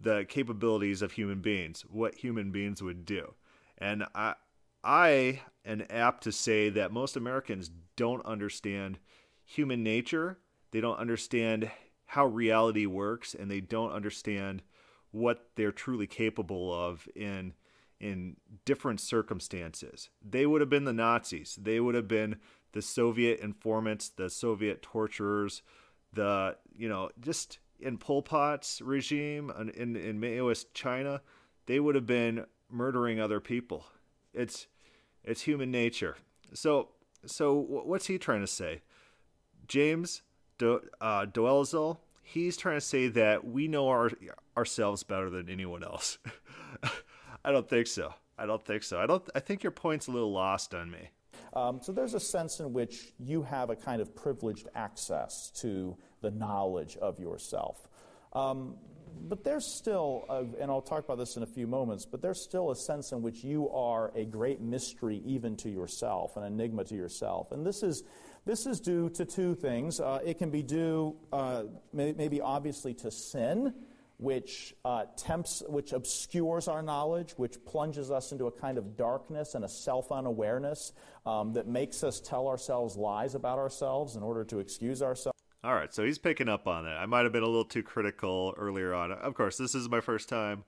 the 0.00 0.24
capabilities 0.28 1.00
of 1.00 1.12
human 1.12 1.40
beings, 1.40 1.82
what 1.88 2.16
human 2.16 2.50
beings 2.50 2.82
would 2.82 3.06
do. 3.06 3.34
And 3.78 4.04
I, 4.16 4.34
I 4.82 5.42
am 5.64 5.84
apt 5.88 6.24
to 6.24 6.32
say 6.32 6.70
that 6.70 6.90
most 6.90 7.16
Americans 7.16 7.70
don't 7.94 8.26
understand 8.26 8.98
human 9.44 9.84
nature. 9.84 10.38
They 10.72 10.80
don't 10.80 10.98
understand 10.98 11.70
how 12.06 12.26
reality 12.26 12.86
works 12.86 13.34
and 13.34 13.50
they 13.50 13.60
don't 13.60 13.92
understand 13.92 14.62
what 15.10 15.48
they're 15.54 15.72
truly 15.72 16.06
capable 16.06 16.72
of 16.72 17.08
in 17.14 17.54
in 18.00 18.36
different 18.64 19.00
circumstances. 19.00 20.10
They 20.20 20.44
would 20.44 20.60
have 20.60 20.68
been 20.68 20.84
the 20.84 20.92
Nazis. 20.92 21.58
They 21.60 21.80
would 21.80 21.94
have 21.94 22.08
been 22.08 22.36
the 22.72 22.82
Soviet 22.82 23.40
informants, 23.40 24.08
the 24.08 24.28
Soviet 24.28 24.82
torturers, 24.82 25.62
the 26.12 26.56
you 26.76 26.88
know 26.88 27.10
just 27.20 27.58
in 27.80 27.98
Pol 27.98 28.22
Pot's 28.22 28.80
regime 28.80 29.50
in 29.76 29.96
in 29.96 30.20
Maoist 30.20 30.66
China, 30.74 31.22
they 31.66 31.80
would 31.80 31.94
have 31.94 32.06
been 32.06 32.46
murdering 32.70 33.20
other 33.20 33.40
people. 33.40 33.86
It's 34.32 34.66
it's 35.22 35.42
human 35.42 35.70
nature. 35.70 36.16
So 36.52 36.90
so 37.24 37.54
what's 37.54 38.06
he 38.06 38.18
trying 38.18 38.40
to 38.40 38.46
say? 38.46 38.82
James 39.66 40.22
Do, 40.58 40.80
uh, 41.00 41.26
Dolezal, 41.26 41.98
he's 42.22 42.56
trying 42.56 42.76
to 42.76 42.80
say 42.80 43.08
that 43.08 43.46
we 43.46 43.68
know 43.68 43.88
our 43.88 44.10
ourselves 44.56 45.02
better 45.02 45.30
than 45.30 45.48
anyone 45.48 45.82
else. 45.82 46.18
I 47.44 47.52
don't 47.52 47.68
think 47.68 47.86
so. 47.86 48.14
I 48.38 48.46
don't 48.46 48.64
think 48.64 48.82
so. 48.82 48.98
I 48.98 49.06
don't. 49.06 49.28
I 49.34 49.40
think 49.40 49.62
your 49.62 49.72
point's 49.72 50.06
a 50.06 50.10
little 50.10 50.32
lost 50.32 50.74
on 50.74 50.90
me. 50.90 51.10
Um, 51.54 51.80
so 51.80 51.92
there's 51.92 52.14
a 52.14 52.20
sense 52.20 52.58
in 52.60 52.72
which 52.72 53.12
you 53.18 53.42
have 53.42 53.70
a 53.70 53.76
kind 53.76 54.02
of 54.02 54.14
privileged 54.14 54.68
access 54.74 55.50
to 55.60 55.96
the 56.20 56.30
knowledge 56.30 56.96
of 56.96 57.20
yourself. 57.20 57.88
Um, 58.32 58.76
but 59.28 59.44
there's 59.44 59.64
still, 59.64 60.24
a, 60.28 60.40
and 60.60 60.70
I'll 60.70 60.82
talk 60.82 61.04
about 61.04 61.18
this 61.18 61.36
in 61.36 61.44
a 61.44 61.46
few 61.46 61.68
moments, 61.68 62.04
but 62.04 62.20
there's 62.20 62.42
still 62.42 62.72
a 62.72 62.76
sense 62.76 63.12
in 63.12 63.22
which 63.22 63.44
you 63.44 63.70
are 63.70 64.10
a 64.16 64.24
great 64.24 64.60
mystery 64.60 65.22
even 65.24 65.56
to 65.58 65.70
yourself, 65.70 66.36
an 66.36 66.42
enigma 66.42 66.84
to 66.84 66.96
yourself. 66.96 67.52
And 67.52 67.64
this 67.64 67.84
is, 67.84 68.02
this 68.44 68.66
is 68.66 68.80
due 68.80 69.08
to 69.10 69.24
two 69.24 69.54
things. 69.54 70.00
Uh, 70.00 70.20
it 70.24 70.38
can 70.38 70.50
be 70.50 70.62
due, 70.62 71.16
uh, 71.32 71.64
maybe 71.92 72.40
obviously, 72.40 72.94
to 72.94 73.10
sin 73.10 73.74
which 74.18 74.74
uh, 74.84 75.04
tempts, 75.16 75.62
which 75.68 75.92
obscures 75.92 76.68
our 76.68 76.82
knowledge, 76.82 77.32
which 77.32 77.62
plunges 77.64 78.10
us 78.10 78.32
into 78.32 78.46
a 78.46 78.50
kind 78.50 78.78
of 78.78 78.96
darkness 78.96 79.54
and 79.54 79.64
a 79.64 79.68
self 79.68 80.12
unawareness 80.12 80.92
um, 81.26 81.52
that 81.52 81.66
makes 81.66 82.04
us 82.04 82.20
tell 82.20 82.46
ourselves 82.46 82.96
lies 82.96 83.34
about 83.34 83.58
ourselves 83.58 84.16
in 84.16 84.22
order 84.22 84.44
to 84.44 84.60
excuse 84.60 85.02
ourselves. 85.02 85.38
All 85.64 85.74
right, 85.74 85.92
so 85.92 86.04
he's 86.04 86.18
picking 86.18 86.48
up 86.48 86.68
on 86.68 86.84
that. 86.84 86.98
I 86.98 87.06
might 87.06 87.24
have 87.24 87.32
been 87.32 87.42
a 87.42 87.46
little 87.46 87.64
too 87.64 87.82
critical 87.82 88.54
earlier 88.56 88.94
on. 88.94 89.12
Of 89.12 89.34
course, 89.34 89.56
this 89.56 89.74
is 89.74 89.88
my 89.88 90.00
first 90.00 90.28
time 90.28 90.64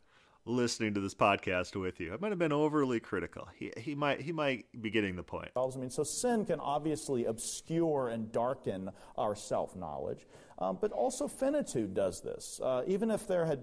listening 0.47 0.95
to 0.95 1.01
this 1.01 1.15
podcast 1.15 1.79
with 1.79 2.01
you. 2.01 2.15
I 2.15 2.17
might 2.21 2.31
have 2.31 2.39
been 2.39 2.53
overly 2.53 3.01
critical. 3.01 3.49
He, 3.59 3.73
he 3.77 3.95
might 3.95 4.21
he 4.21 4.33
might 4.33 4.67
be 4.81 4.91
getting 4.91 5.17
the 5.17 5.23
point. 5.23 5.51
I 5.57 5.67
mean, 5.77 5.91
so 5.91 6.05
sin 6.05 6.47
can 6.47 6.61
obviously 6.61 7.25
obscure 7.25 8.09
and 8.09 8.31
darken 8.33 8.91
our 9.19 9.35
self 9.35 9.77
knowledge, 9.77 10.27
um, 10.59 10.79
but 10.81 10.93
also 10.93 11.29
finitude 11.29 11.95
does 11.95 12.23
this. 12.23 12.61
Uh, 12.63 12.83
even 12.87 13.11
if 13.11 13.27
there 13.27 13.45
had, 13.45 13.61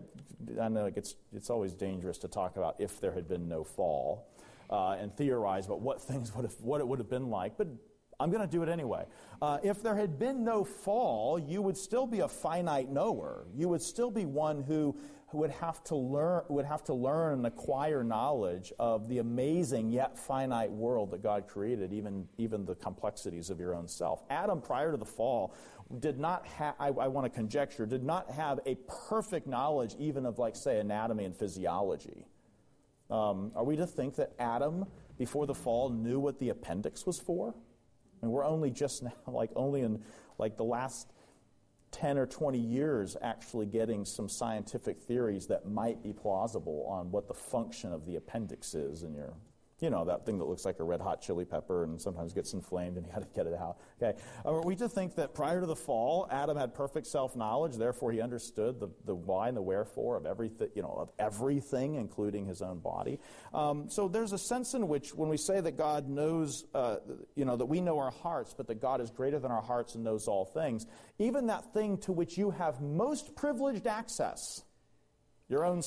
I 0.61 0.67
know 0.67 0.91
it's 0.93 1.15
it's 1.31 1.49
always 1.49 1.73
dangerous 1.73 2.17
to 2.19 2.27
talk 2.27 2.57
about 2.57 2.75
if 2.79 2.99
there 2.99 3.13
had 3.13 3.27
been 3.27 3.47
no 3.47 3.63
fall, 3.63 4.27
uh, 4.69 4.97
and 4.99 5.15
theorize 5.15 5.65
about 5.65 5.81
what 5.81 6.01
things 6.01 6.35
would 6.35 6.43
have 6.43 6.55
what 6.59 6.81
it 6.81 6.87
would 6.87 6.99
have 6.99 7.09
been 7.09 7.29
like, 7.29 7.57
but. 7.57 7.67
I'm 8.19 8.29
going 8.29 8.47
to 8.47 8.47
do 8.47 8.61
it 8.61 8.69
anyway. 8.69 9.05
Uh, 9.41 9.57
if 9.63 9.81
there 9.81 9.95
had 9.95 10.19
been 10.19 10.45
no 10.45 10.63
fall, 10.63 11.37
you 11.39 11.63
would 11.63 11.75
still 11.75 12.05
be 12.05 12.19
a 12.19 12.27
finite 12.27 12.89
knower. 12.89 13.47
You 13.53 13.67
would 13.69 13.81
still 13.81 14.11
be 14.11 14.23
one 14.23 14.61
who 14.61 14.95
would 15.33 15.51
have 15.51 15.83
to 15.85 15.95
learn 15.95 16.43
would 16.49 16.65
have 16.65 16.83
to 16.85 16.93
learn 16.93 17.33
and 17.33 17.47
acquire 17.47 18.03
knowledge 18.03 18.73
of 18.79 19.07
the 19.09 19.19
amazing 19.19 19.89
yet 19.89 20.17
finite 20.17 20.71
world 20.71 21.11
that 21.11 21.23
God 21.23 21.47
created, 21.47 21.93
even 21.93 22.27
even 22.37 22.65
the 22.65 22.75
complexities 22.75 23.49
of 23.49 23.59
your 23.59 23.75
own 23.75 23.87
self. 23.87 24.23
Adam, 24.29 24.61
prior 24.61 24.91
to 24.91 24.97
the 24.97 25.05
fall, 25.05 25.55
did 25.99 26.19
not 26.19 26.45
have. 26.47 26.75
I, 26.79 26.87
I 26.87 27.07
want 27.07 27.25
to 27.25 27.29
conjecture 27.29 27.85
did 27.85 28.03
not 28.03 28.31
have 28.31 28.59
a 28.65 28.75
perfect 29.09 29.47
knowledge 29.47 29.95
even 29.99 30.25
of 30.25 30.39
like 30.39 30.55
say 30.55 30.79
anatomy 30.79 31.25
and 31.25 31.35
physiology. 31.35 32.25
Um, 33.09 33.51
are 33.55 33.63
we 33.63 33.75
to 33.75 33.85
think 33.85 34.15
that 34.15 34.33
Adam 34.39 34.85
before 35.17 35.45
the 35.45 35.53
fall 35.53 35.89
knew 35.89 36.19
what 36.19 36.39
the 36.39 36.49
appendix 36.49 37.05
was 37.05 37.19
for? 37.19 37.53
I 38.21 38.25
mean, 38.25 38.31
we're 38.31 38.45
only 38.45 38.71
just 38.71 39.03
now, 39.03 39.13
like 39.27 39.51
only 39.55 39.81
in 39.81 40.01
like 40.39 40.57
the 40.57 40.63
last 40.63 41.12
10 41.93 42.17
or 42.17 42.25
20 42.25 42.57
years 42.57 43.15
actually 43.21 43.65
getting 43.65 44.03
some 44.03 44.27
scientific 44.27 45.01
theories 45.01 45.47
that 45.47 45.69
might 45.69 46.03
be 46.03 46.11
plausible 46.11 46.85
on 46.89 47.09
what 47.11 47.27
the 47.27 47.33
function 47.33 47.93
of 47.93 48.05
the 48.05 48.17
appendix 48.17 48.73
is 48.73 49.03
in 49.03 49.13
your 49.13 49.33
you 49.83 49.89
know, 49.89 50.05
that 50.05 50.25
thing 50.25 50.37
that 50.37 50.45
looks 50.45 50.63
like 50.63 50.79
a 50.79 50.83
red 50.83 51.01
hot 51.01 51.21
chili 51.21 51.43
pepper 51.43 51.83
and 51.83 52.01
sometimes 52.01 52.31
gets 52.31 52.53
inflamed 52.53 52.95
and 52.95 53.05
you 53.05 53.11
got 53.11 53.21
to 53.21 53.27
get 53.35 53.47
it 53.47 53.53
out. 53.53 53.79
Okay. 54.01 54.17
Are 54.45 54.61
we 54.61 54.77
to 54.77 54.87
think 54.87 55.13
that 55.15 55.33
prior 55.33 55.59
to 55.59 55.65
the 55.65 55.75
fall, 55.75 56.25
Adam 56.31 56.55
had 56.55 56.73
perfect 56.73 57.05
self 57.05 57.35
knowledge, 57.35 57.75
therefore 57.75 58.13
he 58.13 58.21
understood 58.21 58.79
the, 58.79 58.87
the 59.03 59.13
why 59.13 59.49
and 59.49 59.57
the 59.57 59.61
wherefore 59.61 60.15
of 60.15 60.25
everything, 60.25 60.69
you 60.73 60.81
know, 60.81 60.95
of 60.97 61.11
everything, 61.19 61.95
including 61.95 62.45
his 62.45 62.61
own 62.61 62.79
body? 62.79 63.19
Um, 63.53 63.89
so 63.89 64.07
there's 64.07 64.31
a 64.31 64.37
sense 64.37 64.73
in 64.73 64.87
which 64.87 65.13
when 65.13 65.27
we 65.27 65.35
say 65.35 65.59
that 65.59 65.77
God 65.77 66.07
knows, 66.07 66.63
uh, 66.73 66.97
you 67.35 67.43
know, 67.43 67.57
that 67.57 67.65
we 67.65 67.81
know 67.81 67.99
our 67.99 68.11
hearts, 68.11 68.53
but 68.55 68.67
that 68.67 68.81
God 68.81 69.01
is 69.01 69.11
greater 69.11 69.37
than 69.37 69.51
our 69.51 69.61
hearts 69.61 69.95
and 69.95 70.03
knows 70.05 70.29
all 70.29 70.45
things, 70.45 70.85
even 71.19 71.47
that 71.47 71.73
thing 71.73 71.97
to 71.97 72.13
which 72.13 72.37
you 72.37 72.51
have 72.51 72.79
most 72.79 73.35
privileged 73.35 73.85
access, 73.85 74.63
your 75.49 75.65
own. 75.65 75.81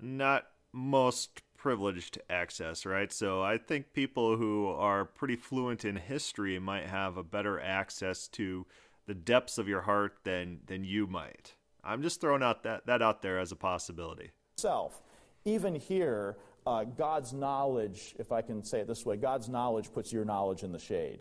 Not 0.00 0.44
most 0.72 1.40
privileged 1.58 2.18
access, 2.30 2.86
right? 2.86 3.12
So 3.12 3.42
I 3.42 3.58
think 3.58 3.92
people 3.92 4.36
who 4.36 4.68
are 4.68 5.04
pretty 5.04 5.36
fluent 5.36 5.84
in 5.84 5.96
history 5.96 6.58
might 6.58 6.86
have 6.86 7.16
a 7.16 7.22
better 7.22 7.60
access 7.60 8.28
to 8.28 8.64
the 9.06 9.14
depths 9.14 9.58
of 9.58 9.68
your 9.68 9.82
heart 9.82 10.18
than 10.24 10.60
than 10.66 10.84
you 10.84 11.06
might. 11.06 11.54
I'm 11.84 12.02
just 12.02 12.20
throwing 12.20 12.42
out 12.42 12.62
that 12.62 12.86
that 12.86 13.02
out 13.02 13.22
there 13.22 13.38
as 13.38 13.52
a 13.52 13.56
possibility. 13.56 14.30
Self, 14.56 15.02
even 15.44 15.74
here, 15.74 16.36
uh, 16.66 16.84
God's 16.84 17.32
knowledge, 17.32 18.14
if 18.18 18.32
I 18.32 18.42
can 18.42 18.62
say 18.62 18.80
it 18.80 18.86
this 18.86 19.04
way, 19.04 19.16
God's 19.16 19.48
knowledge 19.48 19.92
puts 19.92 20.12
your 20.12 20.24
knowledge 20.24 20.62
in 20.62 20.72
the 20.72 20.78
shade. 20.78 21.20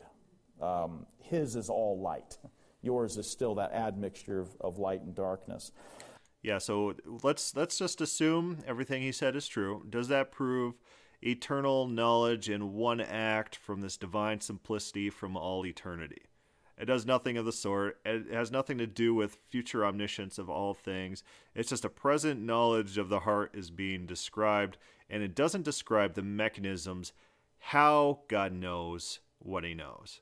Um, 0.61 1.05
his 1.19 1.55
is 1.55 1.69
all 1.69 1.99
light. 1.99 2.37
Yours 2.81 3.17
is 3.17 3.29
still 3.29 3.55
that 3.55 3.73
admixture 3.73 4.39
of, 4.39 4.49
of 4.61 4.77
light 4.77 5.01
and 5.01 5.15
darkness. 5.15 5.71
Yeah, 6.47 6.59
so 6.59 6.93
let's 7.23 7.57
let's 7.57 7.77
just 7.77 7.99
assume 7.99 8.59
everything 8.65 9.01
he 9.01 9.11
said 9.11 9.35
is 9.35 9.49
true. 9.49 9.83
Does 9.89 10.07
that 10.07 10.31
prove 10.31 10.75
eternal 11.21 11.87
knowledge 11.87 12.49
in 12.49 12.73
one 12.73 13.01
act 13.01 13.57
from 13.57 13.81
this 13.81 13.97
divine 13.97 14.39
simplicity 14.39 15.09
from 15.09 15.35
all 15.35 15.65
eternity? 15.65 16.21
It 16.77 16.85
does 16.85 17.05
nothing 17.05 17.35
of 17.35 17.43
the 17.43 17.51
sort. 17.51 17.99
It 18.05 18.31
has 18.31 18.49
nothing 18.49 18.77
to 18.77 18.87
do 18.87 19.13
with 19.13 19.39
future 19.49 19.85
omniscience 19.85 20.37
of 20.37 20.49
all 20.49 20.73
things. 20.73 21.21
It's 21.53 21.67
just 21.67 21.83
a 21.83 21.89
present 21.89 22.39
knowledge 22.39 22.97
of 22.97 23.09
the 23.09 23.19
heart 23.19 23.51
is 23.53 23.69
being 23.69 24.05
described, 24.05 24.77
and 25.09 25.21
it 25.21 25.35
doesn't 25.35 25.65
describe 25.65 26.13
the 26.13 26.23
mechanisms 26.23 27.11
how 27.59 28.19
God 28.29 28.53
knows 28.53 29.19
what 29.39 29.65
he 29.65 29.73
knows. 29.73 30.21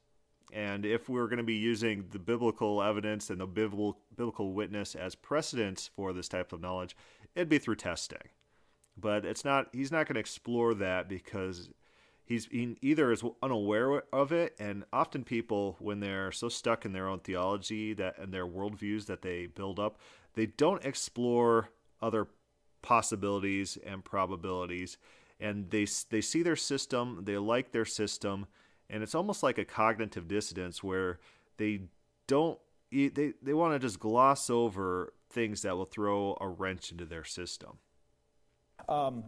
And 0.54 0.86
if 0.86 1.10
we're 1.10 1.28
going 1.28 1.38
to 1.38 1.44
be 1.44 1.56
using 1.56 2.06
the 2.12 2.20
biblical 2.20 2.82
evidence 2.82 3.30
and 3.30 3.42
the 3.42 3.48
biblical 3.48 4.54
witness 4.54 4.96
as 4.96 5.16
precedents 5.16 5.90
for 5.96 6.14
this 6.14 6.28
type 6.28 6.54
of 6.54 6.62
knowledge, 6.62 6.96
it'd 7.36 7.50
be 7.50 7.58
through 7.58 7.76
testing. 7.76 8.30
But 8.98 9.26
it's 9.26 9.44
not. 9.44 9.70
He's 9.74 9.92
not 9.92 10.08
going 10.08 10.14
to 10.14 10.22
explore 10.22 10.74
that 10.76 11.10
because 11.10 11.70
he's 12.24 12.46
he 12.46 12.78
either 12.82 13.12
is 13.12 13.24
unaware 13.44 14.04
of 14.14 14.32
it, 14.32 14.56
and 14.60 14.86
often 14.94 15.24
people, 15.24 15.76
when 15.80 16.00
they're 16.00 16.32
so 16.32 16.48
stuck 16.48 16.86
in 16.86 16.94
their 16.94 17.10
own 17.10 17.20
theology 17.20 17.94
that 17.94 18.18
and 18.18 18.34
their 18.34 18.48
worldviews 18.48 19.06
that 19.08 19.22
they 19.22 19.48
build 19.48 19.80
up, 19.80 20.00
they 20.34 20.46
don't 20.46 20.86
explore 20.86 21.70
other 22.02 22.28
possibilities 22.82 23.78
and 23.86 24.06
probabilities, 24.06 24.98
and 25.40 25.70
they 25.72 25.86
they 26.10 26.22
see 26.22 26.42
their 26.42 26.56
system, 26.56 27.22
they 27.26 27.38
like 27.38 27.72
their 27.72 27.86
system 27.86 28.48
and 28.90 29.04
it's 29.04 29.16
almost 29.16 29.44
like 29.44 29.58
a 29.58 29.66
cognitive 29.66 30.28
dissonance 30.28 30.84
where 30.84 31.20
they 31.58 31.82
don't 32.28 32.60
they 32.92 33.34
they 33.42 33.54
want 33.54 33.74
to 33.74 33.80
just 33.80 34.00
gloss 34.00 34.50
over 34.50 35.14
things 35.30 35.64
that 35.64 35.76
will 35.76 35.86
throw 35.86 36.38
a 36.40 36.48
wrench 36.48 36.92
into 36.92 37.06
their 37.06 37.24
system. 37.24 37.78
Um, 38.88 39.24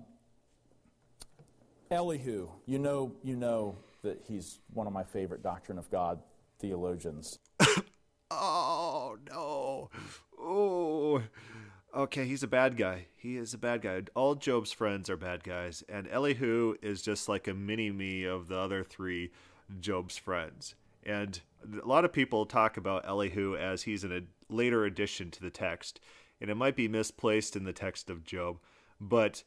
Elihu, 1.90 2.50
you 2.66 2.80
know, 2.80 3.14
you 3.24 3.36
know 3.36 3.78
that 4.04 4.22
he's 4.28 4.60
one 4.74 4.88
of 4.88 4.94
my 4.94 5.04
favorite 5.04 5.42
doctrine 5.44 5.78
of 5.78 5.90
God 5.90 6.20
theologians. 6.60 7.40
oh 8.32 9.18
no! 9.30 9.90
Oh, 10.40 11.24
okay. 11.98 12.26
He's 12.26 12.44
a 12.44 12.48
bad 12.48 12.78
guy. 12.78 13.08
He 13.16 13.38
is 13.38 13.54
a 13.54 13.58
bad 13.58 13.82
guy. 13.82 14.04
All 14.16 14.36
Job's 14.36 14.72
friends 14.72 15.10
are 15.10 15.18
bad 15.18 15.44
guys, 15.44 15.84
and 15.90 16.08
Elihu 16.08 16.76
is 16.82 17.02
just 17.02 17.28
like 17.28 17.48
a 17.48 17.54
mini 17.54 17.92
me 17.92 18.24
of 18.24 18.48
the 18.48 18.58
other 18.58 18.84
three 18.84 19.32
Job's 19.80 20.18
friends. 20.18 20.76
And 21.04 21.40
a 21.82 21.88
lot 21.88 22.06
of 22.06 22.14
people 22.14 22.46
talk 22.46 22.78
about 22.78 23.08
Elihu 23.08 23.56
as 23.56 23.84
he's 23.84 24.04
in 24.04 24.12
a 24.12 24.22
later 24.50 24.86
addition 24.86 25.32
to 25.32 25.42
the 25.42 25.50
text, 25.50 26.00
and 26.40 26.50
it 26.50 26.56
might 26.56 26.76
be 26.76 26.88
misplaced 26.88 27.56
in 27.56 27.64
the 27.64 27.74
text 27.74 28.10
of 28.10 28.24
Job, 28.24 28.60
but 29.00 29.44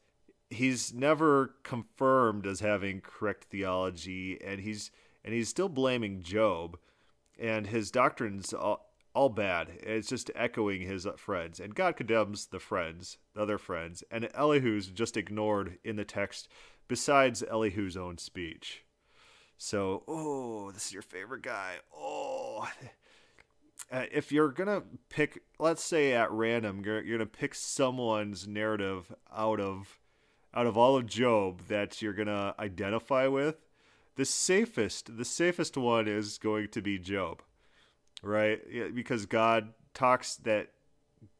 he's 0.50 0.92
never 0.92 1.54
confirmed 1.62 2.46
as 2.46 2.60
having 2.60 3.00
correct 3.00 3.44
theology, 3.44 4.38
and 4.44 4.60
he's 4.60 4.90
and 5.24 5.34
he's 5.34 5.48
still 5.48 5.68
blaming 5.68 6.22
Job, 6.22 6.78
and 7.38 7.66
his 7.66 7.90
doctrines 7.90 8.52
all, 8.52 8.89
all 9.14 9.28
bad. 9.28 9.68
It's 9.80 10.08
just 10.08 10.30
echoing 10.34 10.82
his 10.82 11.06
friends, 11.16 11.60
and 11.60 11.74
God 11.74 11.96
condemns 11.96 12.46
the 12.46 12.60
friends, 12.60 13.18
the 13.34 13.42
other 13.42 13.58
friends, 13.58 14.04
and 14.10 14.28
Elihu's 14.38 14.88
just 14.88 15.16
ignored 15.16 15.78
in 15.84 15.96
the 15.96 16.04
text, 16.04 16.48
besides 16.88 17.42
Elihu's 17.42 17.96
own 17.96 18.18
speech. 18.18 18.84
So, 19.56 20.04
oh, 20.08 20.70
this 20.72 20.86
is 20.86 20.92
your 20.92 21.02
favorite 21.02 21.42
guy. 21.42 21.74
Oh, 21.94 22.68
uh, 23.92 24.04
if 24.12 24.30
you're 24.30 24.52
gonna 24.52 24.82
pick, 25.08 25.42
let's 25.58 25.82
say 25.82 26.12
at 26.12 26.30
random, 26.30 26.82
you're, 26.84 27.02
you're 27.02 27.18
gonna 27.18 27.26
pick 27.26 27.54
someone's 27.54 28.46
narrative 28.46 29.12
out 29.34 29.60
of 29.60 29.98
out 30.52 30.66
of 30.66 30.76
all 30.76 30.96
of 30.96 31.06
Job 31.06 31.62
that 31.68 32.00
you're 32.02 32.12
gonna 32.12 32.54
identify 32.58 33.26
with, 33.26 33.66
the 34.16 34.24
safest 34.24 35.16
the 35.16 35.24
safest 35.24 35.76
one 35.76 36.08
is 36.08 36.38
going 36.38 36.68
to 36.68 36.80
be 36.80 36.98
Job, 36.98 37.42
right? 38.22 38.60
Because 38.94 39.26
God 39.26 39.72
talks 39.94 40.36
that 40.36 40.68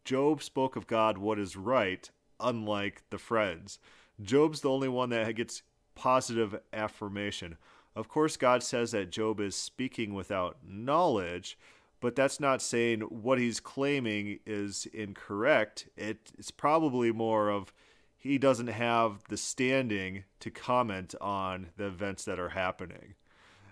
Job 0.05 0.43
spoke 0.43 0.77
of 0.77 0.87
God 0.87 1.19
what 1.19 1.39
is 1.39 1.57
right, 1.57 2.11
unlike 2.39 3.03
the 3.11 3.19
friends. 3.19 3.79
Job's 4.23 4.61
the 4.61 4.71
only 4.71 4.89
one 4.89 5.11
that 5.11 5.35
gets 5.35 5.63
positive 5.95 6.59
affirmation. 6.73 7.57
Of 7.95 8.09
course, 8.09 8.37
God 8.37 8.63
says 8.63 8.93
that 8.93 9.11
Job 9.11 9.41
is 9.41 9.57
speaking 9.57 10.15
without 10.15 10.59
knowledge, 10.67 11.59
but 12.01 12.17
that's 12.17 12.41
not 12.41 12.63
saying 12.63 13.01
what 13.01 13.39
he's 13.39 13.61
claiming 13.61 14.39
is 14.47 14.87
incorrect. 14.93 15.89
It, 15.97 16.33
it's 16.39 16.51
probably 16.51 17.13
more 17.13 17.51
of 17.51 17.73
he 18.17 18.39
doesn't 18.39 18.69
have 18.69 19.23
the 19.29 19.37
standing 19.37 20.25
to 20.41 20.51
comment 20.51 21.15
on 21.21 21.69
the 21.77 21.87
events 21.87 22.25
that 22.25 22.39
are 22.39 22.51
happening. 22.51 23.15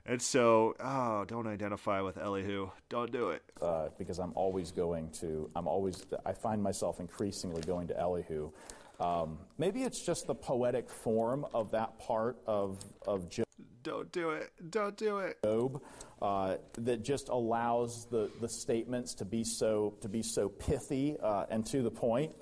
And 0.08 0.22
so, 0.22 0.74
oh, 0.80 1.26
don't 1.26 1.46
identify 1.46 2.00
with 2.00 2.16
Elihu. 2.16 2.70
Don't 2.88 3.12
do 3.12 3.28
it. 3.28 3.42
Uh, 3.60 3.88
because 3.98 4.18
I'm 4.18 4.32
always 4.34 4.72
going 4.72 5.10
to, 5.20 5.50
I'm 5.54 5.68
always, 5.68 6.06
I 6.24 6.32
find 6.32 6.62
myself 6.62 6.98
increasingly 6.98 7.60
going 7.60 7.88
to 7.88 8.00
Elihu. 8.00 8.50
Um, 9.00 9.38
maybe 9.58 9.82
it's 9.82 10.00
just 10.00 10.26
the 10.26 10.34
poetic 10.34 10.88
form 10.88 11.44
of 11.52 11.70
that 11.72 11.98
part 11.98 12.38
of, 12.46 12.82
of 13.06 13.28
Job. 13.28 13.44
Don't 13.82 14.10
do 14.10 14.30
it. 14.30 14.50
Don't 14.70 14.96
do 14.96 15.18
it. 15.18 15.38
Job 15.44 15.82
uh, 16.22 16.56
that 16.78 17.02
just 17.04 17.28
allows 17.28 18.06
the, 18.06 18.30
the 18.40 18.48
statements 18.48 19.14
to 19.14 19.24
be 19.26 19.44
so 19.44 19.94
to 20.00 20.08
be 20.08 20.22
so 20.22 20.48
pithy 20.48 21.16
uh, 21.22 21.44
and 21.50 21.64
to 21.66 21.82
the 21.82 21.90
point. 21.90 22.32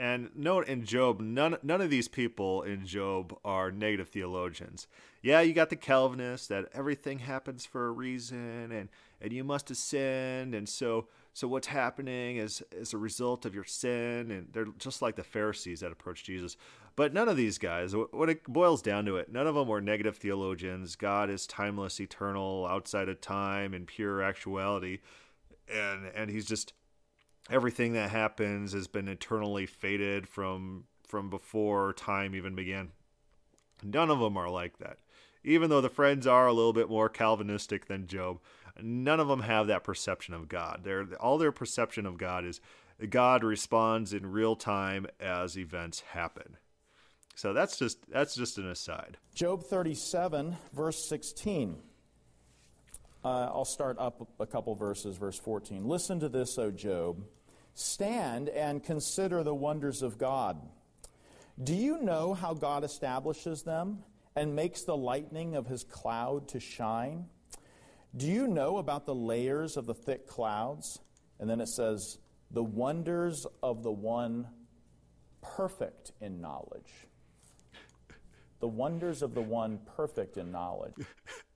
And 0.00 0.30
note 0.34 0.66
in 0.66 0.86
Job, 0.86 1.20
none 1.20 1.58
none 1.62 1.82
of 1.82 1.90
these 1.90 2.08
people 2.08 2.62
in 2.62 2.86
Job 2.86 3.36
are 3.44 3.70
negative 3.70 4.08
theologians. 4.08 4.88
Yeah, 5.20 5.42
you 5.42 5.52
got 5.52 5.68
the 5.68 5.76
Calvinists 5.76 6.46
that 6.46 6.70
everything 6.72 7.18
happens 7.18 7.66
for 7.66 7.86
a 7.86 7.90
reason, 7.92 8.72
and 8.72 8.88
and 9.20 9.30
you 9.30 9.44
must 9.44 9.68
have 9.68 9.76
sinned, 9.76 10.54
and 10.54 10.66
so 10.66 11.08
so 11.34 11.46
what's 11.46 11.66
happening 11.66 12.38
is 12.38 12.62
is 12.72 12.94
a 12.94 12.96
result 12.96 13.44
of 13.44 13.54
your 13.54 13.64
sin, 13.64 14.30
and 14.30 14.48
they're 14.52 14.68
just 14.78 15.02
like 15.02 15.16
the 15.16 15.22
Pharisees 15.22 15.80
that 15.80 15.92
approached 15.92 16.24
Jesus. 16.24 16.56
But 16.96 17.12
none 17.12 17.28
of 17.28 17.36
these 17.36 17.58
guys, 17.58 17.94
when 17.94 18.30
it 18.30 18.44
boils 18.44 18.80
down 18.80 19.04
to 19.04 19.18
it, 19.18 19.30
none 19.30 19.46
of 19.46 19.54
them 19.54 19.68
were 19.68 19.82
negative 19.82 20.16
theologians. 20.16 20.96
God 20.96 21.28
is 21.28 21.46
timeless, 21.46 22.00
eternal, 22.00 22.66
outside 22.66 23.10
of 23.10 23.20
time, 23.20 23.74
and 23.74 23.86
pure 23.86 24.22
actuality, 24.22 25.00
and 25.70 26.06
and 26.14 26.30
He's 26.30 26.46
just 26.46 26.72
everything 27.50 27.92
that 27.94 28.10
happens 28.10 28.72
has 28.72 28.86
been 28.86 29.08
eternally 29.08 29.66
fated 29.66 30.28
from 30.28 30.84
from 31.06 31.28
before 31.28 31.92
time 31.92 32.34
even 32.34 32.54
began. 32.54 32.92
None 33.82 34.10
of 34.10 34.20
them 34.20 34.36
are 34.36 34.48
like 34.48 34.78
that. 34.78 34.98
Even 35.42 35.70
though 35.70 35.80
the 35.80 35.88
friends 35.88 36.26
are 36.26 36.46
a 36.46 36.52
little 36.52 36.72
bit 36.72 36.88
more 36.88 37.08
Calvinistic 37.08 37.86
than 37.86 38.06
Job, 38.06 38.38
none 38.80 39.18
of 39.18 39.26
them 39.26 39.40
have 39.40 39.66
that 39.66 39.82
perception 39.82 40.34
of 40.34 40.48
God. 40.48 40.82
Their 40.84 41.06
all 41.18 41.38
their 41.38 41.52
perception 41.52 42.06
of 42.06 42.18
God 42.18 42.44
is 42.44 42.60
God 43.08 43.42
responds 43.42 44.12
in 44.12 44.30
real 44.30 44.54
time 44.54 45.06
as 45.18 45.58
events 45.58 46.00
happen. 46.12 46.56
So 47.34 47.52
that's 47.52 47.78
just 47.78 47.98
that's 48.10 48.34
just 48.34 48.58
an 48.58 48.68
aside. 48.68 49.16
Job 49.34 49.64
37 49.64 50.56
verse 50.72 51.08
16. 51.08 51.76
Uh, 53.22 53.50
I'll 53.52 53.66
start 53.66 53.98
up 53.98 54.26
a 54.38 54.46
couple 54.46 54.74
verses, 54.74 55.18
verse 55.18 55.38
14. 55.38 55.84
Listen 55.84 56.20
to 56.20 56.28
this, 56.28 56.56
O 56.58 56.70
Job. 56.70 57.22
Stand 57.80 58.50
and 58.50 58.84
consider 58.84 59.42
the 59.42 59.54
wonders 59.54 60.02
of 60.02 60.18
God. 60.18 60.60
Do 61.62 61.74
you 61.74 62.02
know 62.02 62.34
how 62.34 62.52
God 62.52 62.84
establishes 62.84 63.62
them 63.62 64.00
and 64.36 64.54
makes 64.54 64.82
the 64.82 64.96
lightning 64.96 65.56
of 65.56 65.66
his 65.66 65.82
cloud 65.82 66.46
to 66.48 66.60
shine? 66.60 67.24
Do 68.14 68.26
you 68.26 68.46
know 68.46 68.76
about 68.76 69.06
the 69.06 69.14
layers 69.14 69.78
of 69.78 69.86
the 69.86 69.94
thick 69.94 70.26
clouds? 70.26 70.98
And 71.38 71.48
then 71.48 71.58
it 71.62 71.68
says, 71.68 72.18
the 72.50 72.62
wonders 72.62 73.46
of 73.62 73.82
the 73.82 73.90
one 73.90 74.46
perfect 75.40 76.12
in 76.20 76.38
knowledge. 76.42 76.92
The 78.60 78.68
wonders 78.68 79.22
of 79.22 79.34
the 79.34 79.40
one 79.40 79.78
perfect 79.96 80.36
in 80.36 80.52
knowledge. 80.52 80.96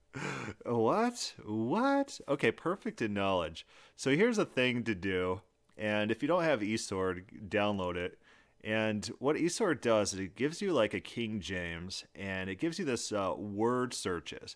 what? 0.65 1.35
What? 1.45 2.19
Okay, 2.27 2.51
perfect 2.51 3.03
in 3.03 3.13
knowledge. 3.13 3.67
So 3.95 4.09
here's 4.09 4.39
a 4.39 4.45
thing 4.45 4.83
to 4.85 4.95
do 4.95 5.41
and 5.77 6.11
if 6.11 6.21
you 6.21 6.27
don't 6.27 6.43
have 6.43 6.61
eSword, 6.61 7.49
download 7.49 7.95
it. 7.95 8.19
And 8.63 9.05
what 9.19 9.35
eSword 9.35 9.81
does 9.81 10.13
is 10.13 10.19
it 10.19 10.35
gives 10.35 10.61
you 10.61 10.73
like 10.73 10.93
a 10.93 10.99
King 10.99 11.39
James, 11.39 12.05
and 12.15 12.49
it 12.49 12.59
gives 12.59 12.79
you 12.79 12.85
this 12.85 13.11
uh, 13.11 13.33
word 13.37 13.93
searches. 13.93 14.55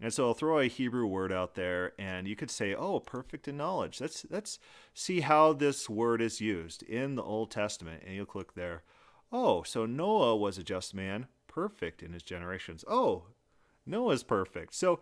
And 0.00 0.12
so 0.12 0.26
I'll 0.26 0.34
throw 0.34 0.58
a 0.58 0.66
Hebrew 0.66 1.06
word 1.06 1.32
out 1.32 1.54
there, 1.54 1.92
and 1.98 2.26
you 2.26 2.34
could 2.34 2.50
say, 2.50 2.74
"Oh, 2.74 2.98
perfect 2.98 3.46
in 3.46 3.56
knowledge." 3.56 4.00
Let's 4.00 4.26
let's 4.30 4.58
see 4.94 5.20
how 5.20 5.52
this 5.52 5.88
word 5.88 6.20
is 6.20 6.40
used 6.40 6.82
in 6.82 7.14
the 7.14 7.22
Old 7.22 7.50
Testament, 7.52 8.02
and 8.04 8.14
you'll 8.14 8.26
click 8.26 8.54
there. 8.54 8.82
Oh, 9.30 9.62
so 9.62 9.86
Noah 9.86 10.36
was 10.36 10.58
a 10.58 10.64
just 10.64 10.92
man, 10.92 11.26
perfect 11.46 12.02
in 12.02 12.12
his 12.12 12.22
generations. 12.22 12.84
Oh, 12.88 13.26
Noah's 13.86 14.24
perfect. 14.24 14.74
So 14.74 15.00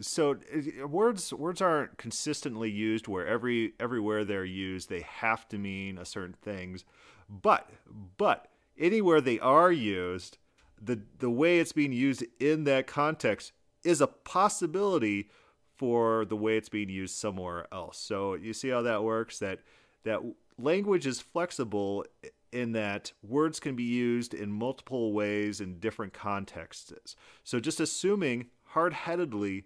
so 0.00 0.32
uh, 0.32 0.86
words 0.86 1.32
words 1.32 1.60
aren't 1.60 1.98
consistently 1.98 2.70
used 2.70 3.08
where 3.08 3.26
every 3.26 3.72
everywhere 3.80 4.24
they're 4.24 4.44
used 4.44 4.88
they 4.88 5.00
have 5.00 5.48
to 5.48 5.58
mean 5.58 5.98
a 5.98 6.04
certain 6.04 6.36
things. 6.42 6.84
But 7.28 7.70
but 8.16 8.48
anywhere 8.78 9.20
they 9.20 9.38
are 9.40 9.72
used 9.72 10.38
the 10.80 11.00
the 11.18 11.30
way 11.30 11.58
it's 11.58 11.72
being 11.72 11.92
used 11.92 12.24
in 12.38 12.64
that 12.64 12.86
context 12.86 13.52
is 13.84 14.00
a 14.00 14.06
possibility 14.06 15.30
for 15.76 16.24
the 16.24 16.36
way 16.36 16.56
it's 16.56 16.68
being 16.68 16.88
used 16.88 17.14
somewhere 17.14 17.66
else. 17.72 17.98
So 17.98 18.34
you 18.34 18.52
see 18.52 18.68
how 18.68 18.82
that 18.82 19.02
works? 19.02 19.38
That 19.38 19.60
that 20.04 20.20
language 20.58 21.06
is 21.06 21.20
flexible 21.20 22.04
in 22.52 22.72
that 22.72 23.12
words 23.22 23.60
can 23.60 23.76
be 23.76 23.82
used 23.82 24.32
in 24.32 24.50
multiple 24.50 25.12
ways 25.12 25.60
in 25.60 25.78
different 25.78 26.12
contexts. 26.12 27.16
So 27.44 27.60
just 27.60 27.80
assuming 27.80 28.46
hard-headedly 28.68 29.64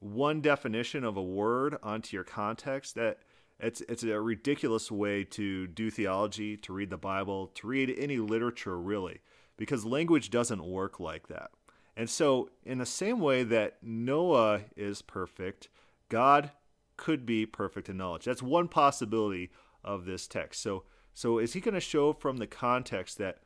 one 0.00 0.40
definition 0.40 1.04
of 1.04 1.16
a 1.16 1.22
word 1.22 1.76
onto 1.82 2.16
your 2.16 2.24
context 2.24 2.94
that 2.96 3.18
it's 3.58 3.82
it's 3.82 4.02
a 4.02 4.20
ridiculous 4.20 4.90
way 4.90 5.24
to 5.24 5.66
do 5.66 5.90
theology, 5.90 6.56
to 6.56 6.72
read 6.72 6.90
the 6.90 6.96
Bible, 6.96 7.48
to 7.54 7.66
read 7.66 7.94
any 7.98 8.16
literature 8.16 8.78
really, 8.80 9.20
because 9.56 9.84
language 9.84 10.30
doesn't 10.30 10.64
work 10.64 10.98
like 10.98 11.28
that. 11.28 11.50
And 11.96 12.08
so, 12.08 12.48
in 12.64 12.78
the 12.78 12.86
same 12.86 13.20
way 13.20 13.42
that 13.42 13.76
Noah 13.82 14.62
is 14.76 15.02
perfect, 15.02 15.68
God 16.08 16.50
could 16.96 17.26
be 17.26 17.44
perfect 17.44 17.88
in 17.88 17.98
knowledge. 17.98 18.24
That's 18.24 18.42
one 18.42 18.68
possibility 18.68 19.50
of 19.84 20.06
this 20.06 20.26
text. 20.26 20.62
So, 20.62 20.84
so 21.12 21.38
is 21.38 21.52
he 21.52 21.60
going 21.60 21.74
to 21.74 21.80
show 21.80 22.12
from 22.12 22.38
the 22.38 22.46
context 22.46 23.18
that 23.18 23.38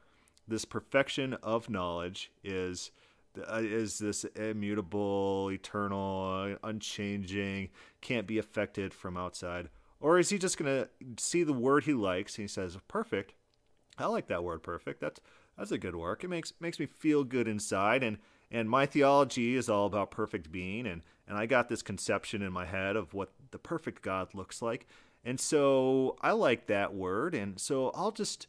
this 0.47 0.65
perfection 0.65 1.35
of 1.43 1.71
knowledge 1.71 2.31
is 2.43 2.91
uh, 3.39 3.61
is 3.63 3.99
this 3.99 4.25
immutable, 4.25 5.51
eternal, 5.51 6.57
unchanging, 6.63 7.71
can't 8.01 8.27
be 8.27 8.39
affected 8.39 8.95
from 8.95 9.17
outside? 9.17 9.69
Or 10.01 10.19
is 10.19 10.29
he 10.29 10.39
just 10.39 10.59
going 10.59 10.85
to 10.85 10.89
see 11.23 11.45
the 11.45 11.53
word 11.53 11.85
he 11.85 11.95
likes 11.95 12.37
and 12.37 12.45
he 12.45 12.49
says, 12.49 12.77
perfect? 12.89 13.35
I 13.99 14.07
like 14.07 14.27
that 14.29 14.45
word 14.45 14.63
perfect. 14.63 15.01
That's 15.01 15.21
that's 15.57 15.71
a 15.71 15.79
good 15.79 15.95
work. 15.95 16.25
It 16.25 16.29
makes 16.29 16.53
makes 16.61 16.79
me 16.79 16.87
feel 16.87 17.25
good 17.25 17.49
inside 17.49 18.03
and 18.03 18.19
and 18.51 18.69
my 18.69 18.87
theology 18.87 19.57
is 19.57 19.69
all 19.69 19.87
about 19.87 20.11
perfect 20.11 20.51
being 20.51 20.87
and 20.87 21.03
and 21.27 21.39
I 21.39 21.47
got 21.47 21.69
this 21.69 21.83
conception 21.83 22.43
in 22.43 22.53
my 22.53 22.67
head 22.67 22.97
of 22.97 23.15
what 23.15 23.33
the 23.51 23.59
perfect 23.59 24.03
God 24.03 24.35
looks 24.35 24.61
like. 24.61 24.87
And 25.25 25.41
so 25.41 26.17
I 26.21 26.33
like 26.33 26.67
that 26.67 26.93
word 26.93 27.35
and 27.35 27.59
so 27.59 27.91
I'll 27.95 28.11
just 28.11 28.47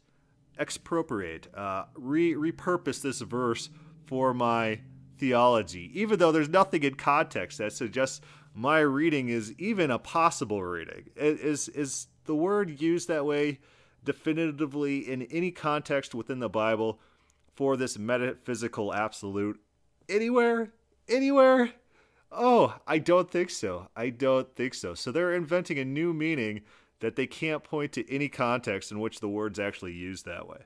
expropriate, 0.58 1.48
uh, 1.54 1.84
re 1.94 2.34
repurpose 2.34 3.00
this 3.02 3.20
verse 3.20 3.70
for 4.06 4.32
my 4.32 4.80
theology, 5.18 5.90
even 5.94 6.18
though 6.18 6.32
there's 6.32 6.48
nothing 6.48 6.82
in 6.82 6.94
context 6.94 7.58
that 7.58 7.72
suggests 7.72 8.20
my 8.54 8.80
reading 8.80 9.28
is 9.28 9.54
even 9.58 9.90
a 9.90 9.98
possible 9.98 10.62
reading. 10.62 11.10
Is 11.16 11.68
is 11.68 12.06
the 12.24 12.34
word 12.34 12.80
used 12.80 13.08
that 13.08 13.24
way 13.24 13.58
definitively 14.04 14.98
in 14.98 15.22
any 15.22 15.50
context 15.50 16.14
within 16.14 16.38
the 16.38 16.48
Bible 16.48 17.00
for 17.54 17.76
this 17.76 17.98
metaphysical 17.98 18.94
absolute 18.94 19.60
anywhere? 20.08 20.72
Anywhere? 21.08 21.70
Oh, 22.32 22.76
I 22.86 22.98
don't 22.98 23.30
think 23.30 23.50
so. 23.50 23.88
I 23.94 24.10
don't 24.10 24.54
think 24.56 24.74
so. 24.74 24.94
So 24.94 25.12
they're 25.12 25.34
inventing 25.34 25.78
a 25.78 25.84
new 25.84 26.12
meaning 26.12 26.62
that 27.00 27.16
they 27.16 27.26
can't 27.26 27.62
point 27.62 27.92
to 27.92 28.10
any 28.12 28.28
context 28.28 28.90
in 28.90 29.00
which 29.00 29.20
the 29.20 29.28
word's 29.28 29.58
actually 29.58 29.92
used 29.92 30.24
that 30.24 30.48
way. 30.48 30.64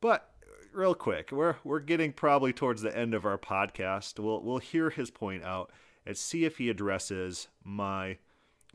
But 0.00 0.33
real 0.74 0.94
quick, 0.94 1.30
we're 1.32 1.56
we're 1.64 1.80
getting 1.80 2.12
probably 2.12 2.52
towards 2.52 2.82
the 2.82 2.96
end 2.96 3.14
of 3.14 3.24
our 3.24 3.38
podcast. 3.38 4.18
We'll 4.18 4.42
we'll 4.42 4.58
hear 4.58 4.90
his 4.90 5.10
point 5.10 5.44
out 5.44 5.70
and 6.06 6.16
see 6.16 6.44
if 6.44 6.58
he 6.58 6.68
addresses 6.68 7.48
my 7.62 8.18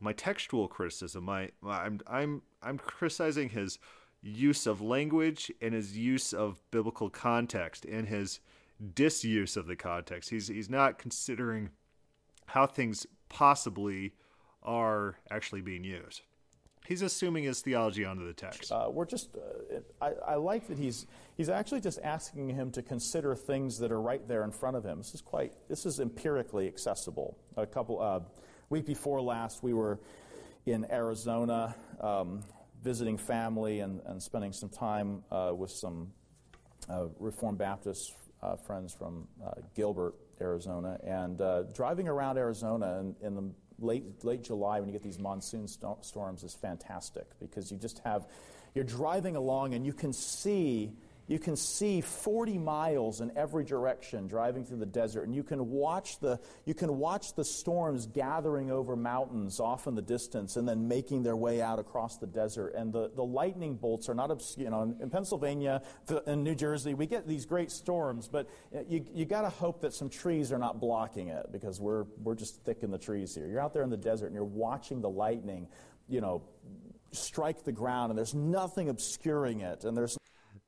my 0.00 0.12
textual 0.12 0.68
criticism. 0.68 1.24
My, 1.24 1.50
my 1.60 1.84
I'm 1.84 2.00
I'm 2.06 2.42
I'm 2.62 2.78
criticizing 2.78 3.50
his 3.50 3.78
use 4.22 4.66
of 4.66 4.80
language 4.80 5.50
and 5.60 5.74
his 5.74 5.96
use 5.96 6.32
of 6.32 6.60
biblical 6.70 7.10
context 7.10 7.84
and 7.84 8.08
his 8.08 8.40
disuse 8.94 9.56
of 9.56 9.66
the 9.66 9.76
context. 9.76 10.30
He's 10.30 10.48
he's 10.48 10.70
not 10.70 10.98
considering 10.98 11.70
how 12.46 12.66
things 12.66 13.06
possibly 13.28 14.14
are 14.62 15.16
actually 15.30 15.60
being 15.60 15.84
used. 15.84 16.22
He's 16.90 17.02
assuming 17.02 17.44
his 17.44 17.60
theology 17.60 18.04
onto 18.04 18.26
the 18.26 18.32
text. 18.32 18.72
Uh, 18.72 18.88
we're 18.90 19.04
just, 19.04 19.36
uh, 19.36 19.78
I, 20.02 20.32
I, 20.32 20.34
like 20.34 20.66
that 20.66 20.76
he's, 20.76 21.06
he's 21.36 21.48
actually 21.48 21.80
just 21.80 22.00
asking 22.02 22.48
him 22.48 22.72
to 22.72 22.82
consider 22.82 23.36
things 23.36 23.78
that 23.78 23.92
are 23.92 24.00
right 24.00 24.26
there 24.26 24.42
in 24.42 24.50
front 24.50 24.76
of 24.76 24.84
him. 24.84 24.98
This 24.98 25.14
is 25.14 25.20
quite, 25.20 25.52
this 25.68 25.86
is 25.86 26.00
empirically 26.00 26.66
accessible. 26.66 27.38
A 27.56 27.64
couple, 27.64 28.02
uh, 28.02 28.18
week 28.70 28.86
before 28.86 29.20
last, 29.20 29.62
we 29.62 29.72
were 29.72 30.00
in 30.66 30.84
Arizona 30.90 31.76
um, 32.00 32.40
visiting 32.82 33.16
family 33.16 33.78
and, 33.78 34.00
and 34.06 34.20
spending 34.20 34.52
some 34.52 34.68
time 34.68 35.22
uh, 35.30 35.52
with 35.56 35.70
some 35.70 36.10
uh, 36.88 37.04
Reformed 37.20 37.58
Baptist 37.58 38.16
uh, 38.42 38.56
friends 38.56 38.92
from 38.92 39.28
Gilbert, 39.76 40.16
Arizona, 40.40 40.98
and 41.04 41.40
driving 41.72 42.08
around 42.08 42.36
Arizona 42.36 42.98
in, 42.98 43.14
in 43.24 43.36
the 43.36 43.48
late, 43.80 44.24
late 44.24 44.42
July 44.42 44.80
when 44.80 44.88
you 44.88 44.92
get 44.92 45.02
these 45.02 45.18
monsoon 45.18 45.66
st- 45.68 46.04
storms 46.04 46.42
is 46.42 46.54
fantastic 46.54 47.26
because 47.40 47.70
you 47.70 47.78
just 47.78 48.00
have, 48.00 48.26
you're 48.74 48.84
driving 48.84 49.36
along 49.36 49.74
and 49.74 49.86
you 49.86 49.92
can 49.92 50.12
see 50.12 50.92
you 51.30 51.38
can 51.38 51.54
see 51.54 52.00
40 52.00 52.58
miles 52.58 53.20
in 53.20 53.30
every 53.36 53.62
direction 53.62 54.26
driving 54.26 54.64
through 54.64 54.78
the 54.78 54.86
desert 54.86 55.22
and 55.22 55.34
you 55.34 55.44
can 55.44 55.70
watch 55.70 56.18
the 56.18 56.40
you 56.64 56.74
can 56.74 56.98
watch 56.98 57.34
the 57.36 57.44
storms 57.44 58.06
gathering 58.06 58.72
over 58.72 58.96
mountains 58.96 59.60
off 59.60 59.86
in 59.86 59.94
the 59.94 60.02
distance 60.02 60.56
and 60.56 60.68
then 60.68 60.88
making 60.88 61.22
their 61.22 61.36
way 61.36 61.62
out 61.62 61.78
across 61.78 62.18
the 62.18 62.26
desert. 62.26 62.74
And 62.74 62.92
the, 62.92 63.12
the 63.14 63.22
lightning 63.22 63.76
bolts 63.76 64.08
are 64.08 64.14
not 64.14 64.32
obscure 64.32 64.64
you 64.64 64.70
know 64.70 64.96
in, 65.00 65.08
pennsylvania 65.08 65.82
in 66.26 66.42
new 66.42 66.56
jersey 66.56 66.94
we 66.94 67.06
get 67.06 67.28
these 67.28 67.46
great 67.46 67.70
storms 67.70 68.26
but 68.26 68.50
you, 68.88 69.06
you 69.14 69.24
got 69.24 69.42
to 69.42 69.50
hope 69.50 69.82
that 69.82 69.94
some 69.94 70.10
trees 70.10 70.50
are 70.50 70.58
not 70.58 70.80
blocking 70.80 71.28
it 71.28 71.46
because 71.52 71.80
we're 71.80 72.06
we're 72.24 72.34
just 72.34 72.64
thick 72.64 72.82
in 72.82 72.90
the 72.90 72.98
trees 72.98 73.36
here. 73.36 73.46
You're 73.46 73.60
out 73.60 73.72
there 73.72 73.84
in 73.84 73.90
the 73.90 73.96
desert 73.96 74.26
and 74.26 74.34
you're 74.34 74.42
watching 74.42 75.00
the 75.00 75.10
lightning 75.10 75.68
you 76.08 76.20
know 76.20 76.42
strike 77.12 77.62
the 77.62 77.72
ground 77.72 78.10
and 78.10 78.18
there's 78.18 78.34
nothing 78.34 78.88
obscuring 78.88 79.60
it 79.60 79.84
and 79.84 79.96
there's 79.96 80.16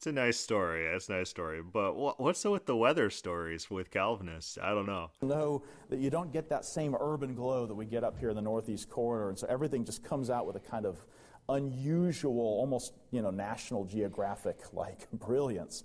it's 0.03 0.09
a 0.09 0.13
nice 0.13 0.37
story. 0.37 0.85
It's 0.87 1.09
a 1.09 1.13
nice 1.13 1.29
story. 1.29 1.63
But 1.63 1.95
what's 2.19 2.45
with 2.45 2.67
the 2.67 2.75
weather 2.75 3.09
stories 3.09 3.71
with 3.71 3.93
Calvinists? 3.93 4.59
I 4.61 4.71
don't 4.71 4.87
know. 4.87 5.13
Know 5.23 5.63
that 5.91 6.01
you 6.01 6.11
don't 6.11 6.33
get 6.33 6.49
that 6.49 6.65
same 6.65 6.97
urban 6.99 7.37
glow 7.37 7.67
that 7.67 7.75
we 7.77 7.87
get 7.87 8.03
up 8.03 8.19
here 8.19 8.31
in 8.31 8.35
the 8.35 8.43
Northeast 8.43 8.91
corridor, 8.91 9.29
and 9.29 9.39
so 9.39 9.47
everything 9.49 9.85
just 9.85 10.03
comes 10.03 10.29
out 10.29 10.45
with 10.45 10.57
a 10.57 10.61
kind 10.61 10.87
of 10.87 11.07
unusual, 11.49 12.41
almost 12.41 12.95
you 13.13 13.23
know, 13.23 13.31
National 13.31 13.85
Geographic 13.85 14.59
like 14.73 15.09
brilliance. 15.13 15.85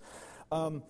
Um, 0.52 0.82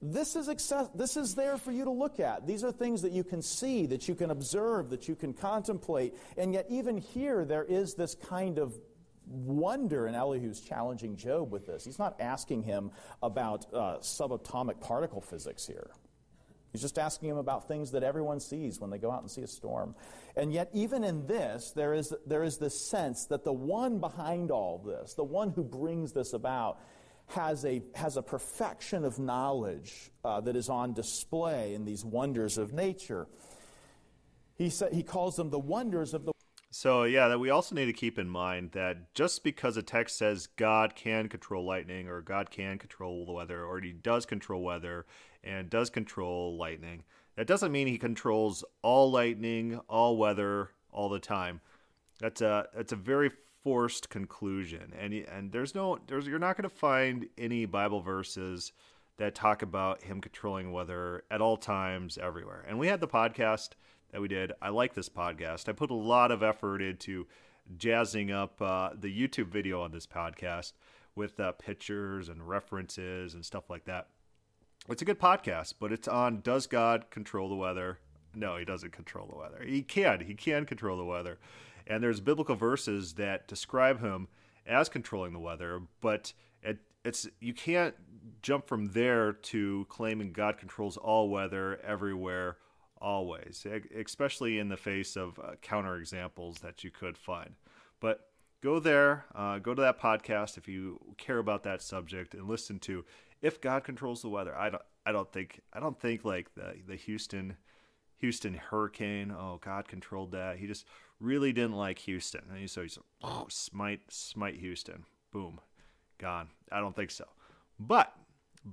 this 0.00 0.36
is 0.36 0.48
access- 0.48 0.90
this 0.94 1.16
is 1.16 1.34
there 1.34 1.58
for 1.58 1.72
you 1.72 1.82
to 1.82 1.90
look 1.90 2.20
at. 2.20 2.46
These 2.46 2.62
are 2.62 2.70
things 2.70 3.02
that 3.02 3.10
you 3.10 3.24
can 3.24 3.42
see, 3.42 3.86
that 3.86 4.06
you 4.06 4.14
can 4.14 4.30
observe, 4.30 4.90
that 4.90 5.08
you 5.08 5.16
can 5.16 5.32
contemplate, 5.32 6.14
and 6.36 6.54
yet 6.54 6.66
even 6.70 6.98
here 6.98 7.44
there 7.44 7.64
is 7.64 7.94
this 7.94 8.14
kind 8.14 8.60
of 8.60 8.78
wonder 9.26 10.06
in 10.06 10.14
Elihu's 10.14 10.60
challenging 10.60 11.16
Job 11.16 11.50
with 11.52 11.66
this. 11.66 11.84
He's 11.84 11.98
not 11.98 12.20
asking 12.20 12.62
him 12.62 12.90
about 13.22 13.66
uh, 13.72 13.98
subatomic 13.98 14.80
particle 14.80 15.20
physics 15.20 15.66
here. 15.66 15.90
He's 16.72 16.82
just 16.82 16.98
asking 16.98 17.30
him 17.30 17.38
about 17.38 17.68
things 17.68 17.92
that 17.92 18.02
everyone 18.02 18.38
sees 18.38 18.80
when 18.80 18.90
they 18.90 18.98
go 18.98 19.10
out 19.10 19.22
and 19.22 19.30
see 19.30 19.40
a 19.40 19.46
storm. 19.46 19.94
And 20.36 20.52
yet, 20.52 20.68
even 20.74 21.04
in 21.04 21.26
this, 21.26 21.72
there 21.74 21.94
is, 21.94 22.12
there 22.26 22.44
is 22.44 22.58
this 22.58 22.78
sense 22.78 23.26
that 23.26 23.44
the 23.44 23.52
one 23.52 23.98
behind 23.98 24.50
all 24.50 24.78
this, 24.84 25.14
the 25.14 25.24
one 25.24 25.50
who 25.50 25.64
brings 25.64 26.12
this 26.12 26.34
about, 26.34 26.78
has 27.28 27.64
a, 27.64 27.82
has 27.94 28.16
a 28.16 28.22
perfection 28.22 29.04
of 29.04 29.18
knowledge 29.18 30.10
uh, 30.24 30.40
that 30.42 30.54
is 30.54 30.68
on 30.68 30.92
display 30.92 31.74
in 31.74 31.84
these 31.84 32.04
wonders 32.04 32.58
of 32.58 32.72
nature. 32.72 33.26
He, 34.56 34.70
sa- 34.70 34.90
he 34.92 35.02
calls 35.02 35.36
them 35.36 35.50
the 35.50 35.58
wonders 35.58 36.14
of 36.14 36.24
the 36.24 36.32
so 36.76 37.04
yeah, 37.04 37.28
that 37.28 37.40
we 37.40 37.48
also 37.48 37.74
need 37.74 37.86
to 37.86 37.92
keep 37.94 38.18
in 38.18 38.28
mind 38.28 38.72
that 38.72 39.14
just 39.14 39.42
because 39.42 39.78
a 39.78 39.82
text 39.82 40.18
says 40.18 40.46
God 40.46 40.94
can 40.94 41.26
control 41.26 41.64
lightning 41.64 42.06
or 42.06 42.20
God 42.20 42.50
can 42.50 42.76
control 42.76 43.24
the 43.24 43.32
weather 43.32 43.64
or 43.64 43.80
he 43.80 43.92
does 43.92 44.26
control 44.26 44.62
weather 44.62 45.06
and 45.42 45.70
does 45.70 45.88
control 45.88 46.58
lightning, 46.58 47.04
that 47.36 47.46
doesn't 47.46 47.72
mean 47.72 47.86
he 47.86 47.96
controls 47.96 48.62
all 48.82 49.10
lightning, 49.10 49.80
all 49.88 50.18
weather, 50.18 50.68
all 50.92 51.08
the 51.08 51.18
time. 51.18 51.62
That's 52.20 52.42
a 52.42 52.66
that's 52.76 52.92
a 52.92 52.96
very 52.96 53.30
forced 53.64 54.10
conclusion, 54.10 54.92
and 55.00 55.14
and 55.14 55.52
there's 55.52 55.74
no 55.74 55.98
there's 56.06 56.26
you're 56.26 56.38
not 56.38 56.58
going 56.58 56.68
to 56.68 56.76
find 56.76 57.26
any 57.38 57.64
Bible 57.64 58.02
verses 58.02 58.72
that 59.16 59.34
talk 59.34 59.62
about 59.62 60.02
him 60.02 60.20
controlling 60.20 60.72
weather 60.72 61.24
at 61.30 61.40
all 61.40 61.56
times 61.56 62.18
everywhere. 62.18 62.66
And 62.68 62.78
we 62.78 62.88
had 62.88 63.00
the 63.00 63.08
podcast 63.08 63.70
that 64.10 64.20
we 64.20 64.28
did. 64.28 64.52
I 64.60 64.70
like 64.70 64.94
this 64.94 65.08
podcast. 65.08 65.68
I 65.68 65.72
put 65.72 65.90
a 65.90 65.94
lot 65.94 66.30
of 66.30 66.42
effort 66.42 66.80
into 66.80 67.26
jazzing 67.76 68.30
up 68.30 68.60
uh, 68.60 68.90
the 68.98 69.08
YouTube 69.08 69.48
video 69.48 69.82
on 69.82 69.90
this 69.90 70.06
podcast 70.06 70.72
with 71.14 71.40
uh, 71.40 71.52
pictures 71.52 72.28
and 72.28 72.46
references 72.46 73.34
and 73.34 73.44
stuff 73.44 73.68
like 73.70 73.84
that. 73.86 74.08
It's 74.88 75.02
a 75.02 75.06
good 75.06 75.18
podcast, 75.18 75.74
but 75.80 75.92
it's 75.92 76.06
on 76.06 76.40
Does 76.42 76.66
God 76.66 77.10
Control 77.10 77.48
the 77.48 77.56
Weather? 77.56 77.98
No, 78.34 78.56
he 78.56 78.64
doesn't 78.64 78.92
control 78.92 79.26
the 79.26 79.36
weather. 79.36 79.64
He 79.66 79.82
can. 79.82 80.20
He 80.20 80.34
can 80.34 80.66
control 80.66 80.98
the 80.98 81.04
weather. 81.04 81.38
And 81.86 82.02
there's 82.02 82.20
biblical 82.20 82.54
verses 82.54 83.14
that 83.14 83.48
describe 83.48 84.00
him 84.00 84.28
as 84.66 84.88
controlling 84.88 85.32
the 85.32 85.38
weather, 85.38 85.80
but 86.00 86.32
it, 86.62 86.78
it's 87.04 87.26
you 87.40 87.54
can't 87.54 87.94
jump 88.42 88.66
from 88.66 88.88
there 88.88 89.32
to 89.32 89.86
claiming 89.88 90.32
God 90.32 90.58
controls 90.58 90.96
all 90.96 91.30
weather 91.30 91.80
everywhere 91.82 92.58
always, 93.00 93.66
especially 93.96 94.58
in 94.58 94.68
the 94.68 94.76
face 94.76 95.16
of 95.16 95.38
uh, 95.38 95.52
counterexamples 95.62 96.60
that 96.60 96.84
you 96.84 96.90
could 96.90 97.16
find. 97.16 97.54
But 98.00 98.28
go 98.62 98.78
there, 98.78 99.24
uh, 99.34 99.58
go 99.58 99.74
to 99.74 99.82
that 99.82 100.00
podcast 100.00 100.56
if 100.56 100.68
you 100.68 101.00
care 101.18 101.38
about 101.38 101.62
that 101.64 101.82
subject, 101.82 102.34
and 102.34 102.48
listen 102.48 102.78
to 102.80 103.04
if 103.42 103.60
God 103.60 103.84
controls 103.84 104.22
the 104.22 104.28
weather. 104.28 104.56
I 104.56 104.70
don't, 104.70 104.82
I 105.04 105.12
don't 105.12 105.30
think, 105.30 105.60
I 105.72 105.80
don't 105.80 105.98
think 106.00 106.24
like 106.24 106.54
the 106.54 106.74
the 106.86 106.96
Houston, 106.96 107.56
Houston 108.18 108.54
hurricane. 108.54 109.30
Oh, 109.30 109.58
God 109.62 109.88
controlled 109.88 110.32
that. 110.32 110.58
He 110.58 110.66
just 110.66 110.86
really 111.20 111.52
didn't 111.52 111.76
like 111.76 111.98
Houston, 112.00 112.42
and 112.50 112.70
so 112.70 112.82
he's 112.82 112.98
oh, 113.22 113.46
smite, 113.48 114.00
smite 114.08 114.56
Houston. 114.56 115.04
Boom, 115.32 115.60
gone. 116.18 116.48
I 116.72 116.80
don't 116.80 116.96
think 116.96 117.10
so. 117.10 117.26
But, 117.78 118.14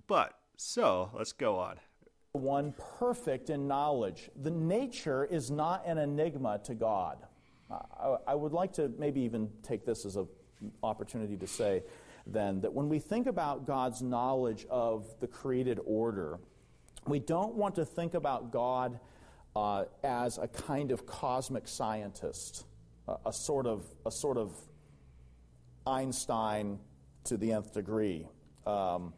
but 0.08 0.34
so 0.56 1.12
let's 1.14 1.34
go 1.34 1.60
on 1.60 1.80
one 2.34 2.74
perfect 2.98 3.52
in 3.52 3.68
knowledge. 3.68 4.32
The 4.42 4.50
nature 4.50 5.26
is 5.26 5.52
not 5.52 5.86
an 5.86 6.00
enigma 6.00 6.60
to 6.64 6.74
God. 6.74 7.20
I, 7.70 8.16
I 8.28 8.34
would 8.34 8.54
like 8.54 8.74
to 8.74 8.92
maybe 8.98 9.22
even 9.22 9.50
take 9.62 9.86
this 9.86 10.04
as 10.04 10.16
an 10.16 10.28
opportunity 10.82 11.38
to 11.38 11.46
say 11.46 11.84
then 12.26 12.62
that 12.62 12.74
when 12.74 12.90
we 12.90 12.98
think 12.98 13.28
about 13.28 13.68
God's 13.68 14.02
knowledge 14.02 14.66
of 14.72 15.06
the 15.20 15.28
created 15.28 15.80
order, 15.86 16.40
we 17.06 17.20
don't 17.20 17.54
want 17.54 17.76
to 17.76 17.86
think 17.86 18.16
about 18.16 18.52
God 18.52 19.00
uh, 19.56 19.84
as 20.04 20.40
a 20.40 20.48
kind 20.48 20.92
of 20.92 21.06
cosmic 21.06 21.68
scientist, 21.68 22.66
a, 23.08 23.18
a, 23.28 23.34
sort 23.34 23.68
of 23.68 23.86
a 24.08 24.12
sort 24.12 24.38
of 24.38 24.56
Einstein 25.86 26.80
to 27.26 27.38
the 27.38 27.52
nth 27.52 27.74
degree. 27.74 28.28
Um, 28.66 29.14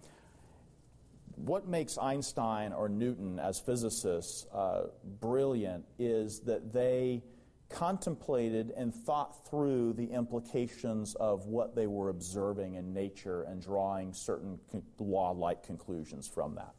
what 1.38 1.68
makes 1.68 1.98
Einstein 1.98 2.74
or 2.74 2.90
Newton 2.90 3.40
as 3.40 3.60
physicists 3.60 4.46
uh, 4.54 4.84
brilliant 5.20 5.86
is 6.00 6.42
that 6.46 6.74
they 6.74 7.24
contemplated 7.70 8.72
and 8.78 8.94
thought 8.94 9.50
through 9.50 9.94
the 9.94 10.06
implications 10.06 11.16
of 11.16 11.46
what 11.46 11.76
they 11.76 11.88
were 11.88 12.10
observing 12.10 12.76
in 12.76 12.94
nature 12.94 13.44
and 13.44 13.62
drawing 13.62 14.14
certain 14.14 14.60
con- 14.72 14.84
law 15.00 15.32
like 15.32 15.64
conclusions 15.64 16.28
from 16.28 16.56
that. 16.56 16.74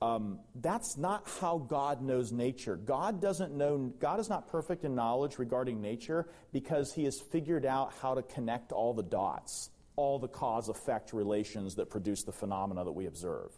Um, 0.00 0.38
that's 0.54 0.96
not 0.96 1.28
how 1.40 1.58
God 1.58 2.02
knows 2.02 2.30
nature. 2.30 2.76
God 2.76 3.20
doesn't 3.20 3.52
know, 3.52 3.92
God 3.98 4.20
is 4.20 4.28
not 4.28 4.48
perfect 4.48 4.84
in 4.84 4.94
knowledge 4.94 5.38
regarding 5.38 5.80
nature 5.80 6.28
because 6.52 6.92
he 6.92 7.04
has 7.04 7.18
figured 7.32 7.66
out 7.66 7.92
how 8.00 8.14
to 8.14 8.22
connect 8.22 8.70
all 8.70 8.94
the 8.94 9.02
dots, 9.02 9.70
all 9.96 10.20
the 10.20 10.28
cause 10.28 10.68
effect 10.68 11.12
relations 11.12 11.74
that 11.76 11.90
produce 11.90 12.22
the 12.22 12.32
phenomena 12.32 12.84
that 12.84 12.92
we 12.92 13.06
observe. 13.06 13.50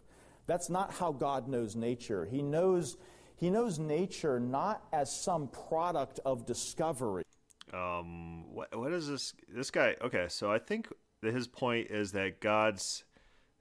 That's 0.51 0.69
not 0.69 0.95
how 0.95 1.13
God 1.13 1.47
knows 1.47 1.77
nature. 1.77 2.25
He 2.25 2.43
knows, 2.43 2.97
he 3.37 3.51
knows 3.51 3.79
nature 3.79 4.41
not 4.41 4.83
as 4.93 5.15
some 5.15 5.47
product 5.47 6.19
of 6.25 6.45
discovery. 6.45 7.23
Um, 7.73 8.53
what, 8.53 8.77
what 8.77 8.91
is 8.93 9.07
this? 9.07 9.33
This 9.49 9.71
guy, 9.71 9.95
okay, 10.03 10.27
so 10.29 10.51
I 10.51 10.59
think 10.59 10.89
that 11.23 11.35
his 11.35 11.47
point 11.47 11.87
is 11.93 12.11
that 12.13 12.41
God's 12.41 13.05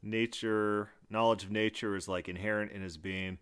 nature, 0.02 0.90
knowledge 1.12 1.44
of 1.44 1.52
nature 1.52 1.96
is 1.96 2.08
like 2.08 2.28
inherent 2.28 2.72
in 2.72 2.82
his 2.82 2.98
being. 2.98 3.38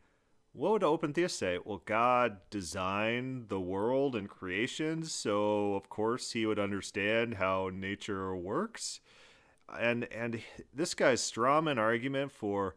what 0.52 0.74
would 0.74 0.84
open 0.84 1.14
theists 1.14 1.40
say? 1.40 1.58
Well, 1.64 1.82
God 1.86 2.40
designed 2.50 3.48
the 3.48 3.62
world 3.62 4.14
and 4.14 4.28
creation, 4.28 5.06
so 5.06 5.76
of 5.76 5.88
course 5.88 6.34
he 6.34 6.46
would 6.46 6.60
understand 6.60 7.36
how 7.36 7.70
nature 7.74 8.36
works. 8.36 9.00
And 9.74 10.04
and 10.12 10.42
this 10.74 10.94
guy's 10.94 11.22
strawman 11.22 11.78
argument 11.78 12.34
for 12.34 12.76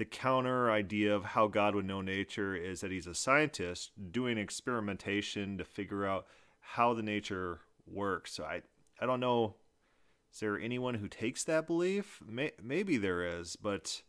the 0.00 0.04
counter 0.06 0.70
idea 0.70 1.14
of 1.14 1.24
how 1.24 1.46
God 1.46 1.74
would 1.74 1.84
know 1.84 2.00
nature 2.00 2.56
is 2.56 2.80
that 2.80 2.90
he's 2.90 3.06
a 3.06 3.14
scientist 3.14 3.92
doing 4.10 4.38
experimentation 4.38 5.58
to 5.58 5.64
figure 5.64 6.06
out 6.06 6.26
how 6.60 6.94
the 6.94 7.02
nature 7.02 7.60
works. 7.86 8.32
So 8.32 8.44
I 8.44 8.62
I 8.98 9.04
don't 9.04 9.20
know. 9.20 9.56
Is 10.32 10.40
there 10.40 10.58
anyone 10.58 10.94
who 10.94 11.06
takes 11.06 11.44
that 11.44 11.66
belief? 11.66 12.18
May, 12.26 12.52
maybe 12.62 12.96
there 12.96 13.40
is, 13.40 13.56
but 13.56 14.00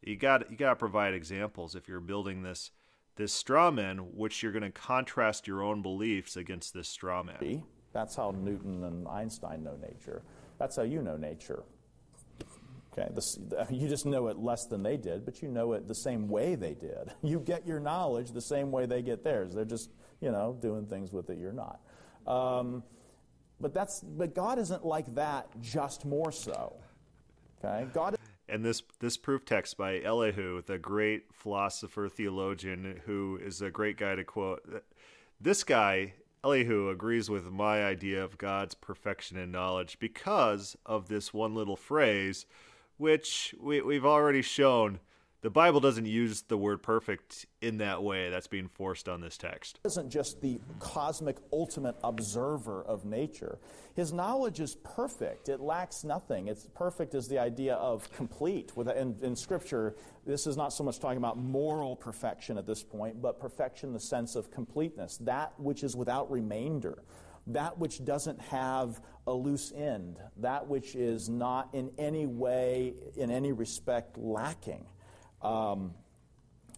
you 0.00 0.16
got 0.16 0.50
you 0.50 0.56
got 0.56 0.70
to 0.70 0.76
provide 0.76 1.12
examples 1.12 1.74
if 1.74 1.88
you're 1.88 2.00
building 2.00 2.42
this 2.42 2.70
this 3.16 3.34
straw 3.34 3.70
man, 3.70 3.98
which 3.98 4.42
you're 4.42 4.50
going 4.50 4.62
to 4.62 4.70
contrast 4.70 5.46
your 5.46 5.62
own 5.62 5.82
beliefs 5.82 6.38
against 6.38 6.72
this 6.72 6.88
straw 6.88 7.22
man. 7.22 7.36
That's 7.92 8.16
how 8.16 8.30
Newton 8.30 8.82
and 8.84 9.06
Einstein 9.06 9.62
know 9.62 9.76
nature. 9.76 10.22
That's 10.58 10.76
how 10.76 10.84
you 10.84 11.02
know 11.02 11.18
nature. 11.18 11.64
Okay, 12.96 13.10
this, 13.12 13.38
you 13.70 13.88
just 13.88 14.06
know 14.06 14.28
it 14.28 14.38
less 14.38 14.66
than 14.66 14.82
they 14.82 14.96
did, 14.96 15.24
but 15.24 15.42
you 15.42 15.48
know 15.48 15.72
it 15.72 15.88
the 15.88 15.94
same 15.94 16.28
way 16.28 16.54
they 16.54 16.74
did. 16.74 17.12
You 17.22 17.40
get 17.40 17.66
your 17.66 17.80
knowledge 17.80 18.32
the 18.32 18.40
same 18.40 18.70
way 18.70 18.86
they 18.86 19.02
get 19.02 19.24
theirs. 19.24 19.54
They're 19.54 19.64
just, 19.64 19.90
you 20.20 20.30
know, 20.30 20.56
doing 20.60 20.86
things 20.86 21.12
with 21.12 21.30
it 21.30 21.38
you're 21.38 21.52
not. 21.52 21.80
Um, 22.26 22.82
but 23.60 23.72
that's 23.72 24.00
but 24.00 24.34
God 24.34 24.58
isn't 24.58 24.84
like 24.84 25.14
that. 25.14 25.48
Just 25.60 26.04
more 26.04 26.30
so. 26.30 26.76
Okay, 27.64 27.86
God. 27.92 28.16
And 28.48 28.64
this 28.64 28.82
this 29.00 29.16
proof 29.16 29.44
text 29.44 29.76
by 29.76 30.00
Elihu, 30.02 30.62
the 30.62 30.78
great 30.78 31.32
philosopher 31.32 32.08
theologian, 32.08 33.00
who 33.06 33.40
is 33.42 33.62
a 33.62 33.70
great 33.70 33.96
guy 33.96 34.14
to 34.14 34.24
quote. 34.24 34.84
This 35.40 35.64
guy 35.64 36.14
Elihu 36.44 36.90
agrees 36.90 37.30
with 37.30 37.50
my 37.50 37.82
idea 37.82 38.22
of 38.22 38.36
God's 38.36 38.74
perfection 38.74 39.38
and 39.38 39.50
knowledge 39.50 39.98
because 39.98 40.76
of 40.84 41.08
this 41.08 41.32
one 41.32 41.54
little 41.54 41.76
phrase, 41.76 42.44
which 42.96 43.54
we, 43.60 43.80
we've 43.80 44.06
already 44.06 44.42
shown 44.42 45.00
the 45.44 45.50
Bible 45.50 45.78
doesn't 45.78 46.06
use 46.06 46.40
the 46.40 46.56
word 46.56 46.82
perfect 46.82 47.44
in 47.60 47.76
that 47.76 48.02
way 48.02 48.30
that's 48.30 48.46
being 48.46 48.66
forced 48.66 49.10
on 49.10 49.20
this 49.20 49.36
text. 49.36 49.78
Isn't 49.84 50.08
just 50.08 50.40
the 50.40 50.58
cosmic 50.78 51.36
ultimate 51.52 51.96
observer 52.02 52.82
of 52.82 53.04
nature. 53.04 53.58
His 53.94 54.10
knowledge 54.10 54.60
is 54.60 54.76
perfect. 54.76 55.50
It 55.50 55.60
lacks 55.60 56.02
nothing. 56.02 56.48
It's 56.48 56.66
perfect 56.74 57.14
is 57.14 57.28
the 57.28 57.38
idea 57.38 57.74
of 57.74 58.10
complete. 58.10 58.72
In, 58.74 59.16
in 59.20 59.36
Scripture, 59.36 59.96
this 60.24 60.46
is 60.46 60.56
not 60.56 60.72
so 60.72 60.82
much 60.82 60.98
talking 60.98 61.18
about 61.18 61.36
moral 61.36 61.94
perfection 61.94 62.56
at 62.56 62.66
this 62.66 62.82
point, 62.82 63.20
but 63.20 63.38
perfection 63.38 63.90
in 63.90 63.92
the 63.92 64.00
sense 64.00 64.36
of 64.36 64.50
completeness, 64.50 65.18
that 65.18 65.52
which 65.60 65.84
is 65.84 65.94
without 65.94 66.30
remainder 66.30 67.02
that 67.46 67.78
which 67.78 68.04
doesn't 68.04 68.40
have 68.40 69.00
a 69.26 69.32
loose 69.32 69.72
end, 69.72 70.18
that 70.38 70.68
which 70.68 70.94
is 70.94 71.28
not 71.28 71.70
in 71.72 71.90
any 71.98 72.26
way, 72.26 72.94
in 73.16 73.30
any 73.30 73.52
respect, 73.52 74.18
lacking. 74.18 74.84
Um, 75.42 75.94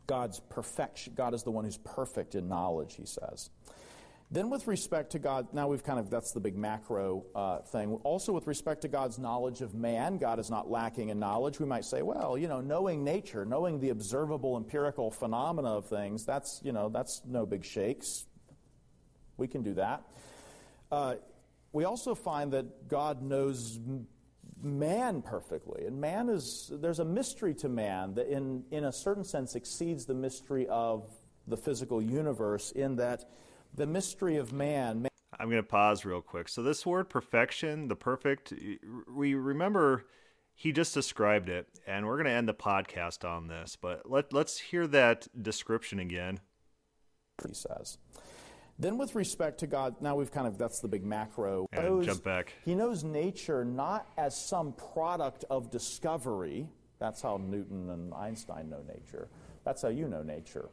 God's 0.06 0.40
perfection, 0.48 1.14
God 1.16 1.34
is 1.34 1.42
the 1.42 1.50
one 1.50 1.64
who's 1.64 1.78
perfect 1.78 2.34
in 2.34 2.48
knowledge, 2.48 2.94
he 2.94 3.06
says. 3.06 3.50
Then, 4.28 4.50
with 4.50 4.66
respect 4.66 5.12
to 5.12 5.20
God, 5.20 5.46
now 5.52 5.68
we've 5.68 5.84
kind 5.84 6.00
of, 6.00 6.10
that's 6.10 6.32
the 6.32 6.40
big 6.40 6.56
macro 6.56 7.24
uh, 7.34 7.58
thing. 7.58 7.94
Also, 8.02 8.32
with 8.32 8.48
respect 8.48 8.82
to 8.82 8.88
God's 8.88 9.20
knowledge 9.20 9.60
of 9.60 9.72
man, 9.72 10.18
God 10.18 10.40
is 10.40 10.50
not 10.50 10.68
lacking 10.68 11.10
in 11.10 11.20
knowledge. 11.20 11.60
We 11.60 11.66
might 11.66 11.84
say, 11.84 12.02
well, 12.02 12.36
you 12.36 12.48
know, 12.48 12.60
knowing 12.60 13.04
nature, 13.04 13.44
knowing 13.44 13.78
the 13.78 13.90
observable 13.90 14.56
empirical 14.56 15.12
phenomena 15.12 15.68
of 15.68 15.88
things, 15.88 16.24
that's, 16.24 16.60
you 16.64 16.72
know, 16.72 16.88
that's 16.88 17.22
no 17.24 17.46
big 17.46 17.64
shakes. 17.64 18.26
We 19.36 19.46
can 19.46 19.62
do 19.62 19.74
that. 19.74 20.02
Uh, 20.90 21.14
we 21.76 21.84
also 21.84 22.14
find 22.14 22.54
that 22.54 22.88
God 22.88 23.20
knows 23.20 23.78
man 24.62 25.20
perfectly. 25.20 25.84
And 25.84 26.00
man 26.00 26.30
is, 26.30 26.72
there's 26.72 27.00
a 27.00 27.04
mystery 27.04 27.52
to 27.56 27.68
man 27.68 28.14
that, 28.14 28.28
in, 28.28 28.64
in 28.70 28.84
a 28.84 28.92
certain 28.92 29.24
sense, 29.24 29.54
exceeds 29.54 30.06
the 30.06 30.14
mystery 30.14 30.66
of 30.68 31.12
the 31.46 31.56
physical 31.56 32.00
universe, 32.00 32.70
in 32.72 32.96
that 32.96 33.26
the 33.74 33.86
mystery 33.86 34.38
of 34.38 34.54
man. 34.54 35.02
man 35.02 35.10
I'm 35.38 35.50
going 35.50 35.62
to 35.62 35.68
pause 35.68 36.06
real 36.06 36.22
quick. 36.22 36.48
So, 36.48 36.62
this 36.62 36.86
word 36.86 37.10
perfection, 37.10 37.88
the 37.88 37.94
perfect, 37.94 38.54
we 39.14 39.34
remember 39.34 40.06
he 40.54 40.72
just 40.72 40.94
described 40.94 41.50
it, 41.50 41.68
and 41.86 42.06
we're 42.06 42.16
going 42.16 42.24
to 42.24 42.32
end 42.32 42.48
the 42.48 42.54
podcast 42.54 43.28
on 43.28 43.48
this, 43.48 43.76
but 43.78 44.10
let, 44.10 44.32
let's 44.32 44.58
hear 44.58 44.86
that 44.86 45.28
description 45.42 45.98
again. 45.98 46.40
He 47.46 47.52
says. 47.52 47.98
Then, 48.78 48.98
with 48.98 49.14
respect 49.14 49.58
to 49.60 49.66
God, 49.66 49.96
now 50.00 50.16
we've 50.16 50.30
kind 50.30 50.46
of, 50.46 50.58
that's 50.58 50.80
the 50.80 50.88
big 50.88 51.04
macro. 51.04 51.66
And 51.72 52.02
jump 52.02 52.24
back. 52.24 52.52
He 52.64 52.74
knows 52.74 53.04
nature 53.04 53.64
not 53.64 54.06
as 54.18 54.36
some 54.36 54.72
product 54.72 55.44
of 55.48 55.70
discovery. 55.70 56.68
That's 56.98 57.22
how 57.22 57.38
Newton 57.38 57.88
and 57.90 58.12
Einstein 58.12 58.68
know 58.68 58.82
nature. 58.86 59.28
That's 59.64 59.80
how 59.80 59.88
you 59.88 60.08
know 60.08 60.22
nature. 60.22 60.68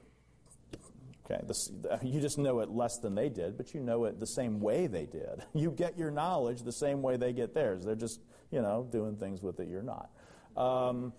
Okay, 1.26 1.42
this, 1.48 1.72
you 2.04 2.20
just 2.20 2.38
know 2.38 2.60
it 2.60 2.70
less 2.70 2.98
than 2.98 3.16
they 3.16 3.30
did, 3.30 3.56
but 3.56 3.74
you 3.74 3.80
know 3.80 4.04
it 4.04 4.20
the 4.20 4.28
same 4.28 4.60
way 4.60 4.88
they 4.88 5.06
did. 5.06 5.44
You 5.54 5.72
get 5.72 5.98
your 5.98 6.12
knowledge 6.12 6.64
the 6.64 6.74
same 6.74 7.02
way 7.02 7.16
they 7.16 7.32
get 7.32 7.54
theirs. 7.54 7.86
They're 7.86 7.96
just, 7.96 8.20
you 8.52 8.62
know, 8.62 8.86
doing 8.92 9.16
things 9.16 9.42
with 9.42 9.60
it 9.62 9.70
you're 9.70 9.82
not. 9.82 10.10
Um, 10.58 11.14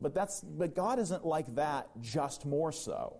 but 0.00 0.14
that's, 0.14 0.42
but 0.42 0.76
God 0.76 0.98
isn't 1.00 1.24
like 1.24 1.52
that, 1.56 1.88
just 2.00 2.46
more 2.46 2.70
so. 2.70 3.16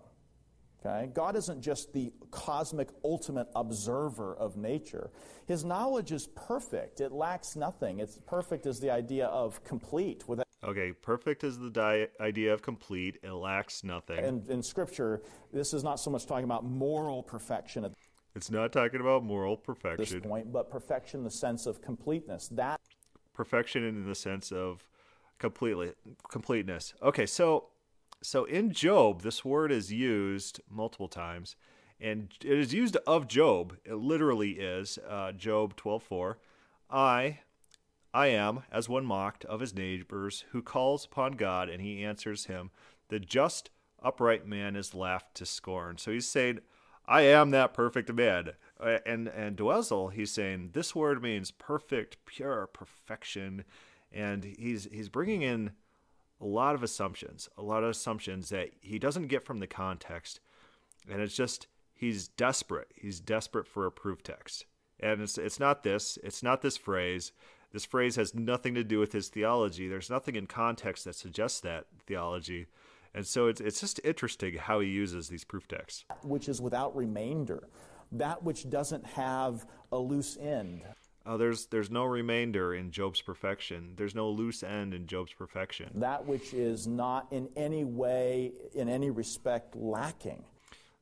Okay? 0.85 1.09
God 1.13 1.35
isn't 1.35 1.61
just 1.61 1.93
the 1.93 2.11
cosmic 2.31 2.89
ultimate 3.03 3.47
observer 3.55 4.35
of 4.35 4.57
nature. 4.57 5.09
His 5.47 5.63
knowledge 5.63 6.11
is 6.11 6.27
perfect. 6.35 7.01
It 7.01 7.11
lacks 7.11 7.55
nothing. 7.55 7.99
It's 7.99 8.19
perfect 8.25 8.65
is 8.65 8.79
the 8.79 8.89
idea 8.89 9.27
of 9.27 9.63
complete. 9.63 10.27
Without 10.27 10.47
okay, 10.63 10.91
perfect 10.91 11.43
is 11.43 11.57
the 11.57 11.69
di- 11.69 12.07
idea 12.19 12.53
of 12.53 12.61
complete. 12.61 13.17
It 13.23 13.31
lacks 13.31 13.83
nothing. 13.83 14.19
And 14.19 14.47
in 14.49 14.61
Scripture, 14.61 15.21
this 15.51 15.73
is 15.73 15.83
not 15.83 15.99
so 15.99 16.09
much 16.09 16.25
talking 16.25 16.45
about 16.45 16.65
moral 16.65 17.23
perfection. 17.23 17.85
At 17.85 17.93
it's 18.35 18.51
not 18.51 18.71
talking 18.73 18.99
about 18.99 19.23
moral 19.23 19.55
perfection. 19.55 20.19
this 20.19 20.27
point, 20.27 20.51
but 20.51 20.69
perfection 20.69 21.21
in 21.21 21.23
the 21.23 21.31
sense 21.31 21.65
of 21.65 21.81
completeness. 21.81 22.49
That 22.49 22.81
perfection 23.33 23.83
in 23.83 24.05
the 24.05 24.15
sense 24.15 24.51
of 24.51 24.83
completely 25.39 25.93
completeness. 26.29 26.93
Okay, 27.01 27.25
so 27.25 27.69
so 28.25 28.45
in 28.45 28.71
Job, 28.71 29.21
this 29.21 29.45
word 29.45 29.71
is 29.71 29.91
used 29.91 30.59
multiple 30.69 31.07
times, 31.07 31.55
and 31.99 32.33
it 32.43 32.57
is 32.57 32.73
used 32.73 32.97
of 33.07 33.27
Job. 33.27 33.77
It 33.85 33.95
literally 33.95 34.51
is 34.51 34.99
uh, 35.07 35.31
Job 35.31 35.75
twelve 35.75 36.03
four. 36.03 36.39
I, 36.89 37.39
I 38.13 38.27
am 38.27 38.63
as 38.71 38.89
one 38.89 39.05
mocked 39.05 39.45
of 39.45 39.59
his 39.59 39.73
neighbors, 39.73 40.45
who 40.51 40.61
calls 40.61 41.05
upon 41.05 41.33
God, 41.33 41.69
and 41.69 41.81
he 41.81 42.03
answers 42.03 42.45
him. 42.45 42.71
The 43.09 43.19
just, 43.19 43.69
upright 44.01 44.45
man 44.45 44.75
is 44.75 44.93
laughed 44.93 45.35
to 45.35 45.45
scorn. 45.45 45.97
So 45.97 46.11
he's 46.11 46.27
saying, 46.27 46.59
I 47.07 47.21
am 47.21 47.51
that 47.51 47.73
perfect 47.73 48.11
man. 48.13 48.51
And 49.05 49.27
and 49.27 49.55
Dolezal, 49.55 50.11
he's 50.11 50.31
saying 50.31 50.71
this 50.73 50.95
word 50.95 51.21
means 51.21 51.51
perfect, 51.51 52.17
pure, 52.25 52.67
perfection, 52.67 53.63
and 54.11 54.43
he's 54.43 54.87
he's 54.91 55.09
bringing 55.09 55.41
in 55.41 55.71
a 56.45 56.47
lot 56.47 56.75
of 56.75 56.83
assumptions, 56.83 57.49
a 57.57 57.63
lot 57.63 57.83
of 57.83 57.89
assumptions 57.89 58.49
that 58.49 58.69
he 58.79 58.99
doesn't 58.99 59.29
get 59.29 59.43
from 59.43 59.59
the 59.59 59.65
context. 59.65 60.39
And 61.09 61.19
it's 61.19 61.35
just, 61.35 61.65
he's 61.95 62.27
desperate. 62.27 62.91
He's 62.95 63.19
desperate 63.19 63.67
for 63.67 63.87
a 63.87 63.91
proof 63.91 64.21
text. 64.21 64.65
And 64.99 65.21
it's, 65.21 65.39
it's 65.39 65.59
not 65.59 65.81
this, 65.81 66.19
it's 66.23 66.43
not 66.43 66.61
this 66.61 66.77
phrase. 66.77 67.31
This 67.73 67.83
phrase 67.83 68.15
has 68.17 68.35
nothing 68.35 68.75
to 68.75 68.83
do 68.83 68.99
with 68.99 69.11
his 69.11 69.29
theology. 69.29 69.87
There's 69.87 70.09
nothing 70.11 70.35
in 70.35 70.45
context 70.45 71.05
that 71.05 71.15
suggests 71.15 71.61
that 71.61 71.87
theology. 72.05 72.67
And 73.15 73.25
so 73.25 73.47
it's, 73.47 73.59
it's 73.59 73.81
just 73.81 73.99
interesting 74.03 74.53
how 74.55 74.81
he 74.81 74.87
uses 74.87 75.29
these 75.29 75.43
proof 75.43 75.67
texts. 75.67 76.05
Which 76.21 76.47
is 76.47 76.61
without 76.61 76.95
remainder, 76.95 77.67
that 78.11 78.43
which 78.43 78.69
doesn't 78.69 79.05
have 79.07 79.65
a 79.91 79.97
loose 79.97 80.37
end. 80.37 80.83
Uh, 81.25 81.37
there's 81.37 81.65
there's 81.67 81.89
no 81.89 82.03
remainder 82.03 82.73
in 82.75 82.91
Job's 82.91 83.21
perfection. 83.21 83.93
There's 83.95 84.13
no 84.13 84.29
loose 84.29 84.61
end 84.61 84.93
in 84.93 85.07
Job's 85.07 85.33
perfection. 85.33 85.89
That 85.95 86.25
which 86.25 86.53
is 86.53 86.85
not 86.85 87.27
in 87.31 87.49
any 87.55 87.83
way, 87.83 88.51
in 88.75 88.87
any 88.87 89.09
respect, 89.09 89.75
lacking. 89.75 90.43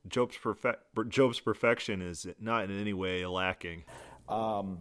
Job's 0.08 0.38
perfect 0.38 0.82
Job's 1.10 1.40
perfection 1.40 2.02
is 2.02 2.26
not 2.40 2.66
in 2.66 2.80
any 2.80 2.94
way 2.94 3.26
lacking. 3.26 3.84
Um, 4.30 4.80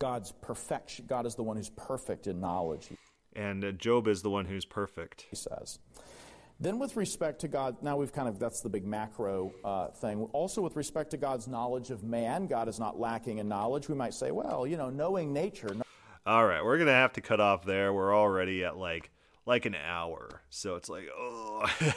God's 0.00 0.32
perfection. 0.32 1.04
God 1.08 1.26
is 1.26 1.36
the 1.36 1.44
one 1.44 1.56
who's 1.56 1.70
perfect 1.70 2.26
in 2.26 2.40
knowledge. 2.40 2.88
And 3.36 3.64
uh, 3.64 3.70
Job 3.72 4.08
is 4.08 4.22
the 4.22 4.30
one 4.30 4.46
who's 4.46 4.64
perfect. 4.64 5.26
He 5.30 5.36
says. 5.36 5.78
Then, 6.60 6.78
with 6.78 6.96
respect 6.96 7.40
to 7.40 7.48
God, 7.48 7.82
now 7.82 7.96
we've 7.96 8.12
kind 8.12 8.28
of, 8.28 8.38
that's 8.38 8.60
the 8.60 8.68
big 8.68 8.86
macro 8.86 9.52
uh, 9.64 9.88
thing. 9.88 10.28
Also, 10.32 10.60
with 10.60 10.76
respect 10.76 11.10
to 11.12 11.16
God's 11.16 11.48
knowledge 11.48 11.90
of 11.90 12.04
man, 12.04 12.46
God 12.46 12.68
is 12.68 12.78
not 12.78 13.00
lacking 13.00 13.38
in 13.38 13.48
knowledge. 13.48 13.88
We 13.88 13.94
might 13.94 14.12
say, 14.12 14.30
well, 14.30 14.66
you 14.66 14.76
know, 14.76 14.90
knowing 14.90 15.32
nature. 15.32 15.74
All 16.26 16.46
right, 16.46 16.62
we're 16.62 16.76
going 16.76 16.88
to 16.88 16.92
have 16.92 17.14
to 17.14 17.22
cut 17.22 17.40
off 17.40 17.64
there. 17.64 17.94
We're 17.94 18.14
already 18.14 18.62
at 18.64 18.76
like 18.76 19.10
like 19.46 19.64
an 19.64 19.74
hour. 19.74 20.42
So 20.50 20.76
it's 20.76 20.88
like, 20.88 21.08
oh. 21.16 21.66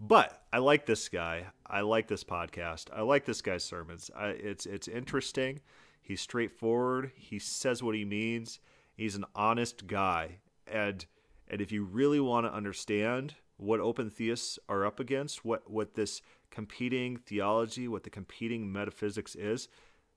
But 0.00 0.42
I 0.52 0.58
like 0.58 0.86
this 0.86 1.08
guy. 1.08 1.46
I 1.66 1.80
like 1.80 2.08
this 2.08 2.24
podcast. 2.24 2.88
I 2.92 3.02
like 3.02 3.24
this 3.24 3.42
guy's 3.42 3.64
sermons. 3.64 4.10
I, 4.14 4.28
it's 4.28 4.66
it's 4.66 4.88
interesting. 4.88 5.60
He's 6.02 6.20
straightforward. 6.20 7.12
He 7.14 7.38
says 7.38 7.82
what 7.82 7.94
he 7.94 8.04
means. 8.04 8.60
He's 8.96 9.14
an 9.14 9.24
honest 9.34 9.86
guy. 9.86 10.40
And 10.66 11.04
and 11.48 11.60
if 11.60 11.72
you 11.72 11.84
really 11.84 12.20
want 12.20 12.46
to 12.46 12.52
understand 12.52 13.34
what 13.56 13.80
open 13.80 14.10
theists 14.10 14.58
are 14.68 14.84
up 14.84 15.00
against, 15.00 15.44
what 15.44 15.70
what 15.70 15.94
this 15.94 16.22
competing 16.50 17.16
theology, 17.16 17.88
what 17.88 18.04
the 18.04 18.10
competing 18.10 18.72
metaphysics 18.72 19.34
is, 19.34 19.68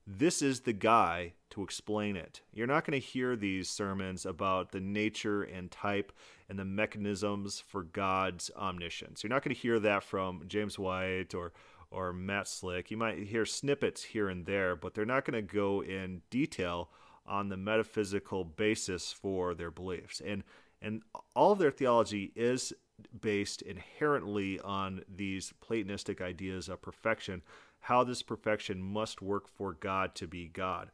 this 0.06 0.42
is 0.42 0.62
the 0.62 0.74
guy 0.74 1.34
to 1.50 1.64
explain 1.64 2.16
it. 2.16 2.42
You're 2.54 2.68
not 2.68 2.86
going 2.86 3.00
to 3.00 3.06
hear 3.06 3.36
these 3.36 3.70
sermons 3.70 4.26
about 4.26 4.72
the 4.72 4.80
nature 4.80 5.44
and 5.44 5.70
type 5.70 6.14
and 6.48 6.58
the 6.58 6.66
mechanisms 6.66 7.62
for 7.68 7.84
God's 7.84 8.50
omniscience. 8.56 9.24
You're 9.24 9.30
not 9.30 9.44
going 9.44 9.54
to 9.54 9.62
hear 9.62 9.80
that 9.80 10.04
from 10.04 10.44
James 10.48 10.80
White 10.80 11.34
or 11.34 11.52
or 11.92 12.14
Matt 12.14 12.48
Slick. 12.48 12.92
You 12.92 12.98
might 12.98 13.18
hear 13.18 13.46
snippets 13.46 14.04
here 14.04 14.30
and 14.30 14.46
there, 14.46 14.76
but 14.76 14.94
they're 14.94 15.06
not 15.06 15.26
going 15.26 15.46
to 15.46 15.54
go 15.54 15.82
in 15.84 16.22
detail 16.30 16.90
on 17.26 17.50
the 17.50 17.58
metaphysical 17.58 18.44
basis 18.44 19.12
for 19.12 19.54
their 19.54 19.72
beliefs. 19.72 20.22
And 20.26 20.44
and 20.82 21.02
all 21.36 21.52
of 21.52 21.60
their 21.60 21.72
theology 21.72 22.32
is 22.36 22.72
based 23.20 23.62
inherently 23.62 24.60
on 24.60 25.04
these 25.14 25.54
Platonistic 25.62 26.22
ideas 26.22 26.70
of 26.70 26.82
perfection, 26.82 27.42
how 27.82 28.04
this 28.04 28.24
perfection 28.24 28.82
must 28.82 29.22
work 29.22 29.48
for 29.48 29.74
God 29.74 30.16
to 30.16 30.28
be 30.28 30.48
God. 30.48 30.92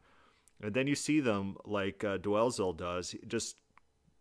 And 0.60 0.74
then 0.74 0.86
you 0.86 0.94
see 0.94 1.20
them, 1.20 1.56
like 1.64 2.04
uh, 2.04 2.18
Dolezal 2.18 2.76
does, 2.76 3.14
just 3.26 3.56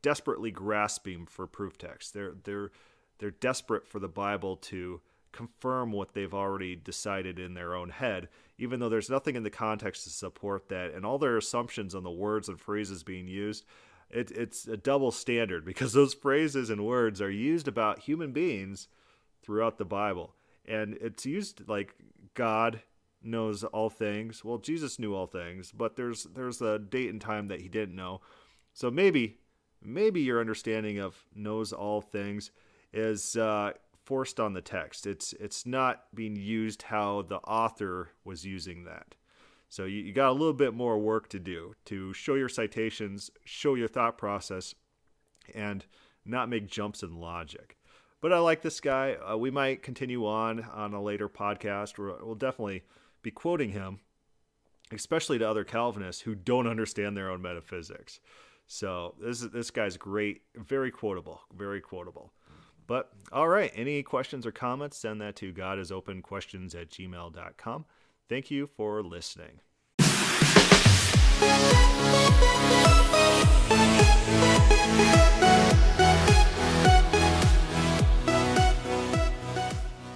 desperately 0.01 0.51
grasping 0.51 1.25
for 1.25 1.47
proof 1.47 1.77
text. 1.77 2.13
They're 2.13 2.33
they're 2.43 2.71
they're 3.19 3.31
desperate 3.31 3.87
for 3.87 3.99
the 3.99 4.07
Bible 4.07 4.57
to 4.57 5.01
confirm 5.31 5.91
what 5.91 6.13
they've 6.13 6.33
already 6.33 6.75
decided 6.75 7.39
in 7.39 7.53
their 7.53 7.75
own 7.75 7.89
head, 7.89 8.29
even 8.57 8.79
though 8.79 8.89
there's 8.89 9.09
nothing 9.09 9.35
in 9.35 9.43
the 9.43 9.49
context 9.49 10.03
to 10.03 10.09
support 10.09 10.69
that, 10.69 10.93
and 10.93 11.05
all 11.05 11.17
their 11.17 11.37
assumptions 11.37 11.95
on 11.95 12.03
the 12.03 12.11
words 12.11 12.49
and 12.49 12.59
phrases 12.59 13.03
being 13.03 13.27
used 13.27 13.65
it, 14.13 14.31
it's 14.31 14.67
a 14.67 14.77
double 14.77 15.11
standard 15.11 15.65
because 15.65 15.93
those 15.93 16.13
phrases 16.13 16.69
and 16.69 16.85
words 16.85 17.21
are 17.21 17.31
used 17.31 17.67
about 17.67 17.99
human 17.99 18.31
beings 18.31 18.87
throughout 19.41 19.77
the 19.77 19.85
Bible. 19.85 20.35
And 20.65 20.97
it's 21.01 21.25
used 21.25 21.67
like 21.67 21.95
God 22.33 22.81
knows 23.21 23.63
all 23.63 23.89
things. 23.89 24.43
Well, 24.43 24.57
Jesus 24.57 24.99
knew 24.99 25.13
all 25.13 25.27
things, 25.27 25.71
but 25.71 25.95
there's 25.95 26.23
there's 26.23 26.61
a 26.61 26.79
date 26.79 27.09
and 27.09 27.19
time 27.19 27.47
that 27.47 27.61
he 27.61 27.67
didn't 27.67 27.95
know. 27.95 28.21
So 28.73 28.89
maybe 28.89 29.37
maybe 29.81 30.21
your 30.21 30.39
understanding 30.39 30.99
of 30.99 31.25
knows 31.35 31.73
all 31.73 32.01
things 32.01 32.51
is 32.93 33.35
uh, 33.35 33.73
forced 34.05 34.39
on 34.39 34.53
the 34.53 34.61
text. 34.61 35.05
It's 35.05 35.33
it's 35.33 35.65
not 35.65 36.05
being 36.13 36.35
used 36.35 36.83
how 36.83 37.23
the 37.23 37.37
author 37.37 38.11
was 38.23 38.45
using 38.45 38.85
that. 38.85 39.15
So 39.73 39.85
you, 39.85 40.03
you 40.03 40.13
got 40.13 40.29
a 40.29 40.33
little 40.33 40.53
bit 40.53 40.75
more 40.75 40.99
work 40.99 41.29
to 41.29 41.39
do 41.39 41.73
to 41.85 42.13
show 42.13 42.35
your 42.35 42.47
citations, 42.47 43.31
show 43.43 43.73
your 43.73 43.87
thought 43.87 44.19
process, 44.19 44.75
and 45.51 45.83
not 46.23 46.47
make 46.47 46.67
jumps 46.67 47.01
in 47.01 47.19
logic. 47.19 47.75
But 48.21 48.31
I 48.31 48.37
like 48.37 48.61
this 48.61 48.79
guy. 48.79 49.15
Uh, 49.15 49.35
we 49.35 49.49
might 49.49 49.81
continue 49.81 50.27
on 50.27 50.61
on 50.61 50.93
a 50.93 51.01
later 51.01 51.27
podcast. 51.27 51.97
We'll 51.97 52.35
definitely 52.35 52.83
be 53.23 53.31
quoting 53.31 53.71
him, 53.71 54.01
especially 54.91 55.39
to 55.39 55.49
other 55.49 55.63
Calvinists 55.63 56.21
who 56.21 56.35
don't 56.35 56.67
understand 56.67 57.17
their 57.17 57.31
own 57.31 57.41
metaphysics. 57.41 58.19
So 58.67 59.15
this 59.19 59.39
this 59.39 59.71
guy's 59.71 59.97
great, 59.97 60.43
very 60.55 60.91
quotable, 60.91 61.41
very 61.51 61.81
quotable. 61.81 62.31
But 62.85 63.09
all 63.31 63.47
right, 63.47 63.71
any 63.73 64.03
questions 64.03 64.45
or 64.45 64.51
comments, 64.51 64.99
send 64.99 65.19
that 65.21 65.35
to 65.37 65.51
godisopenquestions 65.51 66.79
at 66.79 66.91
gmail.com. 66.91 67.85
Thank 68.33 68.49
you 68.49 68.65
for 68.65 69.03
listening. 69.03 69.59